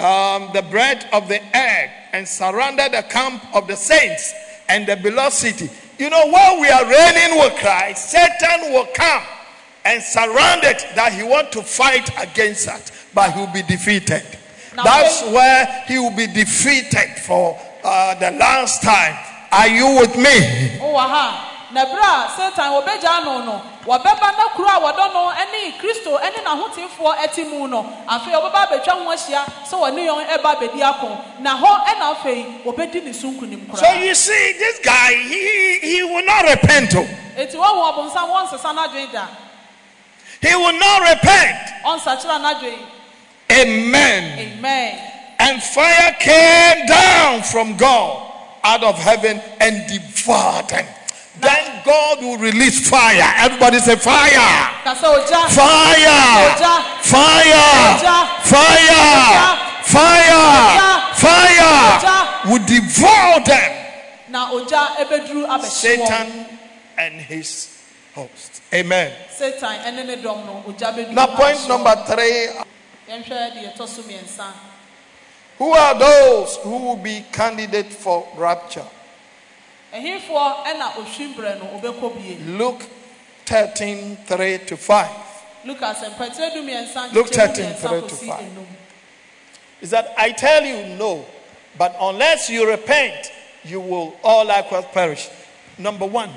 um, 0.02 0.50
the 0.52 0.62
bread 0.62 1.08
of 1.12 1.28
the 1.28 1.40
egg 1.56 1.90
and 2.12 2.26
surrounded 2.26 2.92
the 2.92 3.02
camp 3.08 3.42
of 3.54 3.66
the 3.66 3.76
saints 3.76 4.34
and 4.68 4.86
the 4.86 4.96
beloved 4.96 5.32
city. 5.34 5.70
You 5.98 6.10
know, 6.10 6.26
while 6.26 6.60
we 6.60 6.68
are 6.68 6.84
reigning 6.84 7.38
with 7.38 7.54
Christ, 7.58 8.10
Satan 8.10 8.72
will 8.72 8.88
come 8.94 9.22
and 9.84 10.02
surround 10.02 10.64
it 10.64 10.84
that 10.94 11.12
he 11.12 11.22
want 11.22 11.52
to 11.52 11.62
fight 11.62 12.10
against 12.20 12.68
us, 12.68 12.90
but 13.14 13.32
he 13.32 13.40
will 13.40 13.52
be 13.52 13.62
defeated. 13.62 14.22
Now, 14.76 14.84
That's 14.84 15.22
where 15.30 15.84
he 15.86 15.98
will 15.98 16.16
be 16.16 16.26
defeated 16.26 17.18
for 17.26 17.58
uh, 17.84 18.14
the 18.14 18.30
last 18.38 18.82
time. 18.82 19.16
Are 19.52 19.68
you 19.68 19.98
with 20.00 20.16
me? 20.16 20.78
wowɔ 20.80 20.96
ha 20.96 21.68
na 21.72 21.84
berɛ 21.84 22.26
a 22.26 22.36
satan 22.36 23.24
no 23.24 23.44
no 23.44 23.71
wɔbɛba 23.84 24.36
na 24.38 24.48
kuro 24.54 24.68
a 24.68 24.80
wɔdɔ 24.80 25.12
no 25.12 25.30
ne 25.50 25.72
kristo 25.78 26.18
ne 26.20 26.42
n'ahotefoɔ 26.44 27.16
ɛte 27.18 27.48
mu 27.50 27.66
no 27.66 27.82
afei 28.08 28.32
wɔbɛba 28.32 28.68
abɛtwa 28.68 28.92
ho 28.92 29.10
ahyia 29.10 29.44
sɛ 29.68 29.74
wɔne 29.74 30.06
yɔn 30.06 30.26
ɛba 30.28 30.56
abɛdi 30.56 30.82
ako 30.82 31.18
na 31.40 31.56
hɔ 31.60 31.84
ɛna 31.86 32.14
afei 32.16 32.62
wɔbɛdi 32.64 33.04
ne 33.04 33.12
so 33.12 33.28
nkonim 33.30 33.76
So 33.76 33.90
you 33.94 34.14
see, 34.14 34.52
this 34.58 34.78
guy, 34.84 35.14
he, 35.14 35.78
he 35.80 36.02
will 36.04 36.24
not 36.24 36.44
repent. 36.48 36.94
oh. 36.94 37.06
enti 37.36 37.54
wɔhu 37.54 37.92
ɔbonsam 37.92 38.30
wɔnsesa 38.30 38.72
n'adwene 38.74 39.10
da 39.12 39.26
He 40.40 40.54
will 40.54 40.78
not 40.78 41.02
repent. 41.08 41.58
ɔnsakyera 41.84 42.40
n'adwene 42.40 42.78
Amen. 43.50 44.38
amen 44.38 44.98
And 45.40 45.60
fire 45.62 46.16
came 46.20 46.86
down 46.86 47.42
from 47.42 47.76
God 47.76 48.30
out 48.62 48.84
of 48.84 48.96
heaven 48.96 49.42
and 49.60 49.86
devoured 49.88 50.68
them. 50.68 50.86
Then 51.40 51.82
God 51.84 52.20
will 52.20 52.38
release 52.38 52.88
fire. 52.88 53.32
Everybody 53.38 53.78
say 53.78 53.96
fire. 53.96 54.84
Fire. 54.84 56.54
Fire. 57.02 57.98
Fire. 58.42 59.58
Fire. 59.82 61.14
Fire. 61.14 62.50
Will 62.50 62.64
devour 62.66 63.40
them. 63.44 63.78
na 64.32 64.48
ogya 64.50 64.96
ɛbɛduru 64.96 65.44
abɛhye 65.44 65.60
wɔn 65.60 65.70
Satan 65.70 66.58
and 66.96 67.20
his 67.20 67.68
host. 68.14 68.62
Amen. 68.72 69.12
satan 69.28 69.78
ɛne 69.84 70.06
ne 70.06 70.16
dɔm 70.16 70.46
no 70.46 70.64
ogya 70.66 70.88
bɛduru 70.96 71.12
Now, 71.12 71.26
point 71.36 71.68
number 71.68 71.94
three. 72.06 72.48
yɛnhwɛ 73.08 73.52
deɛ 73.52 73.74
ɛtɔ 73.76 73.86
so 73.88 74.02
mmiɛnsa 74.02 74.46
Who 75.58 75.70
are 75.72 75.94
those 75.98 76.56
who 76.64 76.76
will 76.78 76.96
be 76.96 77.24
candidate 77.30 77.92
for 77.92 78.26
rapture? 78.36 78.86
Luke 82.58 82.82
13 83.44 84.16
3 84.26 84.58
to 84.66 84.76
5. 84.76 85.10
lukas 85.64 85.98
mpɛtɛrɛ 85.98 86.54
du 86.54 86.62
Luke 87.14 87.30
nkyekyɛ 87.30 87.54
13, 87.54 87.74
three 87.74 88.08
to 88.08 88.16
five. 88.16 88.40
enum 88.40 88.66
Is 89.80 89.90
that 89.90 90.14
I 90.16 90.32
tell 90.32 90.64
you 90.64 90.96
no, 90.96 91.24
but 91.76 91.96
unless 92.00 92.48
you 92.48 92.68
repent, 92.68 93.32
you 93.64 93.80
will 93.80 94.16
all 94.22 94.44
likewise 94.44 94.84
perish. 94.92 95.28
Number 95.78 96.06
one, 96.06 96.30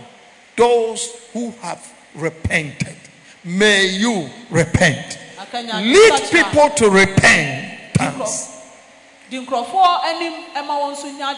those 0.55 1.15
who 1.33 1.51
have 1.61 1.93
repented. 2.15 2.95
May 3.43 3.85
you 3.85 4.29
repent. 4.49 5.19
Lead 5.53 6.21
people 6.31 6.69
to 6.71 6.89
repentance. 6.89 8.54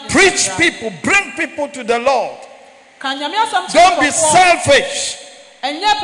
Preach 0.08 0.50
people, 0.56 0.92
bring 1.02 1.32
people 1.32 1.68
to 1.68 1.84
the 1.84 1.98
Lord. 1.98 2.38
ka 2.98 3.14
nyame 3.14 3.34
asɛm 3.34 3.66
kyerɛ 3.66 3.72
Don't 3.72 4.00
be 4.00 4.10
selfish. 4.10 5.16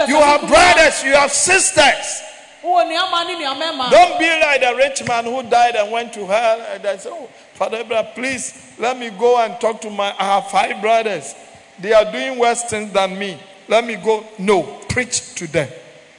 You 0.08 0.16
have 0.16 0.48
brothers, 0.48 1.04
you 1.04 1.14
have 1.14 1.30
sisters. 1.32 2.22
wowɔ 2.64 2.84
nnuama 2.86 3.26
ne 3.26 3.34
nnuamɛma 3.44 3.90
Don't 3.90 4.18
be 4.18 4.28
like 4.40 4.60
the 4.60 4.74
rich 4.76 5.06
man 5.06 5.24
who 5.24 5.42
died 5.42 5.76
and 5.76 5.90
went 5.92 6.12
to 6.14 6.26
hell 6.26 6.60
and 6.72 6.82
they 6.82 6.96
said, 6.98 7.12
Oh, 7.12 7.28
Father 7.54 7.78
Abraham, 7.78 8.06
please 8.14 8.72
let 8.78 8.98
me 8.98 9.10
go 9.10 9.38
and 9.38 9.60
talk 9.60 9.80
to 9.82 9.90
my. 9.90 10.14
I 10.18 10.24
have 10.24 10.50
five 10.50 10.80
brothers. 10.80 11.34
They 11.78 11.92
are 11.92 12.10
doing 12.10 12.38
worse 12.38 12.62
things 12.64 12.92
than 12.92 13.18
me. 13.18 13.38
Let 13.68 13.84
me 13.84 13.96
go. 13.96 14.24
No, 14.38 14.62
preach 14.88 15.34
to 15.36 15.46
them. 15.46 15.68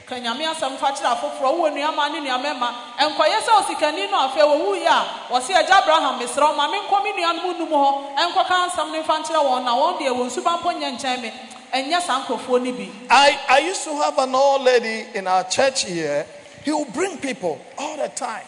Ka 0.06 0.14
nyame 0.18 0.44
asɛm 0.46 0.76
fa 0.78 0.92
kyerɛ 0.92 1.12
afoforɔ 1.18 1.50
wowɔ 1.50 1.70
nnuama 1.72 2.08
ne 2.12 2.20
nnuamɛma 2.20 2.68
ɛnkɔyɛ 2.98 3.38
sɛ 3.42 3.52
osikani 3.60 4.10
no 4.10 4.18
afei 4.28 4.42
wɔwuiɛ 4.42 4.86
a 4.86 5.32
wɔse 5.32 5.50
agya 5.54 5.78
abraham 5.82 6.18
mesrɛ 6.20 6.56
ma 6.56 6.68
menkɔ 6.68 7.02
me 7.02 7.12
num 7.12 7.68
hɔ 7.68 8.16
ɛnkɔka 8.16 8.70
nsɛm 8.70 8.92
no 8.92 9.02
mfa 9.02 9.18
nkyerɛ 9.22 9.42
wɔn 9.42 9.64
na 9.64 9.74
wɔn 9.74 9.98
deɛ 9.98 10.10
wɔn 10.14 10.30
suba 10.30 10.50
mpo 10.58 10.70
nyɛ 10.78 10.96
nkyɛn 10.96 11.20
me 11.22 11.32
ɛnyɛ 11.74 12.00
saa 12.02 12.20
nkurɔfoɔ 12.22 12.62
no 12.62 12.72
bi 12.72 12.88
I, 13.10 13.38
I 13.48 13.58
used 13.58 13.82
to 13.84 13.96
have 14.00 14.16
an 14.18 14.34
old 14.34 14.62
lady 14.62 15.06
in 15.14 15.26
our 15.26 15.42
church 15.44 15.84
here. 15.84 16.24
He 16.64 16.70
will 16.72 16.84
bring 16.86 17.18
people 17.18 17.60
all 17.76 17.96
the 17.96 18.08
time. 18.08 18.46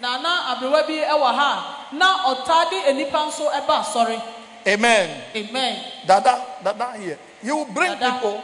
na 0.00 0.20
na 0.20 0.54
aberewa 0.54 0.86
bi 0.86 1.00
ɛwɔ 1.00 1.34
ha 1.34 1.88
a, 1.92 1.94
na 1.94 2.34
ɔtaa 2.34 2.68
de 2.70 2.92
nnipa 2.92 3.26
nso 3.28 3.50
ɛba 3.50 3.80
asɔre 3.82 4.20
Amen. 4.66 5.22
amen 5.36 5.76
Dada, 6.06 6.44
Dada 6.62 6.92
here. 6.98 7.18
He 7.42 7.50
will 7.52 7.64
bring 7.66 7.92
Dada. 7.98 8.12
people 8.12 8.42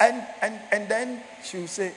and, 0.00 0.26
and, 0.42 0.58
and 0.72 0.88
then 0.88 1.22
she 1.44 1.58
will 1.58 1.66
say, 1.66 1.92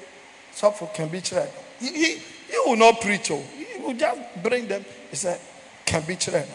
Suffer 0.51 0.85
can 0.93 1.07
be 1.09 1.21
tried. 1.21 1.49
He, 1.79 1.87
he, 1.87 2.13
he 2.15 2.57
will 2.65 2.75
not 2.75 3.01
preach. 3.01 3.31
Oh. 3.31 3.41
He 3.57 3.81
will 3.81 3.93
just 3.93 4.19
bring 4.43 4.67
them. 4.67 4.85
He 5.09 5.15
said, 5.15 5.39
Can 5.85 6.03
be 6.03 6.15
tried. 6.15 6.47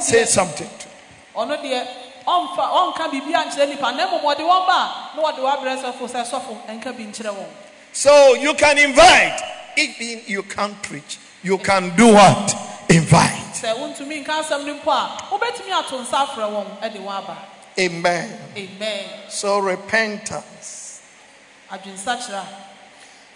Say 0.00 0.24
something 0.24 0.68
to 0.78 0.88
deɛ 1.36 1.86
ɔmfa 2.26 2.64
ɔnka 2.80 3.10
biribi 3.10 3.34
ankyerɛ 3.34 3.68
nipa 3.68 3.92
na 3.92 4.06
mmom 4.06 4.22
ɔde 4.22 4.40
wɔn 4.40 4.66
ba 4.66 5.12
a 5.12 5.16
na 5.16 5.22
wɔde 5.22 5.38
wɔn 5.38 5.52
abrɛ 5.56 5.82
sɔfo 5.82 6.08
sɛ 6.08 6.24
sɔfo 6.24 6.56
ɛnka 6.66 6.96
bi 6.96 7.04
nkyerɛ 7.04 7.30
wɔn 7.34 7.46
So 7.92 8.34
you 8.34 8.52
can 8.54 8.76
invite. 8.78 9.40
If 9.76 10.28
you 10.28 10.42
can't 10.42 10.82
preach, 10.82 11.18
you 11.42 11.58
can 11.58 11.94
do 11.96 12.12
what? 12.14 12.54
Invite. 12.88 13.52
sɛ 13.52 13.74
wontumi 13.76 14.24
nka 14.24 14.42
asɛm 14.42 14.64
no 14.64 14.74
mpo 14.74 14.90
a 14.92 15.18
wobɛtumi 15.30 15.72
ato 15.72 15.98
nsa 16.00 16.26
afrɛ 16.26 16.48
wɔn 16.50 16.80
ɛde 16.80 16.96
wɔn 17.04 17.18
aba 17.18 17.36
Amen. 17.78 18.38
amen 18.56 19.08
So 19.28 19.58
repentance. 19.58 21.02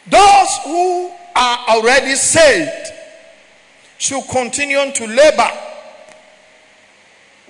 Those 0.06 0.48
who 0.64 1.10
are 1.36 1.58
already 1.68 2.14
saved 2.14 2.92
should 3.98 4.22
continue 4.30 4.90
to 4.92 5.06
labor. 5.06 5.50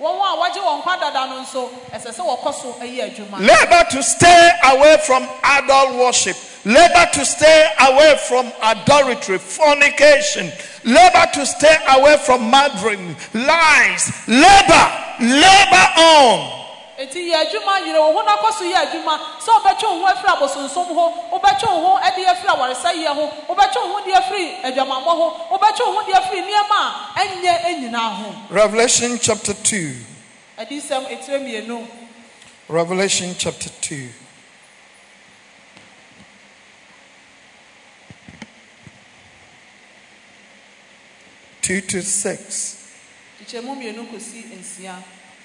wɔn 0.01 0.17
a 0.17 0.35
wɔgye 0.35 0.61
wɔn 0.61 0.81
kwa 0.81 0.97
dada 0.99 1.27
no 1.29 1.41
nso 1.43 1.69
ɛsɛ 1.93 2.11
sɛ 2.11 2.25
wɔkɔ 2.25 2.53
so 2.53 2.73
ɛyɛ 2.81 3.15
adwuma 3.15 3.39
Labor 3.39 3.85
to 3.91 4.01
stay 4.03 4.49
away 4.65 4.97
from 5.05 5.29
idol 5.43 5.97
worship. 5.99 6.35
Labor 6.65 7.07
to 7.13 7.23
stay 7.25 7.71
away 7.79 8.15
from 8.27 8.51
adultery, 8.63 9.37
fornication. 9.37 10.51
Labor 10.83 11.25
to 11.33 11.45
stay 11.45 11.75
away 11.89 12.17
from 12.17 12.49
murdering, 12.51 13.15
lies. 13.33 14.27
Labor, 14.27 14.91
labor 15.19 15.87
on. 15.97 16.60
Eti 17.01 17.19
yɛ 17.29 17.35
adwuma 17.41 17.79
yere 17.85 17.99
wo 17.99 18.13
ho 18.13 18.21
na 18.21 18.35
kɔ 18.37 18.49
so 18.53 18.63
yɛ 18.63 18.77
adwuma 18.85 19.17
sɛ 19.41 19.49
wobɛtwe 19.57 19.87
wo 19.89 19.99
ho 19.99 20.05
afiri 20.13 20.29
abosonsom 20.35 20.87
ho 20.93 21.05
wobɛtwe 21.31 21.67
wo 21.73 21.97
ho 21.97 21.99
de 22.15 22.25
afiri 22.25 22.49
awaresɛyɛ 22.53 23.15
ho 23.15 23.23
wobɛtwe 23.49 23.79
wo 23.81 23.93
ho 23.93 24.05
de 24.05 24.11
afiri 24.13 24.45
adwamammɔ 24.63 25.11
ho 25.19 25.25
wobɛtwe 25.51 25.85
wo 25.85 25.93
ho 25.99 26.05
de 26.05 26.13
afiri 26.13 26.41
nneɛma 26.41 26.79
a 27.15 27.19
ɛnyɛ 27.25 27.53
anyinaa 27.65 28.09
ho 28.17 28.35
Revelation 28.49 29.17
chapter 29.19 29.53
2. 29.53 29.95
adisɛm 30.59 31.09
etire 31.09 31.39
mmienu 31.39 31.87
Revelation 32.69 33.35
chapter 33.37 33.69
2. 33.81 34.09
Two 41.61 41.81
to 41.81 42.01
six. 42.01 42.77
kyekyɛmu 43.39 43.75
mmienu 43.75 44.05
kɔsi 44.07 44.43
nsia 44.59 44.95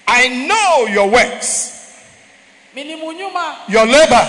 I 0.07 0.47
know 0.47 0.87
your 0.87 1.09
works, 1.09 1.73
menim 2.75 3.01
wo 3.01 3.13
nnwuma 3.13 3.69
your 3.69 3.85
labor, 3.85 4.25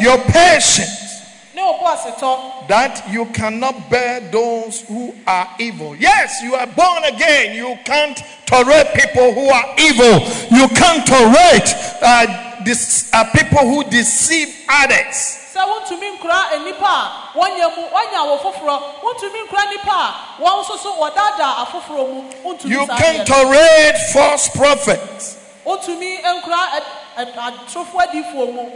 your 0.00 0.18
patience, 0.18 1.22
ne 1.54 1.62
wo 1.62 1.78
bo 1.80 1.86
asetɔ 1.86 2.68
that 2.68 3.08
you 3.10 3.24
cannot 3.26 3.88
bear 3.88 4.20
those 4.20 4.82
who 4.82 5.14
are 5.26 5.48
evil. 5.58 5.96
Yes, 5.96 6.42
you 6.42 6.54
are 6.54 6.66
born 6.66 7.04
again. 7.04 7.56
You 7.56 7.78
can't 7.84 8.20
tolerate 8.44 8.92
people 8.94 9.32
who 9.32 9.48
are 9.48 9.74
evil. 9.78 10.20
You 10.50 10.68
can't 10.68 11.06
tolerate 11.06 11.74
uh, 12.02 12.55
this, 12.66 13.08
uh, 13.12 13.24
people 13.32 13.60
who 13.66 13.84
deceive 13.84 14.54
others. 14.68 15.38
sɛ 15.54 15.62
wontumi 15.64 16.18
nkura 16.18 16.58
nnipa 16.58 16.84
a 16.84 17.30
wɔnyɛ 17.38 17.76
mu 17.76 17.82
wɔnyɛ 17.88 18.16
awo 18.20 18.38
foforɔ 18.42 18.76
wontumi 19.00 19.46
nkura 19.46 19.62
nnipa 19.70 19.94
a 19.94 20.42
wɔn 20.42 20.64
nso 20.64 20.76
so 20.78 20.92
wɔdaadaa 21.00 21.64
afoforɔ 21.64 22.12
mu 22.12 22.22
wontumi 22.44 22.70
You 22.70 22.86
saa 22.86 22.98
can't 22.98 23.18
deɛ 23.18 23.28
no. 23.28 23.34
tolerate 23.44 23.98
false 24.12 24.48
prophets. 24.50 25.36
wontumi 25.64 26.20
nkura 26.22 26.62
ɛ- 26.76 26.82
ɛ- 27.18 27.32
atorofo 27.34 28.00
adiifoɔ 28.00 28.52
mu 28.52 28.70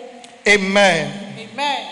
Amen. 0.49 1.35
amen 1.39 1.87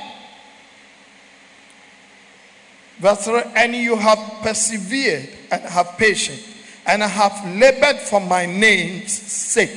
Verse 2.98 3.24
3 3.26 3.42
And 3.54 3.74
you 3.76 3.94
have 3.96 4.18
persevered 4.42 5.28
and 5.52 5.62
have 5.64 5.96
patience 5.98 6.42
and 6.86 7.02
have 7.02 7.44
labored 7.56 7.98
for 8.00 8.20
my 8.20 8.46
name's 8.46 9.12
sake 9.12 9.70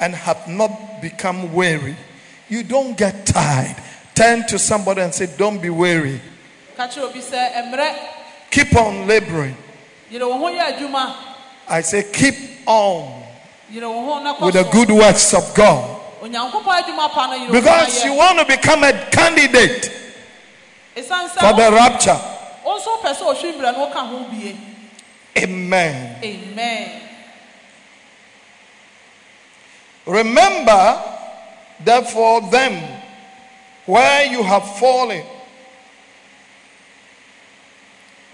and 0.00 0.14
have 0.14 0.48
not 0.48 1.00
become 1.00 1.52
weary. 1.52 1.96
You 2.48 2.62
don't 2.62 2.96
get 2.96 3.26
tired. 3.26 3.76
Turn 4.14 4.46
to 4.48 4.58
somebody 4.58 5.00
and 5.00 5.12
say, 5.14 5.26
Don't 5.36 5.60
be 5.60 5.70
weary. 5.70 6.20
ka 6.76 6.86
kyerɛ 6.88 7.10
obi 7.10 7.20
sɛ 7.20 7.52
mmerɛ 7.70 7.94
Keep 8.50 8.76
on 8.76 9.06
laboring. 9.06 9.56
yere 10.10 10.26
wo 10.26 10.38
ho 10.38 10.46
yɛ 10.50 10.74
adwuma 10.78 11.14
I 11.68 11.80
say, 11.80 12.02
Keep 12.12 12.34
on 12.66 13.22
yere 13.70 13.88
wo 13.88 14.04
ho 14.14 14.22
na 14.22 14.34
kɔ 14.36 14.46
with 14.46 14.54
the 14.54 14.64
good 14.70 14.90
works 14.90 15.32
of 15.34 15.52
God. 15.54 16.00
onyankopɔn 16.22 16.82
adwuma 16.82 17.08
pa 17.10 17.26
no 17.26 17.34
yere 17.34 17.48
wo 17.50 17.54
ho 17.54 17.60
Because 17.60 18.04
you 18.04 18.14
want 18.14 18.38
to 18.38 18.44
become 18.44 18.84
a 18.84 18.92
candidate 19.10 19.90
for 20.94 21.52
the 21.54 21.70
rapture. 21.74 22.20
wo 22.64 22.78
nso 22.78 23.00
pɛ 23.02 23.14
sɛ 23.14 23.34
ɔhwe 23.34 23.52
mmerɛ 23.58 23.72
no 23.72 23.86
woka 23.88 24.06
ho 24.06 24.24
bie 24.30 24.56
Amen. 25.36 26.16
amen 26.22 27.00
Remember, 30.06 31.02
therefore, 31.80 32.42
them 32.50 33.00
where 33.86 34.26
you 34.26 34.42
have 34.42 34.64
fallen 34.78 35.24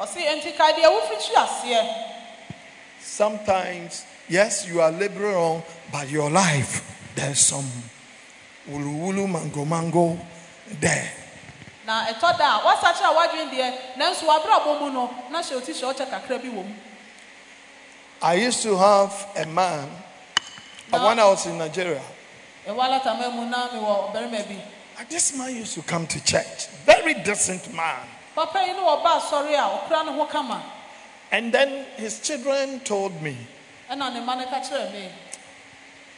ɔse 0.00 0.16
enti 0.16 0.56
kae 0.56 0.72
deɛ 0.72 0.88
wofiri 0.88 1.34
aseɛ 1.36 2.06
Sometimes, 3.02 4.04
yes, 4.28 4.66
you 4.66 4.80
are 4.80 4.92
laboring 4.92 5.34
on, 5.34 5.62
but 5.90 6.08
your 6.08 6.30
life, 6.30 6.84
there's 7.14 7.40
some 7.40 7.68
wulu 8.68 8.92
wulu 9.00 9.28
mango 9.28 9.64
mango 9.64 10.18
there. 10.80 11.10
na 11.86 12.06
ɛtɔ 12.06 12.38
da 12.38 12.58
a 12.58 12.62
woasakyerɛ 12.64 13.10
a 13.10 13.14
woadwen 13.14 13.50
deɛ 13.50 13.96
nanso 13.96 14.24
wabrabɔ 14.26 14.80
mu 14.80 14.90
no 14.90 15.10
na 15.30 15.42
hyɛ 15.42 15.56
oti 15.56 15.72
hyɛ 15.72 15.94
ɔkyɛ 15.94 16.10
kakra 16.10 16.38
bi 16.40 16.48
wɔ 16.48 16.64
mu 16.64 16.74
I 18.22 18.34
used 18.34 18.62
to 18.62 18.76
have 18.76 19.26
a 19.36 19.46
man 19.46 19.88
when 20.98 21.18
I 21.18 21.24
was 21.26 21.46
in 21.46 21.58
Nigeria. 21.58 22.02
ɛwɔ 22.66 22.78
alatama 22.78 23.32
mu 23.34 23.46
na 23.48 23.68
mewɔ 23.68 24.12
ɔbarima 24.12 24.48
bi 24.48 24.62
This 25.08 25.34
man 25.36 25.54
used 25.56 25.74
to 25.74 25.82
come 25.82 26.06
to 26.08 26.22
church, 26.24 26.66
very 26.84 27.14
decent 27.14 27.72
man. 27.74 28.06
papa 28.34 28.60
yi 28.66 28.72
ne 28.72 28.80
wɔba 28.80 29.20
asɔre 29.20 29.54
a 29.54 29.88
ɔkura 29.88 30.48
ne 30.50 30.62
And 31.32 31.52
then 31.54 31.86
his 31.96 32.20
children 32.20 32.80
told 32.80 33.22
me, 33.22 33.36
ɛna 33.90 34.12
ne 34.12 34.20
mma 34.20 34.36
no 34.38 34.44
ka 34.46 34.60
kyerɛ 34.60 34.92
me 34.92 35.08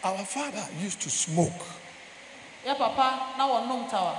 Our 0.04 0.24
father 0.24 0.66
used 0.80 1.00
to 1.02 1.10
smoke, 1.10 1.62
yɛ 2.66 2.76
papa 2.76 3.34
na 3.36 3.48
wɔnom 3.48 3.88
tawa 3.90 4.18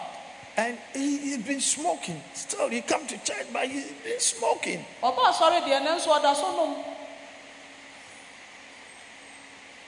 and 0.56 0.78
he, 0.94 1.18
he's 1.18 1.38
been 1.40 1.60
smoking. 1.60 2.22
Still, 2.36 2.70
he 2.70 2.82
come 2.82 3.08
to 3.08 3.18
church, 3.24 3.48
but 3.52 3.68
he's 3.68 3.92
been 4.04 4.20
smoking. 4.20 4.86
ɔba 5.02 5.34
asɔre 5.34 5.62
deɛ 5.64 5.82
nanso 5.82 6.08
ɔda 6.14 6.36
so 6.36 6.52
nom 6.56 6.84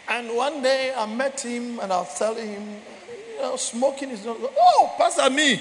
And 0.08 0.36
one 0.36 0.62
day 0.62 0.94
I 0.96 1.06
met 1.08 1.42
him 1.42 1.80
and 1.80 1.92
I 1.92 1.98
was 2.00 2.18
telling 2.18 2.48
him, 2.48 2.82
you 3.36 3.42
know, 3.42 3.56
smoking 3.56 4.12
is 4.12 4.26
not. 4.26 4.38
Oh, 4.40 4.94
Pastor, 4.98 5.30
me, 5.30 5.60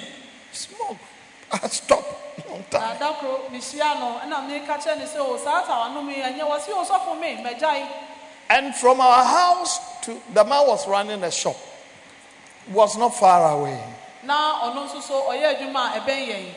smoke. 0.53 0.99
I 1.53 1.67
stop 1.69 2.25
long 2.55 2.65
time. 2.71 2.99
da 2.99 3.13
koro 3.15 3.49
mehyia 3.51 3.99
no 4.01 4.21
ɛna 4.23 4.47
meka 4.49 4.77
kyerɛ 4.79 4.99
ne 4.99 5.05
sɛ 5.05 5.19
o 5.21 5.37
saa 5.37 5.63
tawa 5.67 5.93
nom 5.95 6.09
yi 6.09 6.23
ɛnyɛ 6.23 6.41
wɔ 6.43 6.61
se 6.61 6.73
ɔsɔfo 6.73 7.21
me 7.21 7.37
magyae 7.43 7.87
And 8.51 8.75
from 8.77 9.01
our 9.01 9.25
house 9.25 9.81
to 10.03 10.21
the 10.33 10.45
man 10.45 10.67
was 10.67 10.87
running 10.87 11.23
a 11.25 11.31
shop, 11.31 11.57
was 12.71 12.97
not 12.97 13.15
far 13.15 13.59
away. 13.59 13.81
na 14.23 14.61
ɔno 14.71 14.87
nso 14.89 15.03
so 15.03 15.23
ɔyɛ 15.31 15.57
adwuma 15.57 15.97
a 15.97 16.01
ɛbɛn 16.01 16.29
yɛn 16.29 16.53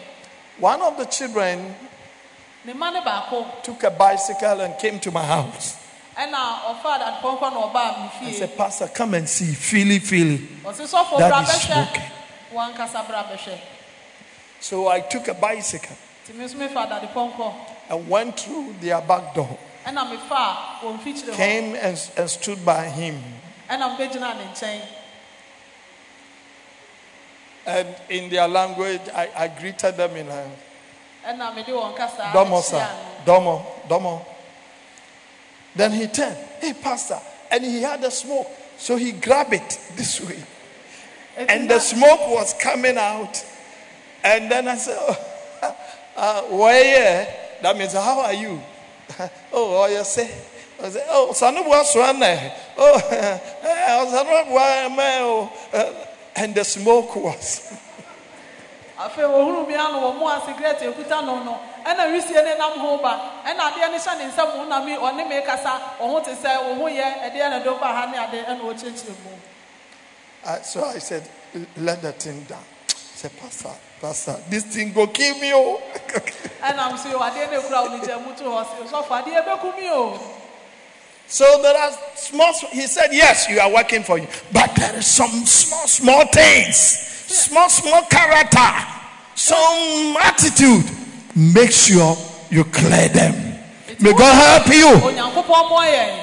One 0.60 0.82
of 0.82 0.98
the 0.98 1.06
children 1.06 1.76
took 3.64 3.84
a 3.84 3.92
bicycle 3.92 4.62
and 4.62 4.78
came 4.80 5.00
to 5.00 5.12
my 5.12 5.24
house 5.24 5.78
ɛna 6.18 6.62
ɔfa 6.66 7.00
dadepɔnkɔ 7.00 7.54
na 7.54 8.12
and 8.22 8.36
said, 8.36 8.58
Pastor, 8.58 8.88
come 8.88 9.14
and 9.14 9.30
see. 9.30 9.54
Feely, 9.54 10.00
feely. 10.00 10.38
ɔsi 10.64 10.88
sɔfo 10.88 11.20
That 11.20 11.30
bra 11.30 11.44
smoking. 11.44 12.02
wankasa 12.54 13.08
bra 13.08 13.24
bɛhwɛ 13.24 13.60
So 14.60 14.88
I 14.88 15.02
took 15.02 15.28
a 15.28 15.34
bicycle 15.36 15.96
nti 16.26 16.36
me 16.36 16.46
nso 16.46 16.56
mefa 16.56 16.90
dadepɔnkɔ 16.90 17.54
and 17.90 18.10
went 18.10 18.40
through 18.40 18.74
their 18.82 19.00
back 19.02 19.34
door, 19.36 19.58
ɛna 19.86 20.10
mefa 20.10 20.56
wɔn 20.82 21.00
mfikyire 21.00 21.30
hɔ 21.32 21.36
came 21.36 21.76
and, 21.76 22.10
and 22.18 22.30
stood 22.30 22.66
by 22.66 22.86
him. 22.86 23.22
ɛna 23.70 23.96
mbɛgyina 23.96 24.38
ne 24.38 24.44
nkyɛn 24.54 24.82
And 27.68 27.96
in 28.08 28.30
their 28.30 28.48
language, 28.48 29.02
I, 29.14 29.30
I 29.36 29.48
greeted 29.50 29.98
them 29.98 30.16
in 30.16 30.28
a 30.30 30.50
ɛna 31.28 31.54
mede 31.54 31.68
wɔn 31.68 31.96
kasa 31.96 32.32
Domo, 32.34 32.62
sir. 32.62 32.88
Domo, 33.24 33.66
Domo. 33.88 34.26
Then 35.78 35.92
he 35.92 36.08
turned, 36.08 36.36
hey, 36.60 36.74
Pastor. 36.74 37.20
And 37.52 37.64
he 37.64 37.82
had 37.82 38.04
a 38.04 38.12
smoke. 38.12 38.48
So 38.78 38.96
he 38.96 39.12
grabbed 39.12 39.54
it 39.54 39.80
this 39.96 40.20
way. 40.20 40.44
And 41.38 41.70
the 41.70 41.80
smoke 41.80 42.28
was 42.30 42.54
coming 42.56 42.98
out. 42.98 43.44
And 44.24 44.52
then 44.52 44.68
I 44.68 44.76
said, 44.76 44.98
oh, 45.00 45.76
uh, 46.18 46.42
where? 46.44 47.34
That 47.62 47.78
means, 47.78 47.94
how 47.94 48.22
are 48.22 48.34
you? 48.34 48.62
oh, 49.20 49.30
oh, 49.54 49.86
you 49.86 50.04
say, 50.04 50.30
I 50.82 50.90
said, 50.90 51.06
oh, 51.10 51.32
Sanubu 51.34 51.84
Swane. 51.86 52.54
Oh, 52.80 53.02
eh, 53.10 53.40
Sanubu 54.06 54.58
Ame, 54.60 55.50
uh, 55.74 55.94
and 56.36 56.54
the 56.54 56.64
smoke 56.64 57.16
was. 57.16 57.74
Afei 61.88 61.96
ohunu 61.96 61.96
mi 61.96 61.96
ano 61.96 61.96
wɔn 61.96 61.96
mu 61.96 61.96
a 61.96 61.96
cigarette 61.96 61.96
ekuta 61.96 61.96
no 61.96 62.04
no 62.04 62.04
ɛna 62.04 62.12
wisie 62.12 62.44
ne 62.44 62.58
nam 62.58 62.80
ho 62.80 62.98
ba 62.98 63.42
ɛna 63.46 63.62
adeɛ 63.72 63.92
ne 63.92 63.98
hyɛ 63.98 64.18
ne 64.18 64.26
nsam 64.26 64.52
ho 64.52 64.64
na 64.66 64.80
mi 64.82 64.94
ɔne 64.94 65.28
mi 65.28 65.42
kasa 65.46 65.82
ɔho 66.00 66.24
te 66.24 66.32
sɛ 66.32 66.58
ɔho 66.58 66.86
yɛ 66.90 67.32
ɛdeɛ 67.32 67.50
na 67.50 67.60
do 67.60 67.78
ba 67.80 67.88
ha 67.88 68.06
ne 68.06 68.18
ade 68.18 68.46
ɛna 68.46 68.62
ɔkyerɛkyerɛ 68.62 69.16
mu 69.24 69.38
so 70.64 70.84
I 70.84 71.00
said, 71.00 71.28
let 71.78 72.02
the 72.02 72.12
thing 72.14 72.44
down. 72.44 72.64
I 72.90 72.94
said, 73.20 73.32
Pastor, 73.38 73.72
Pastor, 74.00 74.36
this 74.50 74.64
thing 74.64 74.94
go 74.94 75.08
kill 75.08 75.38
me. 75.40 75.52
Oh. 75.54 75.82
ɛna 76.62 76.92
m 76.92 76.98
si 76.98 77.10
adeɛ 77.10 77.52
ne 77.52 77.58
kura 77.62 77.84
wɔn 77.84 78.02
gya 78.06 78.18
mu 78.24 78.34
to 78.36 78.44
hɔ 78.44 78.66
si 78.66 78.94
sɔfo 78.94 79.24
adeɛ 79.24 79.46
bɛku 79.46 79.76
mi 79.78 79.90
o 79.90 80.20
So 81.30 81.62
there 81.62 81.76
are 81.76 81.92
small, 82.16 82.54
he 82.72 82.88
said, 82.88 83.10
yes, 83.12 83.50
you 83.50 83.60
are 83.60 83.70
working 83.70 84.04
for 84.04 84.18
you. 84.18 84.28
But 84.54 84.74
there 84.76 84.96
is 84.96 85.08
some 85.08 85.46
small, 85.46 85.86
small 85.88 86.26
things, 86.28 86.78
small, 86.78 87.68
small 87.70 88.04
character, 88.04 88.88
some 89.36 90.16
attitude. 90.22 90.86
Make 91.38 91.72
sure 91.72 92.18
you 92.50 92.64
clear 92.64 93.10
them. 93.10 93.36
May 94.00 94.12
God 94.12 94.34
help 94.34 94.68
you. 94.74 94.90
onyankopɔn 95.06 95.70
mɔ 95.70 95.82
yɛn 95.86 96.20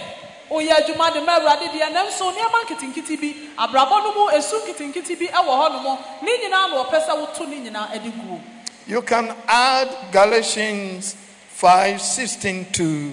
oyɛ 0.51 0.73
adwuma 0.75 1.13
de 1.15 1.21
ma 1.21 1.39
awurade 1.39 1.71
deɛ 1.71 1.93
nam 1.93 2.07
so 2.11 2.33
nneɛma 2.33 2.67
nketenkete 2.67 3.21
bi 3.21 3.35
abrabɔ 3.57 4.03
no 4.03 4.13
mu 4.15 4.31
esu 4.37 4.59
nketenkete 4.67 5.17
bi 5.17 5.27
ɛwɔ 5.29 5.47
hɔ 5.47 5.83
nom 5.83 5.99
ne 6.21 6.31
nyinaa 6.39 6.69
na 6.71 6.85
ɔpɛ 6.85 7.07
sɛ 7.07 7.13
woto 7.17 7.47
ne 7.49 7.57
nyinaa 7.71 7.93
ɛde 7.95 8.11
guo 8.11 8.41
You 8.89 9.03
can 9.03 9.33
add 9.47 9.89
Galatians 10.11 11.15
5 11.53 12.01
16 12.03 12.67
to 12.73 13.13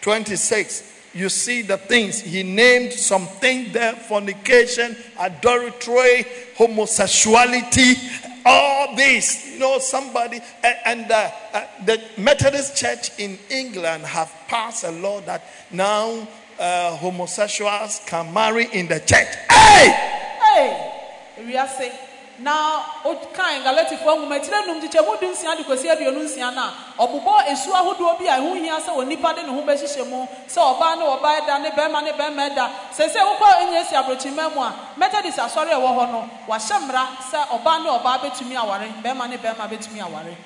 26. 0.00 0.82
You 1.14 1.28
see 1.28 1.60
the 1.60 1.76
things 1.76 2.20
he 2.20 2.42
named 2.42 2.94
some 2.94 3.26
things 3.26 3.72
there 3.74 3.92
fornication, 3.92 4.96
adultery, 5.20 6.24
homosexuality, 6.56 7.96
all 8.44 8.96
this. 8.96 9.52
You 9.52 9.58
know, 9.58 9.78
somebody, 9.78 10.40
and, 10.62 10.76
and 10.84 11.10
uh, 11.10 11.30
uh, 11.52 11.64
the 11.84 12.02
Methodist 12.18 12.76
Church 12.76 13.10
in 13.18 13.38
England 13.50 14.04
have 14.04 14.32
passed 14.48 14.84
a 14.84 14.90
law 14.90 15.20
that 15.22 15.44
now 15.70 16.28
uh, 16.58 16.96
homosexuals 16.96 18.02
can 18.06 18.32
marry 18.32 18.68
in 18.72 18.88
the 18.88 19.00
church. 19.00 19.28
Hey! 19.50 20.18
Hey, 20.42 20.92
ewiase 21.38 22.11
na 22.42 22.82
okan 23.04 23.62
galatifoɔ 23.64 24.16
nwoma 24.18 24.36
etire 24.36 24.66
num 24.66 24.80
kyekyɛ 24.80 25.04
mu 25.06 25.16
du 25.20 25.26
nsia 25.32 25.56
de 25.56 25.64
kosi 25.64 25.88
aduonu 25.88 26.22
nsia 26.24 26.50
na 26.54 26.72
ɔbobɔ 26.98 27.46
esu 27.52 27.70
ahodoɔ 27.70 28.18
bi 28.18 28.26
a 28.26 28.36
ɛho 28.38 28.54
hia 28.56 28.78
sɛ 28.80 28.90
onipa 28.96 29.34
de 29.34 29.42
ne 29.42 29.48
ho 29.52 29.62
bɛhyehyɛ 29.62 30.08
mu 30.08 30.26
sɛ 30.48 30.60
ɔbaa 30.60 30.98
ne 30.98 31.04
ɔbaa 31.04 31.40
ɛda 31.40 31.62
ne 31.62 31.70
bɛrima 31.70 32.02
ne 32.04 32.12
bɛrima 32.12 32.50
ɛda 32.50 32.70
sɛsɛ 32.96 33.20
wokɔ 33.22 33.46
enye 33.62 33.80
esi 33.82 33.94
aburokyinma 33.94 34.54
mu 34.54 34.60
a 34.62 34.74
methodist 34.96 35.38
asɔre 35.38 35.70
a 35.70 35.78
ɛwɔ 35.78 35.90
hɔ 35.98 36.10
no 36.10 36.30
wahyɛ 36.48 36.78
mmara 36.80 37.06
sɛ 37.30 37.38
ɔbaa 37.48 37.82
ne 37.82 37.88
ɔbaa 37.90 38.18
bɛtumi 38.18 38.56
aware. 38.56 38.88
Bɛrima 39.02 39.28
ne 39.28 39.36
bɛrima 39.36 39.68
bɛtumi 39.68 40.00
aware. 40.06 40.36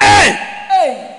Hey! 0.00 0.30
hey! 0.70 1.16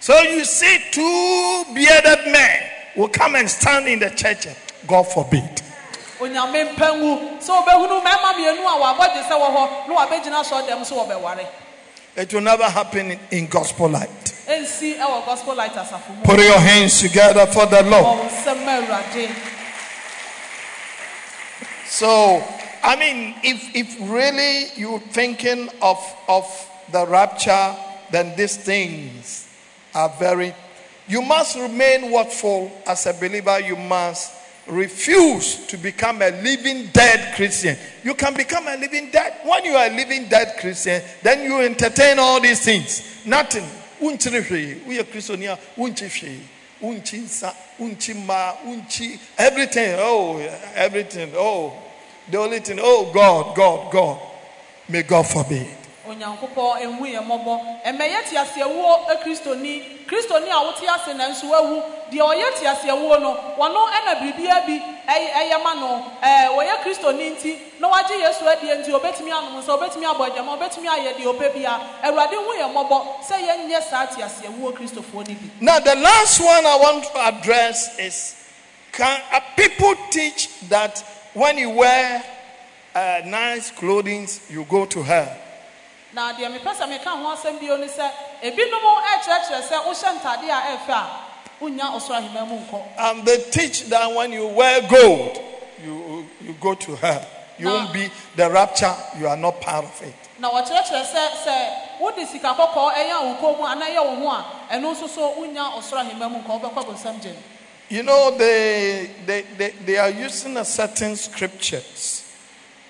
So 0.00 0.20
you 0.22 0.44
see, 0.44 0.78
two 0.90 1.64
bearded 1.74 2.32
men 2.32 2.60
will 2.96 3.08
come 3.08 3.36
and 3.36 3.48
stand 3.48 3.86
in 3.88 3.98
the 3.98 4.10
church. 4.10 4.46
God 4.86 5.04
forbid. 5.04 5.62
Onyame 6.22 6.64
mpangu 6.72 7.38
sɛ 7.40 7.50
ɔbɛhunu 7.64 8.00
mmarima 8.00 8.32
mmienu 8.32 8.62
a 8.66 8.78
wɔabɔgye 8.80 9.22
sɛ 9.28 9.34
wɔ 9.34 9.48
hɔ 9.56 9.88
na 9.88 9.94
wɔabɛgyina 9.94 10.44
sɔɔ 10.44 10.68
dɛm 10.68 10.84
so 10.86 10.96
wɔbɛware 11.04 11.46
It 12.14 12.32
will 12.34 12.42
never 12.42 12.64
happen 12.68 13.18
in, 13.30 13.46
gospel 13.46 13.88
light. 13.88 14.24
ɛnsi 14.46 14.98
ɛwɔ 14.98 15.24
gospel 15.26 15.54
light 15.54 15.72
asafo 15.74 16.10
mu 16.16 16.22
Put 16.24 16.40
your 16.40 16.58
hands 16.58 17.00
together 17.00 17.46
for 17.46 17.66
the 17.66 17.82
Lord. 17.82 18.04
ɔwo 18.20 18.28
nsɛm 18.28 18.64
ma 18.64 18.80
awurade 18.80 19.30
So, 21.86 22.42
I 22.82 22.96
mean, 22.96 23.34
if, 23.42 23.74
if 23.76 23.96
really 24.10 24.66
you're 24.76 24.98
thinking 24.98 25.68
of, 25.82 25.98
of 26.26 26.44
the 26.90 27.06
rapture, 27.06 27.76
then 28.10 28.34
these 28.36 28.56
things 28.56 29.46
are 29.94 30.08
very. 30.18 30.54
You 31.06 31.20
must 31.22 31.56
remain 31.56 32.10
watchful 32.10 32.72
as 32.86 33.06
a 33.06 33.12
believer. 33.12 33.60
You 33.60 33.76
must 33.76 34.32
refuse 34.66 35.66
to 35.66 35.76
become 35.76 36.22
a 36.22 36.30
living 36.30 36.86
dead 36.92 37.34
Christian. 37.34 37.76
You 38.04 38.14
can 38.14 38.34
become 38.34 38.66
a 38.68 38.76
living 38.76 39.10
dead. 39.10 39.40
When 39.44 39.64
you 39.64 39.74
are 39.74 39.86
a 39.86 39.90
living 39.90 40.28
dead 40.28 40.56
Christian, 40.60 41.02
then 41.22 41.44
you 41.44 41.60
entertain 41.60 42.18
all 42.18 42.40
these 42.40 42.64
things. 42.64 43.02
Nothing. 43.26 43.64
Everything. 49.38 49.96
Oh, 49.98 50.38
everything. 50.74 51.32
Oh, 51.34 51.76
the 52.30 52.38
only 52.38 52.60
thing. 52.60 52.78
Oh, 52.80 53.10
God, 53.12 53.56
God, 53.56 53.92
God. 53.92 54.20
May 54.88 55.02
God 55.02 55.26
forbid. 55.26 55.66
onyankopɔn 56.06 56.82
a 56.82 57.92
ase 58.04 58.34
deɛ 62.12 62.20
ɔyɛ 62.20 62.58
te 62.58 62.66
aseɛwuo 62.66 63.20
no 63.20 63.34
wɔno 63.58 63.88
ɛna 63.96 64.20
biribia 64.20 64.66
bi 64.66 64.78
ɛyɛ 65.08 65.62
ma 65.62 65.74
no. 65.74 66.04
Ɛɛ 66.22 66.48
wɔyɛ 66.56 66.82
kristoni 66.82 67.30
nti 67.34 67.58
na 67.80 67.88
wagye 67.88 68.18
yesu 68.20 68.46
adie 68.48 68.74
nti 68.76 68.92
obetumi 68.92 69.30
anom 69.32 69.56
nsa 69.62 69.72
obetumi 69.78 70.04
abɔ 70.04 70.30
agyama 70.30 70.58
obetumi 70.58 70.88
ayɛ 70.88 71.16
deɛ 71.16 71.24
ɔpɛ 71.34 71.54
bia. 71.54 71.80
Awurade 72.04 72.34
hu 72.34 72.52
yɛn 72.58 72.72
mmɔbɔ 72.72 73.24
sɛ 73.24 73.36
yɛnyɛ 73.48 73.82
saa 73.82 74.06
kristofoɔ 74.06 75.28
no 75.28 75.34
bi. 75.34 75.50
Now, 75.60 75.80
the 75.80 75.94
last 75.94 76.40
one 76.40 76.66
I 76.66 76.76
want 76.76 77.04
to 77.04 77.18
address 77.28 77.98
is 77.98 78.34
can 78.92 79.20
uh, 79.32 79.40
people 79.56 79.94
teach 80.10 80.48
that 80.68 81.02
when 81.32 81.56
you 81.56 81.70
wear 81.70 82.22
uh, 82.94 83.22
nice 83.24 83.70
clothing, 83.70 84.28
you 84.50 84.64
go 84.68 84.84
to 84.86 85.02
hell? 85.02 85.38
na 86.12 86.32
deɛ 86.32 86.48
mepɛ 86.52 86.74
sɛ 86.76 86.86
meka 86.88 87.08
ho 87.10 87.32
asɛm 87.34 87.58
bio 87.58 87.76
ne 87.78 87.86
sɛ 87.86 88.04
ebinom 88.42 88.84
ɛkyerɛkyerɛ 89.00 89.62
sɛ 89.64 89.76
wohyɛ 89.86 90.12
ntade 90.20 90.48
a 90.50 90.76
ɛfɛ 90.76 90.92
a 90.92 91.31
wonya 91.62 91.94
ɔsoro 91.96 92.16
ahema 92.18 92.46
mu 92.48 92.58
nkɔ 92.58 92.82
And 92.98 93.24
they 93.24 93.38
teach 93.50 93.84
that 93.88 94.12
when 94.12 94.32
you 94.32 94.48
wear 94.48 94.82
gold, 94.88 95.38
you, 95.84 96.26
you 96.40 96.54
go 96.60 96.74
to 96.74 96.96
hell. 96.96 97.26
You 97.58 97.66
won't 97.68 97.92
be 97.92 98.10
the 98.34 98.50
rapture, 98.50 98.94
you 99.18 99.28
are 99.28 99.36
not 99.36 99.60
part 99.60 99.84
of 99.84 100.02
it. 100.02 100.14
na 100.40 100.50
wɔkyerɛkyerɛ 100.50 101.04
sɛ 101.06 101.22
sɛ 101.44 102.00
wode 102.00 102.26
sika 102.26 102.48
kɔkɔɔ 102.48 102.92
ɛyɛ 102.94 103.22
wo 103.22 103.34
kɔn 103.40 103.58
mu 103.58 103.64
anaa 103.64 103.86
ɛyɛ 103.86 104.02
wo 104.04 104.14
ho 104.16 104.28
a 104.28 104.34
ah. 104.34 104.44
ɛno 104.72 104.92
nso 104.92 105.08
so 105.08 105.34
wonya 105.38 105.70
ɔsoro 105.78 106.00
ahema 106.02 106.28
mu 106.28 106.38
nkɔ 106.42 106.60
wobɛkɔ 106.60 106.84
bonsam 106.84 107.20
gye 107.22 107.30
no 107.30 107.38
You 107.92 108.02
know, 108.02 108.34
they, 108.38 109.10
they, 109.26 109.42
they, 109.58 109.70
they 109.84 109.98
are 109.98 110.08
using 110.08 110.56
a 110.56 110.64
certain 110.64 111.14
scriptures. 111.14 112.24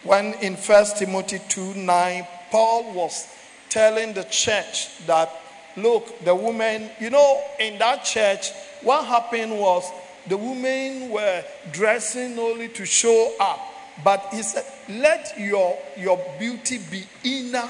When 0.05 0.35
in 0.35 0.55
First 0.55 0.99
Timothy 0.99 1.41
2 1.49 1.75
9, 1.75 2.25
Paul 2.53 2.93
was 2.93 3.27
telling 3.69 4.13
the 4.13 4.23
church 4.23 5.05
that, 5.07 5.29
look, 5.77 6.25
the 6.25 6.35
women, 6.35 6.91
you 7.01 7.11
know, 7.11 7.43
in 7.59 7.79
that 7.79 8.05
church, 8.05 8.51
what 8.83 9.05
happened 9.07 9.59
was 9.59 9.91
the 10.27 10.37
women 10.37 11.11
were 11.11 11.45
dressing 11.73 12.39
only 12.39 12.69
to 12.69 12.85
show 12.85 13.35
up. 13.41 13.61
But 14.05 14.27
he 14.33 14.43
said, 14.43 14.65
let 14.89 15.35
your, 15.39 15.79
your 15.97 16.19
beauty 16.39 16.79
be 16.91 17.05
inner 17.25 17.69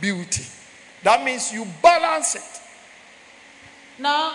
beauty. 0.00 0.44
That 1.02 1.24
means 1.24 1.52
you 1.52 1.66
balance 1.82 2.34
it. 2.36 2.60
na 4.00 4.32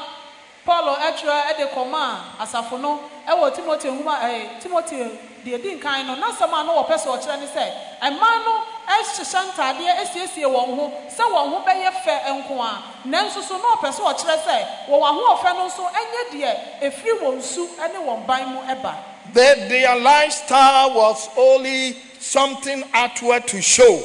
paul 0.65 0.95
ɛtwerɛ 0.95 1.41
ɛde 1.49 1.65
kɔma 1.73 2.01
a 2.39 2.43
asafo 2.45 2.77
no 2.79 3.01
ɛwɔ 3.27 3.55
timothy 3.55 3.87
ɛɛ 3.89 4.23
eh, 4.23 4.59
timothy 4.59 4.95
deɛ 5.45 5.61
di 5.61 5.75
nkan 5.75 6.07
no 6.07 6.15
n'asɛm 6.15 6.51
a 6.53 6.63
no 6.63 6.81
wɔpɛ 6.83 6.95
sɛ 6.97 7.07
ɔkyerɛ 7.17 7.39
ne 7.39 7.45
sɛ 7.47 7.65
mmaa 8.11 8.45
no 8.45 8.61
ɛhyehyɛ 8.87 9.41
ntaadeɛ 9.51 9.91
asiesie 10.01 10.45
wɔn 10.45 10.75
ho 10.75 10.91
sɛ 11.07 11.23
wɔn 11.23 11.49
ho 11.49 11.63
bɛyɛ 11.65 11.91
fɛ 12.03 12.15
nko 12.41 12.61
a 12.61 12.83
nanso 13.07 13.41
so 13.43 13.57
na 13.57 13.75
ɔpɛ 13.75 13.89
sɛ 13.93 14.01
ɔkyerɛ 14.01 14.37
sɛ 14.43 14.67
wɔn 14.89 15.01
ahoɔfɛ 15.09 15.55
no 15.55 15.65
nso 15.67 15.83
ɛnyɛ 15.85 16.21
deɛ 16.31 16.57
efiri 16.81 17.19
wɔn 17.21 17.41
su 17.41 17.69
ne 17.77 17.99
wɔn 17.99 18.25
ban 18.25 18.49
mu 18.49 18.59
ɛba 18.61 18.95
Their, 19.33 19.55
their 19.67 19.95
lifestyle 19.99 20.93
was 20.93 21.29
only 21.37 21.97
something 22.19 22.83
outward 22.93 23.47
to 23.47 23.61
show. 23.61 24.01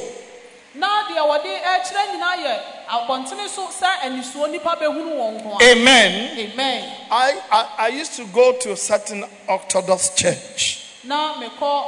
na 0.75 0.87
deɛ 1.09 1.21
wɔde 1.25 1.61
ɛkyerɛ 1.61 2.03
nyinaa 2.11 2.37
yɛ 2.37 2.59
abɔntene 2.89 3.47
so 3.49 3.65
sɛ 3.67 3.87
anisuo 4.03 4.47
nipa 4.51 4.75
bɛhunu 4.79 5.15
wɔn 5.17 5.41
ho 5.43 5.57
Amen. 5.61 6.37
amen 6.37 6.83
I, 7.09 7.41
I, 7.51 7.67
I 7.79 7.87
used 7.87 8.13
to 8.17 8.25
go 8.27 8.51
to 8.59 8.73
a 8.73 8.77
certain 8.77 9.25
Orthodox 9.47 10.09
church. 10.13 10.77
Na 11.03 11.35
mekɔ 11.35 11.83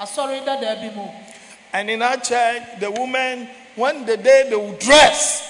asɔre 0.00 0.44
dadaa 0.44 0.80
bi 0.80 0.90
mu 0.94 1.08
And 1.72 1.90
in 1.90 2.00
our 2.00 2.16
church, 2.16 2.62
the 2.80 2.90
women, 2.90 3.46
when 3.76 4.06
the 4.06 4.16
day 4.16 4.46
they 4.48 4.56
would 4.56 4.78
dress, 4.78 5.44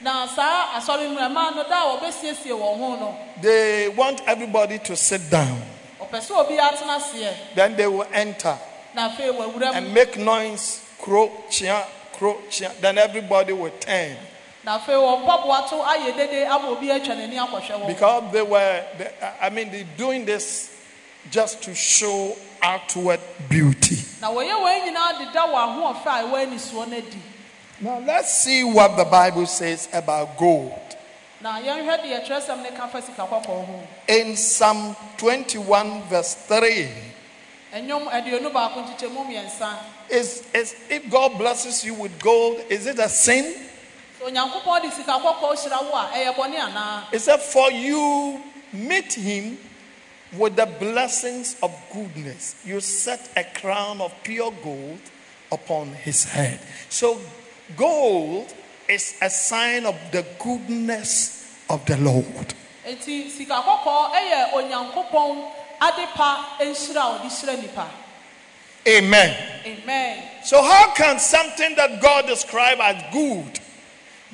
na 0.00 0.26
saa 0.26 0.78
asɔre 0.80 1.08
mu 1.10 1.16
ɛmaa 1.18 1.56
no 1.56 1.64
da 1.68 1.82
a 1.92 1.96
wɔbɛsiesie 1.98 2.52
wɔn 2.52 2.78
ho 2.78 2.96
no 2.96 3.18
they 3.40 3.88
want 3.88 4.20
everybody 4.26 4.78
to 4.78 4.96
sit 4.96 5.28
down. 5.30 5.60
ɔpɛ 6.00 6.18
sɛ 6.20 6.30
obi 6.38 6.54
atena 6.56 6.98
aseɛ 6.98 7.34
Then 7.54 7.76
they 7.76 7.86
will 7.86 8.06
enter 8.12 8.56
na 8.94 9.10
afei 9.10 9.30
wɔawura 9.32 9.72
mu 9.72 9.72
and 9.74 9.92
make 9.94 10.16
noise, 10.16 10.80
crow, 11.00 11.30
chia, 11.50 11.84
crow, 12.14 12.40
chia. 12.50 12.72
Then 12.80 12.96
everybody 12.98 13.52
will 13.52 13.72
turn. 13.80 14.16
na 14.64 14.78
afei 14.78 14.94
wɔn 14.94 15.24
mpaboa 15.24 15.68
to 15.68 15.74
ayɛ 15.76 16.16
dede 16.16 16.46
ama 16.48 16.68
obi 16.70 16.86
atwa 16.88 17.14
n'ani 17.16 17.36
akɔhwɛ 17.36 17.80
wɔn 17.82 17.86
Because 17.88 18.32
they 18.32 18.42
were, 18.42 18.84
they, 18.98 19.10
I 19.40 19.50
mean, 19.50 19.70
they're 19.70 19.84
doing 19.96 20.24
this 20.24 20.70
just 21.30 21.62
to 21.64 21.74
show 21.74 22.36
outward 22.62 23.20
beauty. 23.48 23.96
na 24.20 24.28
wɔyɛ 24.30 24.54
wɔn 24.54 24.86
nyinaa 24.86 25.18
deda 25.18 25.42
wɔn 25.46 25.62
ahoɔfɛ 25.68 26.06
a 26.06 26.22
ɛwɔ 26.24 26.46
anisuo 26.46 26.88
no 26.88 26.96
adi 26.96 27.22
Now 27.80 27.98
let's 28.00 28.42
see 28.42 28.64
what 28.64 28.96
the 28.96 29.04
Bible 29.04 29.46
says 29.46 29.88
about 29.92 30.36
gold. 30.36 30.72
na 31.40 31.60
yɛnhwɛ 31.60 32.02
deɛ 32.04 32.26
kyerɛsɛm 32.26 32.62
ne 32.62 32.70
ka 32.76 32.88
fa 32.88 33.00
sika 33.00 33.26
In 34.08 34.36
Psalm 34.36 34.96
21, 35.16 36.02
verse 36.08 36.34
3, 36.34 36.88
ɛnwom 37.74 38.08
aduonu 38.10 38.52
baako 38.52 38.82
nkyekyɛmu 38.84 39.26
mmiɛnsa 39.26 39.76
is, 40.10 40.42
is 40.54 40.74
if 40.88 41.08
God 41.10 41.36
blesses 41.38 41.84
you 41.84 41.94
with 41.94 42.18
gold, 42.20 42.60
is 42.68 42.86
it 42.86 42.98
a 42.98 43.08
sin? 43.08 43.44
sɛ 44.20 44.26
onyankopɔn 44.32 44.82
de 44.82 44.90
sika 44.90 45.12
kɔkɔɔ 45.12 45.54
hyira 45.54 45.82
wo 45.84 45.92
a 45.94 46.10
ɛyɛ 46.14 46.34
bɔne 46.34 46.56
anaa 46.58 47.04
It 47.12 47.20
said, 47.20 47.40
For 47.40 47.70
you 47.70 48.42
meet 48.72 49.12
him 49.12 49.58
with 50.36 50.56
the 50.56 50.66
blessings 50.66 51.56
of 51.62 51.72
goodness. 51.92 52.56
You 52.64 52.80
set 52.80 53.30
a 53.36 53.44
crown 53.44 54.00
of 54.00 54.12
pure 54.22 54.52
gold 54.62 55.00
upon 55.50 55.88
his 55.88 56.24
head. 56.24 56.60
So, 56.88 57.18
gold 57.76 58.52
is 58.88 59.16
a 59.22 59.30
sign 59.30 59.86
of 59.86 59.96
the 60.12 60.26
goodness 60.38 61.56
of 61.70 61.84
the 61.86 61.96
Lord. 61.98 62.54
enti 62.86 63.28
sika 63.30 63.54
kɔkɔɔ 63.54 64.12
ɛyɛ 64.16 64.52
onyankopɔn 64.54 65.52
ade 65.80 66.06
pa 66.14 66.56
nhyira 66.60 67.02
a 67.02 67.18
ɔde 67.18 67.28
hyira 67.28 67.60
nipa 67.60 67.86
Amen. 68.86 69.36
amen 69.66 70.22
So, 70.44 70.62
how 70.62 70.94
can 70.94 71.18
something 71.18 71.74
that 71.76 72.00
God 72.00 72.26
described 72.26 72.80
as 72.80 73.02
good 73.12 73.60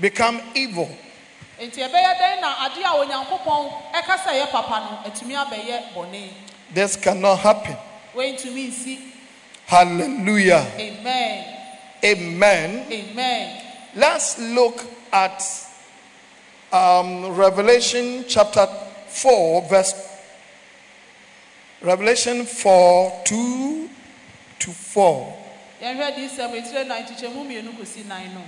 become 0.00 0.40
evil? 0.54 0.88
Enti 1.60 1.80
ɛbɛyɛ 1.80 2.12
dɛn 2.18 2.40
na 2.40 2.64
ade 2.66 2.82
a 2.84 2.90
onyankopɔn 2.98 3.72
ɛka 3.94 4.16
sɛ 4.18 4.30
ɛyɛ 4.32 4.50
papa 4.50 4.80
no 4.80 5.10
atumi 5.10 5.34
abɛyɛ 5.34 5.92
bɔne 5.94 6.28
This 6.72 6.96
cannot 6.96 7.38
happen. 7.40 7.76
wɔntumi 8.14 8.68
nsi 8.68 8.98
Hallelujah. 9.66 10.66
amen 10.78 11.44
Amen. 12.04 12.86
amen 12.92 13.60
Let's 13.94 14.38
look 14.38 14.82
at 15.12 15.40
um, 16.72 17.32
Revelation 17.36 18.24
chapter 18.28 18.66
4, 19.06 19.62
verse 19.62 19.94
Revelation 21.80 22.44
4 22.46 23.22
2 23.24 23.90
to 24.58 24.70
4. 24.72 25.36
yɛnhwɛ 25.82 26.14
de 26.16 26.28
sɛm 26.28 26.52
etire 26.54 26.84
nan 26.86 27.04
nkyekyɛmu 27.04 27.44
mmienu 27.46 27.72
kɔsi 27.78 28.04
nan 28.06 28.34
no 28.34 28.40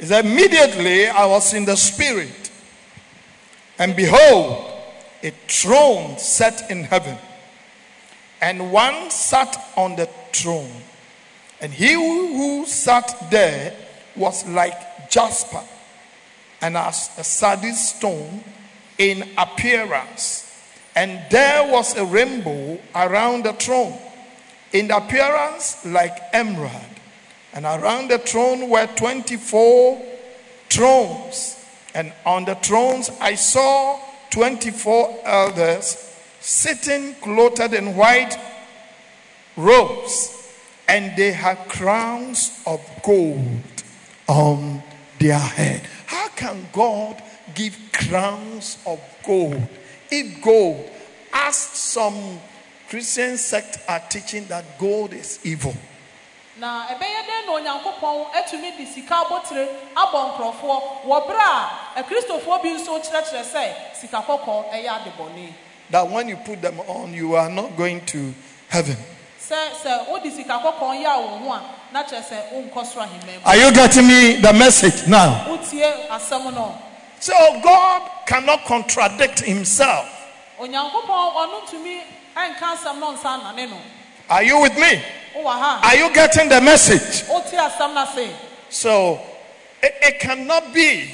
It 0.00 0.06
said, 0.06 0.24
Immediately 0.24 1.08
I 1.08 1.26
was 1.26 1.52
in 1.52 1.66
the 1.66 1.76
Spirit, 1.76 2.50
and 3.78 3.94
behold, 3.94 4.66
a 5.22 5.30
throne 5.46 6.18
set 6.18 6.70
in 6.70 6.84
heaven, 6.84 7.18
and 8.40 8.72
one 8.72 9.10
sat 9.10 9.56
on 9.76 9.96
the 9.96 10.08
throne. 10.32 10.72
And 11.60 11.72
he 11.72 11.92
who 11.92 12.64
sat 12.64 13.30
there 13.30 13.76
was 14.16 14.48
like 14.48 15.10
jasper 15.10 15.60
and 16.62 16.76
as 16.76 17.10
a 17.18 17.24
sardius 17.24 17.90
stone 17.90 18.42
in 18.98 19.28
appearance. 19.36 20.46
And 20.96 21.20
there 21.30 21.70
was 21.70 21.96
a 21.96 22.04
rainbow 22.04 22.78
around 22.94 23.44
the 23.44 23.52
throne, 23.52 23.96
in 24.72 24.90
appearance 24.90 25.84
like 25.84 26.16
emerald. 26.32 26.99
And 27.52 27.64
around 27.64 28.08
the 28.08 28.18
throne 28.18 28.68
were 28.68 28.86
24 28.86 30.02
thrones. 30.68 31.56
And 31.94 32.12
on 32.24 32.44
the 32.44 32.54
thrones 32.54 33.10
I 33.20 33.34
saw 33.34 33.98
24 34.30 35.20
elders 35.24 36.10
sitting 36.40 37.14
clothed 37.16 37.74
in 37.74 37.96
white 37.96 38.36
robes, 39.56 40.36
and 40.88 41.16
they 41.16 41.32
had 41.32 41.56
crowns 41.68 42.62
of 42.66 42.80
gold 43.02 43.62
on 44.26 44.82
their 45.18 45.38
head. 45.38 45.82
How 46.06 46.28
can 46.28 46.66
God 46.72 47.22
give 47.54 47.76
crowns 47.92 48.78
of 48.86 49.00
gold? 49.24 49.68
If 50.10 50.42
gold, 50.42 50.90
as 51.32 51.56
some 51.56 52.40
Christian 52.88 53.36
sects 53.36 53.78
are 53.88 54.00
teaching 54.08 54.46
that 54.46 54.78
gold 54.78 55.12
is 55.12 55.38
evil. 55.44 55.74
Na 56.60 56.84
ɛbɛyɛ 56.92 57.20
dɛn 57.26 57.46
na 57.46 57.52
onyankopɔn 57.52 58.26
atumi 58.34 58.76
de 58.76 58.84
sika 58.86 59.14
abotire 59.24 59.66
abɔ 59.96 60.18
nkurɔfoɔ 60.36 60.82
wɔ 61.06 61.26
berɛ 61.26 61.48
a 61.96 62.02
akristofoɔ 62.02 62.62
bi 62.62 62.68
nso 62.76 62.98
kyerɛkyerɛ 63.00 63.44
sɛ 63.44 63.72
sika 63.94 64.18
kɔkɔɔ 64.22 64.70
ɛyɛ 64.72 64.88
ade 65.00 65.12
bɔne 65.18 65.52
That 65.90 66.08
when 66.08 66.28
you 66.28 66.36
put 66.36 66.62
them 66.62 66.78
on, 66.86 67.12
you 67.12 67.34
are 67.34 67.48
not 67.50 67.76
going 67.76 68.04
to 68.06 68.32
heaven. 68.68 68.96
sɛ 69.40 69.70
sɛ 69.82 70.30
sika 70.36 70.52
kɔkɔɔ 70.62 71.02
yɛ 71.02 71.06
a 71.06 71.38
ho 71.38 71.50
a 71.52 71.62
na 71.92 72.02
kyerɛ 72.04 72.22
sɛ 72.22 72.52
wonkɔ 72.52 72.84
soro 72.86 73.06
ahemman 73.06 73.34
mu 73.36 73.46
Are 73.46 73.56
you 73.56 73.72
getting 73.72 74.06
me 74.06 74.36
the 74.36 74.52
message 74.52 75.06
now? 75.08 75.46
wotie 75.48 76.08
asɛm 76.08 76.52
no 76.54 76.76
So 77.20 77.32
God 77.62 78.02
cannot 78.26 78.64
contradict 78.66 79.40
himself. 79.40 80.06
onyankopɔn 80.60 81.34
ɔno 81.34 81.62
ntumi 81.64 82.02
ɛnka 82.36 82.76
asɛm 82.76 82.98
no 83.00 83.12
nsa 83.16 83.42
nane 83.42 83.70
no 83.70 83.76
Are 84.30 84.44
you 84.44 84.60
with 84.62 84.76
me? 84.76 85.02
ha 85.34 85.80
Are 85.82 85.96
you 85.96 86.14
getting 86.14 86.48
the 86.48 86.60
message? 86.60 87.28
no 87.28 87.42
So 88.68 89.20
it, 89.82 89.94
it 90.02 90.20
cannot 90.20 90.72
be. 90.72 91.10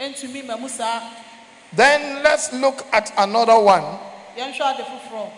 ɛntumi 0.00 0.46
ma 0.46 0.56
mu 0.56 0.68
Then 1.72 2.22
let's 2.22 2.52
look 2.52 2.86
at 2.92 3.12
another 3.18 3.58
one 3.58 3.82
yɛnhwɛ 4.36 4.74
ade 4.74 4.84
foforɔ 4.84 5.30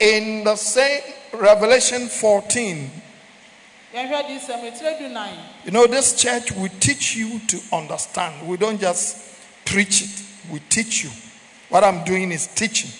in 0.00 0.44
the 0.44 0.56
same 0.56 1.02
Revelation 1.32 2.08
14. 2.08 2.90
yɛnhwɛ 3.94 4.26
de 4.26 4.38
sɛm 4.38 4.64
etire 4.64 4.98
du 4.98 5.08
nan 5.08 5.32
You 5.64 5.70
know, 5.72 5.86
this 5.86 6.14
church 6.20 6.52
will 6.52 6.70
teach 6.80 7.16
you 7.16 7.40
to 7.48 7.60
understand. 7.72 8.46
We 8.46 8.56
don't 8.56 8.80
just 8.80 9.16
preach 9.64 10.02
it, 10.02 10.22
we 10.50 10.60
teach 10.68 11.04
you. 11.04 11.10
What 11.68 11.82
I'm 11.84 12.04
doing 12.04 12.32
is 12.32 12.46
teaching. 12.46 12.90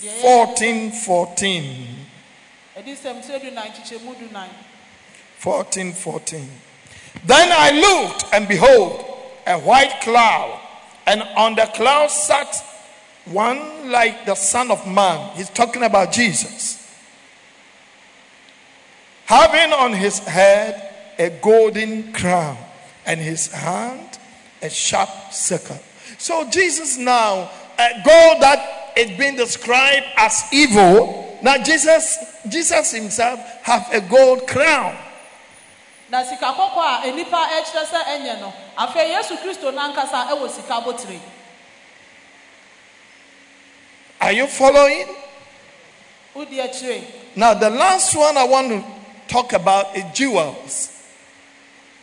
14 0.00 0.90
14. 0.90 1.86
ɛde 2.76 2.96
sɛm 2.96 3.26
tire 3.26 3.38
du 3.38 3.50
nan 3.50 3.72
kyekyɛmu 3.72 4.18
du 4.18 4.28
nan 4.32 4.48
14 5.38 5.92
14. 5.92 6.50
Then 7.24 7.48
I 7.50 7.70
looked, 7.70 8.24
and 8.32 8.46
behold, 8.46 9.04
a 9.46 9.58
white 9.58 10.00
cloud, 10.02 10.60
and 11.06 11.22
on 11.36 11.54
the 11.54 11.66
cloud 11.74 12.10
sat 12.10 12.62
one 13.24 13.90
like 13.90 14.26
the 14.26 14.34
Son 14.34 14.70
of 14.70 14.86
Man. 14.86 15.34
He's 15.36 15.50
talking 15.50 15.82
about 15.82 16.12
Jesus. 16.12 16.82
Having 19.24 19.72
on 19.72 19.92
his 19.92 20.18
head 20.20 20.92
a 21.18 21.30
golden 21.30 22.12
crown, 22.12 22.58
and 23.06 23.20
his 23.20 23.50
hand 23.52 24.18
a 24.62 24.68
sharp 24.68 25.08
sickle. 25.32 25.78
So, 26.18 26.48
Jesus 26.50 26.98
now, 26.98 27.50
a 27.78 27.88
gold 28.04 28.42
that 28.42 28.85
is 28.96 29.16
being 29.18 29.36
described 29.36 30.06
as 30.16 30.44
evil. 30.52 31.38
Now, 31.42 31.58
Jesus, 31.58 32.18
Jesus 32.48 32.92
himself 32.92 33.38
have 33.62 33.88
a 33.92 34.00
gold 34.00 34.46
crown. 34.48 34.96
na 36.08 36.22
sika 36.22 36.54
kɔkɔɔ 36.54 36.86
a 36.86 37.06
enipa 37.10 37.40
ɛkyerɛ 37.50 37.84
sɛ 37.84 38.00
ɛnyɛ 38.14 38.40
no 38.40 38.52
afei 38.78 39.10
yesu 39.10 39.36
kristo 39.38 39.72
nankasa 39.74 40.28
ɛwɔ 40.30 40.48
sika 40.50 40.80
botire 40.80 41.20
Are 44.20 44.32
you 44.32 44.46
following? 44.46 45.06
akyire 46.34 47.02
Now, 47.34 47.54
the 47.54 47.70
last 47.70 48.14
one 48.14 48.36
I 48.36 48.44
want 48.44 48.68
to 48.68 48.84
talk 49.28 49.52
about 49.52 49.96
is 49.96 50.04
jewels. 50.14 50.95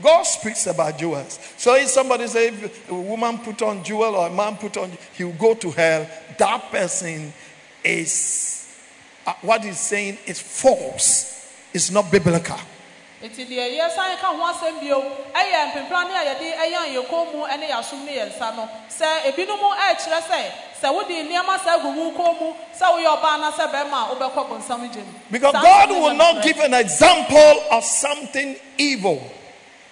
God 0.03 0.23
speaks 0.23 0.67
about 0.67 0.97
jewels. 0.97 1.39
So 1.57 1.75
if 1.75 1.87
somebody 1.87 2.27
say 2.27 2.49
if 2.49 2.91
a 2.91 2.93
woman 2.93 3.37
put 3.39 3.61
on 3.61 3.83
jewel 3.83 4.15
or 4.15 4.27
a 4.27 4.31
man 4.31 4.57
put 4.57 4.75
on, 4.77 4.91
he 5.13 5.23
will 5.23 5.31
go 5.33 5.53
to 5.55 5.71
hell. 5.71 6.07
That 6.37 6.69
person 6.69 7.31
is 7.83 8.75
uh, 9.25 9.33
what 9.41 9.63
he's 9.63 9.79
saying 9.79 10.17
is 10.25 10.39
false. 10.41 11.31
It's 11.73 11.89
not 11.89 12.11
biblical. 12.11 12.59
nti 13.23 13.45
deɛ 13.47 13.71
yɛsan 13.79 14.19
ka 14.19 14.27
ho 14.35 14.43
asɛm 14.51 14.81
bio 14.81 14.99
ɛyɛ 15.31 15.71
mpempra 15.71 16.03
ne 16.07 16.13
a 16.13 16.23
yɛde 16.27 16.47
ɛyɛ 16.59 16.79
yɛn 16.93 17.07
kɔn 17.07 17.31
mu 17.31 17.47
ne 17.57 17.67
yɛasom 17.71 18.03
ne 18.03 18.11
yɛn 18.19 18.29
nsa 18.35 18.51
no 18.55 18.67
sɛ 18.91 19.31
ebinom 19.31 19.63
ɛrekyerɛ 19.63 20.19
sɛ 20.27 20.39
sɛ 20.81 20.93
wode 20.93 21.07
nneɛma 21.07 21.55
sɛ 21.63 21.69
agu 21.79 21.87
wo 21.95 22.11
kɔn 22.11 22.39
mu 22.41 22.53
sɛ 22.75 22.85
woyɛ 22.91 23.07
ɔbaa 23.15 23.39
na 23.39 23.51
sɛ 23.51 23.71
bɛrima 23.71 23.97
a 24.03 24.15
wobɛkɔ 24.15 24.49
bonsam 24.49 24.91
gye 24.91 24.99
mu 24.99 25.13
Because 25.31 25.53
God 25.53 25.89
will 25.89 26.13
not 26.15 26.43
give 26.43 26.59
an 26.59 26.73
example 26.73 27.63
of 27.71 27.85
something 27.85 28.57
evil. 28.77 29.23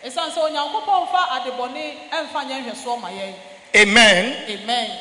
Ɛsiane 0.04 0.32
sɛ 0.32 0.40
onyankopɔn 0.50 1.08
mfa 1.08 1.22
adebɔne 1.36 2.10
ɛmfa 2.12 2.44
nyɛ 2.48 2.66
nhwɛsoɔ 2.66 3.02
ma 3.02 3.10
yɛn 3.10 3.34
Amen. 3.76 4.36
amen 4.50 4.98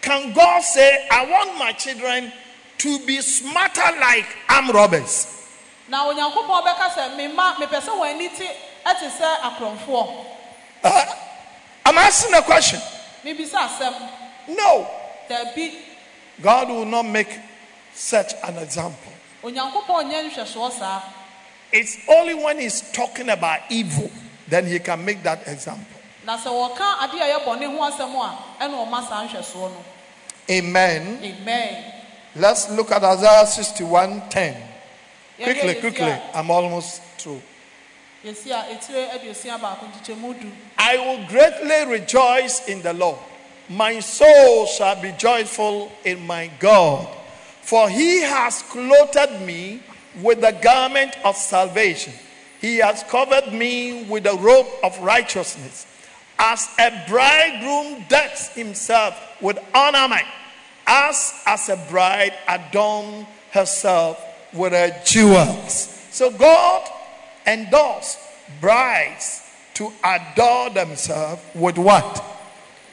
Can 0.00 0.32
God 0.32 0.62
say, 0.62 1.06
I 1.10 1.26
want 1.26 1.58
my 1.58 1.72
children 1.72 2.32
to 2.78 2.98
be 3.04 3.20
smarter 3.20 3.90
like 4.00 4.26
arm 4.48 4.70
robbers? 4.70 5.34
na 5.88 6.04
onyankopɔn 6.06 6.64
bɛka 6.64 6.88
sɛ 6.94 7.16
me 7.16 7.28
mma 7.28 7.54
mepɛ 7.56 7.80
sɛ 7.80 7.90
wɔn 7.98 8.14
ani 8.14 8.28
te 8.28 8.46
ɛte 8.86 9.10
sɛ 9.10 9.36
akorɔmfoɔ 9.40 10.24
Uh, 10.84 11.04
I'm 11.86 11.98
asking 11.98 12.34
a 12.34 12.42
question. 12.42 12.80
mebisa 13.24 13.66
asɛm 13.68 13.94
No. 14.48 14.86
God 16.40 16.68
will 16.68 16.84
not 16.86 17.04
make 17.04 17.28
such 17.92 18.32
an 18.44 18.56
example. 18.58 19.12
onyankopɔn 19.42 20.08
nyɛ 20.10 20.30
nhwɛsoɔ 20.30 20.70
saa 20.72 21.02
It's 21.72 21.98
only 22.08 22.34
when 22.34 22.58
He's 22.58 22.80
talking 22.92 23.28
about 23.28 23.60
evil 23.70 24.10
then 24.48 24.66
He 24.66 24.78
can 24.78 25.04
make 25.04 25.22
that 25.22 25.46
example. 25.46 25.84
na 26.24 26.36
sɛ 26.36 26.48
wɔka 26.50 26.98
adeɛ 27.04 27.20
a 27.20 27.38
ɛyɛ 27.38 27.44
bɔne 27.44 27.66
ho 27.66 27.78
asɛm 27.90 28.14
a 28.14 28.64
ɛna 28.64 28.86
ɔma 28.86 29.08
saa 29.08 29.26
nhwɛsoɔ 29.26 29.70
no 29.70 29.84
Amen. 30.50 31.18
amen 31.22 31.84
Let's 32.36 32.70
look 32.70 32.92
at 32.92 33.02
Isaiah 33.02 33.46
61 33.46 34.28
10. 34.28 34.62
Quickly, 35.42 35.74
quickly. 35.76 36.14
I'm 36.34 36.50
almost 36.50 37.02
through. 37.18 37.40
Yesaia 38.24 38.64
etire 38.70 39.08
aduosia 39.10 39.58
baako 39.58 39.86
nkyekyɛmu 39.86 40.40
du 40.40 40.50
I 40.76 40.96
will 40.98 41.26
greatly 41.28 41.84
rejoice 41.92 42.66
in 42.68 42.82
the 42.82 42.92
Lord. 42.92 43.18
My 43.68 44.00
soul 44.00 44.66
shall 44.66 45.00
be 45.00 45.12
joyful 45.12 45.90
in 46.04 46.26
my 46.26 46.50
God. 46.58 47.08
For 47.62 47.88
he 47.88 48.22
has 48.22 48.62
clothed 48.62 49.40
me 49.42 49.80
with 50.22 50.40
the 50.40 50.52
garment 50.62 51.16
of 51.24 51.36
salvation. 51.36 52.12
He 52.60 52.78
has 52.78 53.02
covered 53.04 53.52
me 53.52 54.04
with 54.04 54.24
the 54.24 54.34
robe 54.34 54.66
of 54.82 54.98
righteousness. 55.00 55.86
As 56.38 56.68
a 56.78 57.04
bridegroom 57.08 58.04
decks 58.08 58.48
himself 58.54 59.40
with 59.40 59.58
ornament, 59.74 60.26
as 60.86 61.32
as 61.46 61.68
a 61.68 61.76
bride 61.90 62.34
adorns 62.48 63.26
herself 63.50 64.24
with 64.52 64.72
her 64.72 64.90
jewels. 65.04 66.06
So 66.10 66.30
God 66.30 66.88
endorsed 67.46 68.18
brides 68.60 69.42
to 69.74 69.92
adorn 70.04 70.74
themselves 70.74 71.42
with 71.54 71.78
what? 71.78 72.37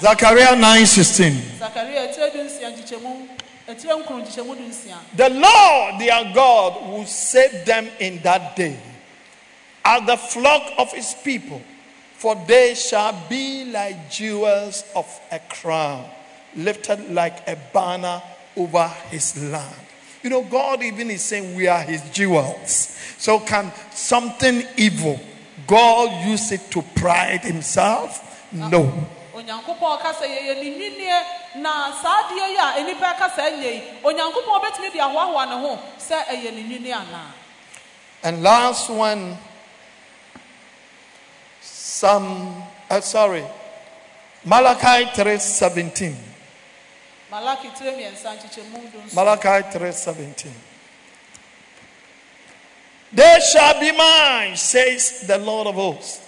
Zechariah 0.00 0.56
nine 0.56 0.86
sixteen. 0.86 1.34
zakaria 1.58 2.08
etire 2.10 2.30
du 2.32 2.42
nsia 2.42 2.70
nkyekyɛmu 2.70 3.28
etire 3.68 3.94
nkron 3.96 4.22
nkyekyɛmu 4.22 4.56
du 4.56 4.62
nsia 4.62 4.98
The 5.16 5.28
Lord 5.30 6.00
their 6.00 6.32
God 6.34 6.90
will 6.90 7.06
save 7.06 7.64
them 7.64 7.86
in 8.00 8.18
that 8.22 8.56
day, 8.56 8.76
as 9.84 10.04
the 10.06 10.16
flock 10.16 10.62
of 10.78 10.92
his 10.92 11.14
people, 11.22 11.62
for 12.14 12.34
they 12.48 12.74
shall 12.74 13.14
be 13.28 13.64
like 13.66 14.10
jewels 14.10 14.82
of 14.96 15.06
a 15.30 15.38
crown, 15.38 16.04
lifted 16.56 17.10
like 17.14 17.46
a 17.48 17.56
banner 17.72 18.20
over 18.56 18.88
his 19.10 19.36
land. 19.50 19.76
You 20.24 20.30
know, 20.30 20.42
God 20.42 20.82
even 20.82 21.10
is 21.10 21.22
saying 21.22 21.54
we 21.54 21.68
are 21.68 21.82
his 21.82 22.02
jewels. 22.10 22.96
So, 23.18 23.38
can 23.40 23.72
something 23.92 24.64
evil, 24.76 25.20
God 25.66 26.26
use 26.26 26.52
it 26.52 26.70
to 26.70 26.82
pride 26.82 27.42
himself? 27.42 28.28
No. 28.52 29.08
onyankopɔn 29.34 30.00
kasa 30.02 30.24
yɛyɛ 30.26 30.54
ne 30.62 30.70
nwinie 30.76 31.22
na 31.56 31.90
saa 32.02 32.22
adeɛ 32.22 32.48
yi 32.48 32.56
a 32.56 32.84
nnipa 32.84 33.16
kasa 33.18 33.42
nyɛ 33.50 33.72
yi 33.72 33.82
onyankopɔn 34.04 34.60
bɛtumi 34.62 34.92
de 34.92 34.98
ahoahoa 34.98 35.46
ne 35.48 35.56
ho 35.56 35.78
sɛ 35.98 36.24
ɛyɛ 36.26 36.80
ne 36.80 36.90
anaa 36.92 37.32
And 38.24 38.40
last 38.42 38.88
one, 38.88 39.36
some, 41.60 42.62
uh, 42.88 43.00
sorry, 43.00 43.44
Malachi 44.44 45.06
3.17. 45.06 46.14
malaki 47.32 47.68
tire 47.76 47.92
mmiɛnsa 47.92 48.36
nkyekyɛmu 48.36 48.92
du 48.92 48.98
nso 48.98 49.14
Malachi 49.14 49.78
3.17. 49.78 50.71
They 53.12 53.38
shall 53.52 53.78
be 53.78 53.92
mine, 53.92 54.56
says 54.56 55.26
the 55.26 55.38
Lord 55.38 55.66
of 55.66 55.74
hosts, 55.74 56.20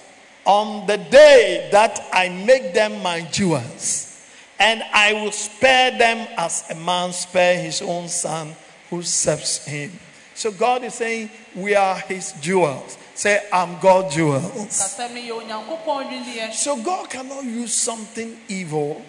on 0.45 0.87
the 0.87 0.99
day 0.99 1.69
that 1.73 1.99
I 2.13 2.29
make 2.29 2.75
them 2.75 3.03
my 3.03 3.23
jewels, 3.23 4.11
and 4.59 4.83
I 4.93 5.15
will 5.15 5.33
spare 5.33 5.97
them 5.97 6.29
as 6.37 6.65
a 6.71 6.75
man 6.75 7.13
spare 7.13 7.61
his 7.61 7.81
own 7.81 8.09
son 8.09 8.55
who 8.91 9.03
serves 9.03 9.65
him. 9.65 9.99
So 10.35 10.51
God 10.51 10.85
is 10.85 10.95
saying, 10.95 11.31
We 11.55 11.75
are 11.75 11.97
his 12.01 12.33
jewels. 12.41 12.99
Say, 13.15 13.41
I'm 13.53 13.79
God's 13.81 14.15
jewels. 14.17 14.43
kasɛm 14.53 15.15
yi 15.17 15.31
yɛ 15.31 15.41
onyankopɔn 15.41 16.11
nwinieɛ 16.11 16.53
So 16.53 16.77
God 16.83 17.09
cannot 17.09 17.45
use 17.45 17.73
something 17.73 18.37
evil 18.49 19.01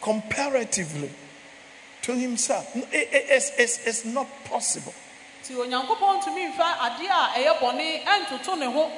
comparatively 0.00 1.10
to 2.02 2.14
himself. 2.14 2.74
It- 2.76 2.88
it- 3.12 3.26
it's, 3.28 3.50
it's, 3.58 3.86
it's 3.86 4.04
not 4.04 4.26
possible. 4.44 4.94
Nti 5.48 5.56
onyankopɔn 5.60 6.16
ntumi 6.18 6.46
mfa 6.48 6.68
adeɛ 6.86 7.08
a 7.10 7.38
ɛyɛ 7.38 7.52
bɔne 7.60 8.04
ɛntoto 8.04 8.58
ne 8.58 8.66
ho 8.66 8.90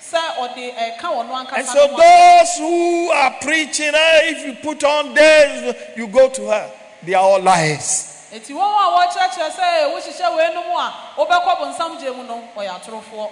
sɛ 0.00 0.20
ɔde 0.38 0.74
ɛka 0.76 1.08
wɔ 1.10 1.26
no 1.26 1.34
And 1.56 1.66
so 1.66 1.86
those 1.96 2.58
who 2.58 3.10
are 3.10 3.34
preaching, 3.40 3.92
eh, 3.92 4.20
if 4.30 4.46
you 4.46 4.54
put 4.54 4.84
on 4.84 5.14
this, 5.14 5.74
you 5.96 6.06
go 6.06 6.28
to 6.28 6.46
her. 6.48 6.70
They 7.02 7.14
are 7.14 7.22
all 7.22 7.40
lies. 7.42 8.28
nti 8.32 8.52
wɔn 8.54 8.62
a 8.62 8.86
wɔkyerɛkyerɛ 8.96 9.50
sɛ 9.50 9.94
wohyehyɛ 9.94 10.36
wei 10.36 10.54
no 10.54 10.62
mu 10.68 10.78
a 10.78 10.94
wobɛkɔ 11.16 11.58
bonsam 11.58 11.98
gye 12.00 12.10
mu 12.10 12.22
no 12.22 12.48
ɔyɛ 12.56 12.80
atorofoɔ 12.80 13.30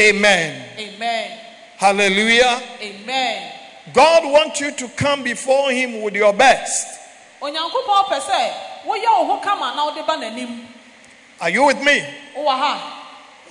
Amen. 0.00 0.64
amen 0.78 1.38
Hallelujah. 1.76 2.62
amen 2.80 3.52
God 3.92 4.24
wants 4.24 4.60
you 4.60 4.70
to 4.72 4.88
come 4.88 5.22
before 5.24 5.70
him 5.72 6.00
with 6.02 6.14
your 6.14 6.32
best. 6.32 6.86
onyankopɔn 7.42 8.04
pɛ 8.08 8.20
sɛ 8.20 8.52
woyɛ 8.86 9.08
wo 9.18 9.24
ho 9.26 9.40
kama 9.40 9.74
na 9.76 9.84
wode 9.86 10.06
ba 10.06 10.14
n'anim 10.16 10.66
Are 11.40 11.50
you 11.50 11.64
with 11.66 11.82
me? 11.82 12.04
ha 12.34 12.94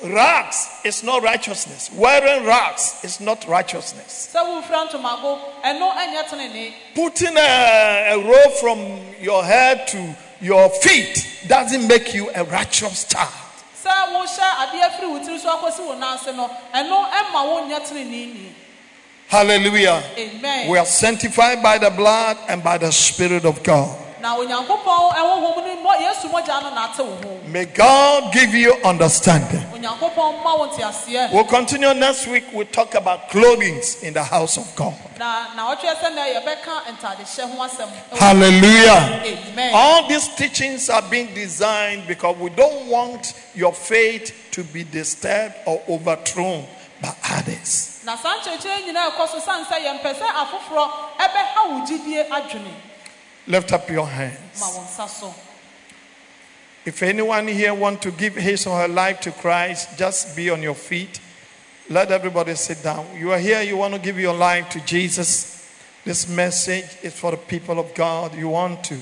Rags 0.03 0.67
is 0.83 1.03
not 1.03 1.23
righteousness. 1.23 1.89
Wearing 1.91 2.45
rags 2.45 2.99
is 3.03 3.19
not 3.19 3.47
righteousness. 3.47 4.29
sɛ 4.33 4.41
wofira 4.45 4.87
ntomago 4.87 5.39
ɛno 5.63 5.91
ɛnyɛ 5.95 6.29
tenene 6.29 6.73
Putting 6.93 7.35
a, 7.35 8.13
a 8.13 8.17
robe 8.17 8.53
from 8.59 8.79
your 9.19 9.43
head 9.43 9.87
to 9.87 10.15
your 10.39 10.69
feet 10.69 11.45
doesn't 11.47 11.87
make 11.87 12.13
you 12.13 12.29
a 12.35 12.43
righteous 12.43 13.05
child. 13.05 13.33
Hallelujah. 19.29 20.03
amen 20.17 20.69
We 20.69 20.77
are 20.77 20.85
sanctified 20.85 21.63
by 21.63 21.77
the 21.77 21.89
blood 21.89 22.37
and 22.47 22.63
by 22.63 22.77
the 22.77 22.91
Spirit 22.91 23.45
of 23.45 23.63
God. 23.63 24.06
Na 24.27 24.35
onyankopɔn 24.35 25.13
ɛhohom 25.15 25.55
no 25.63 25.75
mmɔ 25.77 26.01
yesu 26.01 26.27
mogya 26.29 26.61
no 26.61 26.69
naate 26.75 26.99
wo 26.99 27.15
ho 27.23 27.39
May 27.47 27.63
God 27.65 28.33
give 28.33 28.53
you 28.53 28.73
understanding. 28.83 29.61
onyankopɔn 29.73 30.43
ma 30.43 30.55
wo 30.57 30.67
nteaseɛ 30.67 31.31
We'll 31.31 31.45
continue 31.45 31.93
next 31.93 32.27
week. 32.27 32.43
We'll 32.51 32.65
talk 32.67 32.95
about 32.95 33.29
clothing 33.29 33.81
in 34.03 34.13
the 34.13 34.23
house 34.23 34.57
of 34.57 34.67
God. 34.75 34.93
na 35.17 35.53
na 35.55 35.73
ɔtwerɛ 35.73 35.95
sɛ 35.95 36.11
nɛ 36.13 36.23
yɛbɛka 36.35 36.97
ntadehyɛ 36.99 37.55
ho 37.55 37.63
asɛm 37.63 37.87
ɛwɔ- 38.11 38.17
Hallelujah. 38.19 39.21
amen 39.23 39.73
All 39.73 40.07
these 40.09 40.27
teachings 40.35 40.89
are 40.89 41.01
being 41.03 41.33
designed 41.33 42.05
because 42.07 42.35
we 42.37 42.49
don't 42.49 42.87
want 42.87 43.33
your 43.55 43.71
faith 43.73 44.33
to 44.51 44.63
be 44.65 44.83
disturbed 44.83 45.55
or 45.65 45.81
overthrown 45.87 46.67
by 47.01 47.13
others. 47.31 47.93
Lift 53.47 53.71
up 53.71 53.89
your 53.89 54.07
hands. 54.07 54.59
ma 54.59 54.67
wo 54.67 54.81
nsa 54.83 55.07
so 55.07 55.33
If 56.85 57.03
anyone 57.03 57.47
here 57.49 57.73
want 57.73 58.01
to 58.03 58.11
give 58.11 58.35
his 58.35 58.65
or 58.65 58.79
her 58.79 58.87
life 58.87 59.19
to 59.21 59.31
Christ, 59.31 59.97
just 59.97 60.35
be 60.37 60.49
on 60.49 60.61
your 60.61 60.73
feet. 60.75 61.19
Let 61.89 62.11
everybody 62.11 62.55
sit 62.55 62.81
down. 62.81 63.05
You 63.13 63.33
are 63.33 63.39
here, 63.39 63.61
you 63.61 63.75
want 63.75 63.93
to 63.93 63.99
give 63.99 64.17
your 64.17 64.33
life 64.33 64.69
to 64.69 64.79
Jesus. 64.85 65.69
This 66.05 66.29
message 66.29 66.85
is 67.03 67.13
for 67.13 67.31
the 67.31 67.37
people 67.37 67.77
of 67.77 67.93
God. 67.93 68.35
You 68.35 68.47
want 68.47 68.85
to 68.85 68.97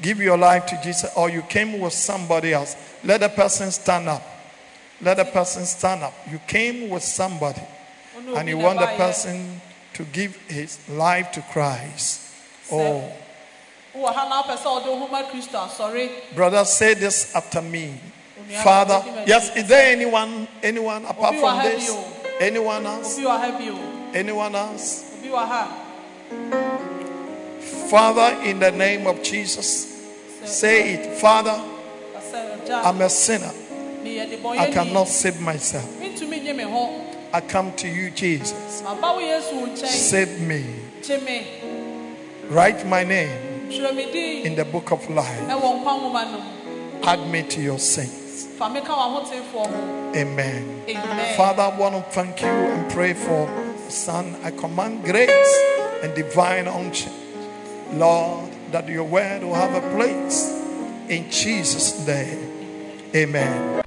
give 0.00 0.20
your 0.20 0.38
life 0.38 0.66
to 0.66 0.80
Jesus, 0.82 1.10
or 1.16 1.28
you 1.28 1.42
came 1.42 1.80
with 1.80 1.92
somebody 1.92 2.52
else. 2.52 2.76
Let 3.02 3.20
the 3.20 3.28
person 3.28 3.72
stand 3.72 4.08
up. 4.08 4.22
Let 5.00 5.16
the 5.16 5.24
person 5.24 5.64
stand 5.64 6.04
up. 6.04 6.14
You 6.30 6.38
came 6.46 6.88
with 6.88 7.02
somebody, 7.02 7.62
and 8.36 8.48
you 8.48 8.58
want 8.58 8.78
the 8.78 8.86
person 8.96 9.60
to 9.94 10.04
give 10.04 10.36
his 10.48 10.78
life 10.88 11.32
to 11.32 11.42
Christ. 11.52 12.20
Oh, 12.70 13.12
brother, 16.34 16.64
say 16.64 16.94
this 16.94 17.34
after 17.34 17.62
me. 17.62 18.00
Father, 18.62 19.02
yes, 19.26 19.56
is 19.56 19.66
there 19.68 19.92
anyone, 19.92 20.46
anyone 20.62 21.04
apart 21.04 21.36
from 21.36 21.58
this? 21.62 21.90
Anyone 22.40 22.84
else? 22.84 23.16
obi 23.16 23.26
wɔ 23.26 23.40
ha 23.40 23.58
bio 23.58 23.78
Anyone 24.12 24.54
else? 24.54 25.18
obi 25.18 25.28
wɔ 25.28 25.46
ha 25.46 25.80
Father, 27.88 28.42
in 28.42 28.58
the 28.58 28.72
name 28.72 29.06
of 29.06 29.22
Jesus, 29.22 29.86
say 30.44 30.94
it. 30.94 31.18
Father, 31.18 31.62
I'm 32.68 33.00
a 33.00 33.08
sinner. 33.08 33.52
I 34.04 34.70
cannot 34.72 35.08
save 35.08 35.40
myself. 35.40 35.88
mentumi 36.00 36.42
nye 36.42 36.52
me 36.52 36.64
ho 36.64 37.00
I 37.32 37.40
come 37.40 37.72
to 37.76 37.88
you, 37.88 38.10
Jesus. 38.10 38.82
maba 38.82 39.14
wo 39.14 39.20
yesu 39.20 39.54
wo 39.54 39.66
nkyɛn 39.66 39.86
Save 39.86 40.40
me. 40.40 40.64
Write 42.48 42.86
my 42.86 43.04
name 43.04 43.30
twerɛ 43.30 43.32
me 43.34 43.44
din 43.44 43.53
in 43.70 44.54
the 44.56 44.64
book 44.64 44.90
of 44.92 45.08
life. 45.10 45.40
ɛwɔ 45.48 45.80
nkwa 45.80 45.92
nwoma 46.00 46.24
no 46.32 46.38
mu 46.38 46.50
Add 47.06 47.28
me 47.30 47.42
to 47.42 47.60
your 47.60 47.78
saints. 47.78 48.46
fa 48.58 48.68
me 48.70 48.80
ka 48.80 48.94
w'ahotefoɔ 48.94 49.66
ho 49.66 50.12
Amen. 50.16 50.82
amen 50.88 51.36
Father, 51.36 51.62
I 51.62 51.76
want 51.76 51.94
to 51.96 52.02
thank 52.12 52.40
you 52.40 52.48
and 52.48 52.90
pray 52.90 53.14
for 53.14 53.48
Son. 53.88 54.36
I 54.42 54.50
command 54.50 55.04
grace 55.04 55.58
and 56.02 56.14
divine 56.14 56.66
unction. 56.68 57.12
Lord, 57.92 58.50
that 58.72 58.88
your 58.88 59.04
word 59.04 59.42
will 59.42 59.54
have 59.54 59.74
a 59.74 59.80
place 59.94 60.50
in 61.08 61.30
Jesus' 61.30 62.06
name. 62.06 62.50
Amen. 63.14 63.82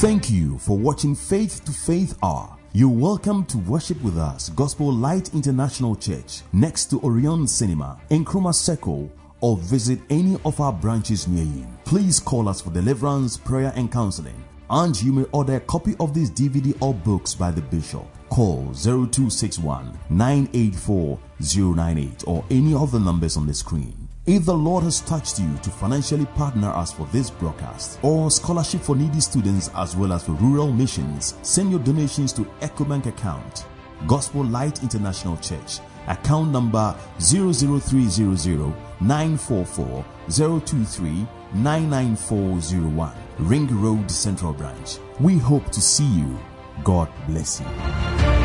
Thank 0.00 0.30
you 0.30 0.58
for 0.58 0.76
watching 0.78 1.14
Faith 1.14 1.64
to 1.66 1.72
Faith 1.72 2.16
Hour. 2.22 2.56
You're 2.74 2.88
welcome 2.88 3.44
to 3.46 3.58
worship 3.58 4.00
with 4.00 4.16
us, 4.16 4.48
Gospel 4.48 4.90
Light 4.90 5.34
International 5.34 5.94
Church, 5.94 6.40
next 6.54 6.86
to 6.86 7.02
Orion 7.02 7.46
Cinema, 7.46 8.00
in 8.08 8.24
Nkrumah 8.24 8.54
Circle, 8.54 9.12
or 9.42 9.58
visit 9.58 9.98
any 10.08 10.38
of 10.46 10.58
our 10.58 10.72
branches 10.72 11.28
near 11.28 11.44
you. 11.44 11.66
Please 11.84 12.18
call 12.18 12.48
us 12.48 12.62
for 12.62 12.70
deliverance, 12.70 13.36
prayer, 13.36 13.74
and 13.76 13.92
counseling. 13.92 14.42
And 14.70 14.98
you 15.02 15.12
may 15.12 15.24
order 15.32 15.56
a 15.56 15.60
copy 15.60 15.94
of 16.00 16.14
this 16.14 16.30
DVD 16.30 16.74
or 16.80 16.94
books 16.94 17.34
by 17.34 17.50
the 17.50 17.60
bishop. 17.60 18.06
Call 18.30 18.72
0261 18.72 19.92
984 20.08 21.18
098 21.40 22.24
or 22.26 22.42
any 22.50 22.72
of 22.72 22.90
the 22.90 23.00
numbers 23.00 23.36
on 23.36 23.46
the 23.46 23.52
screen. 23.52 24.01
If 24.24 24.44
the 24.44 24.54
Lord 24.54 24.84
has 24.84 25.00
touched 25.00 25.40
you 25.40 25.52
to 25.64 25.70
financially 25.70 26.26
partner 26.26 26.68
us 26.68 26.92
for 26.92 27.06
this 27.06 27.28
broadcast 27.28 27.98
or 28.04 28.30
scholarship 28.30 28.80
for 28.80 28.94
needy 28.94 29.18
students 29.18 29.68
as 29.74 29.96
well 29.96 30.12
as 30.12 30.24
for 30.26 30.32
rural 30.32 30.72
missions, 30.72 31.34
send 31.42 31.72
your 31.72 31.80
donations 31.80 32.32
to 32.34 32.42
EcoBank 32.60 33.06
account, 33.06 33.66
Gospel 34.06 34.44
Light 34.44 34.80
International 34.84 35.36
Church, 35.38 35.80
account 36.06 36.52
number 36.52 36.96
00300 37.18 38.72
944 39.00 40.04
023 40.30 41.26
99401, 41.54 43.12
Ring 43.40 43.82
Road 43.82 44.08
Central 44.08 44.52
Branch. 44.52 44.98
We 45.18 45.36
hope 45.38 45.68
to 45.72 45.80
see 45.80 46.06
you. 46.06 46.38
God 46.84 47.08
bless 47.26 47.60
you. 47.60 48.41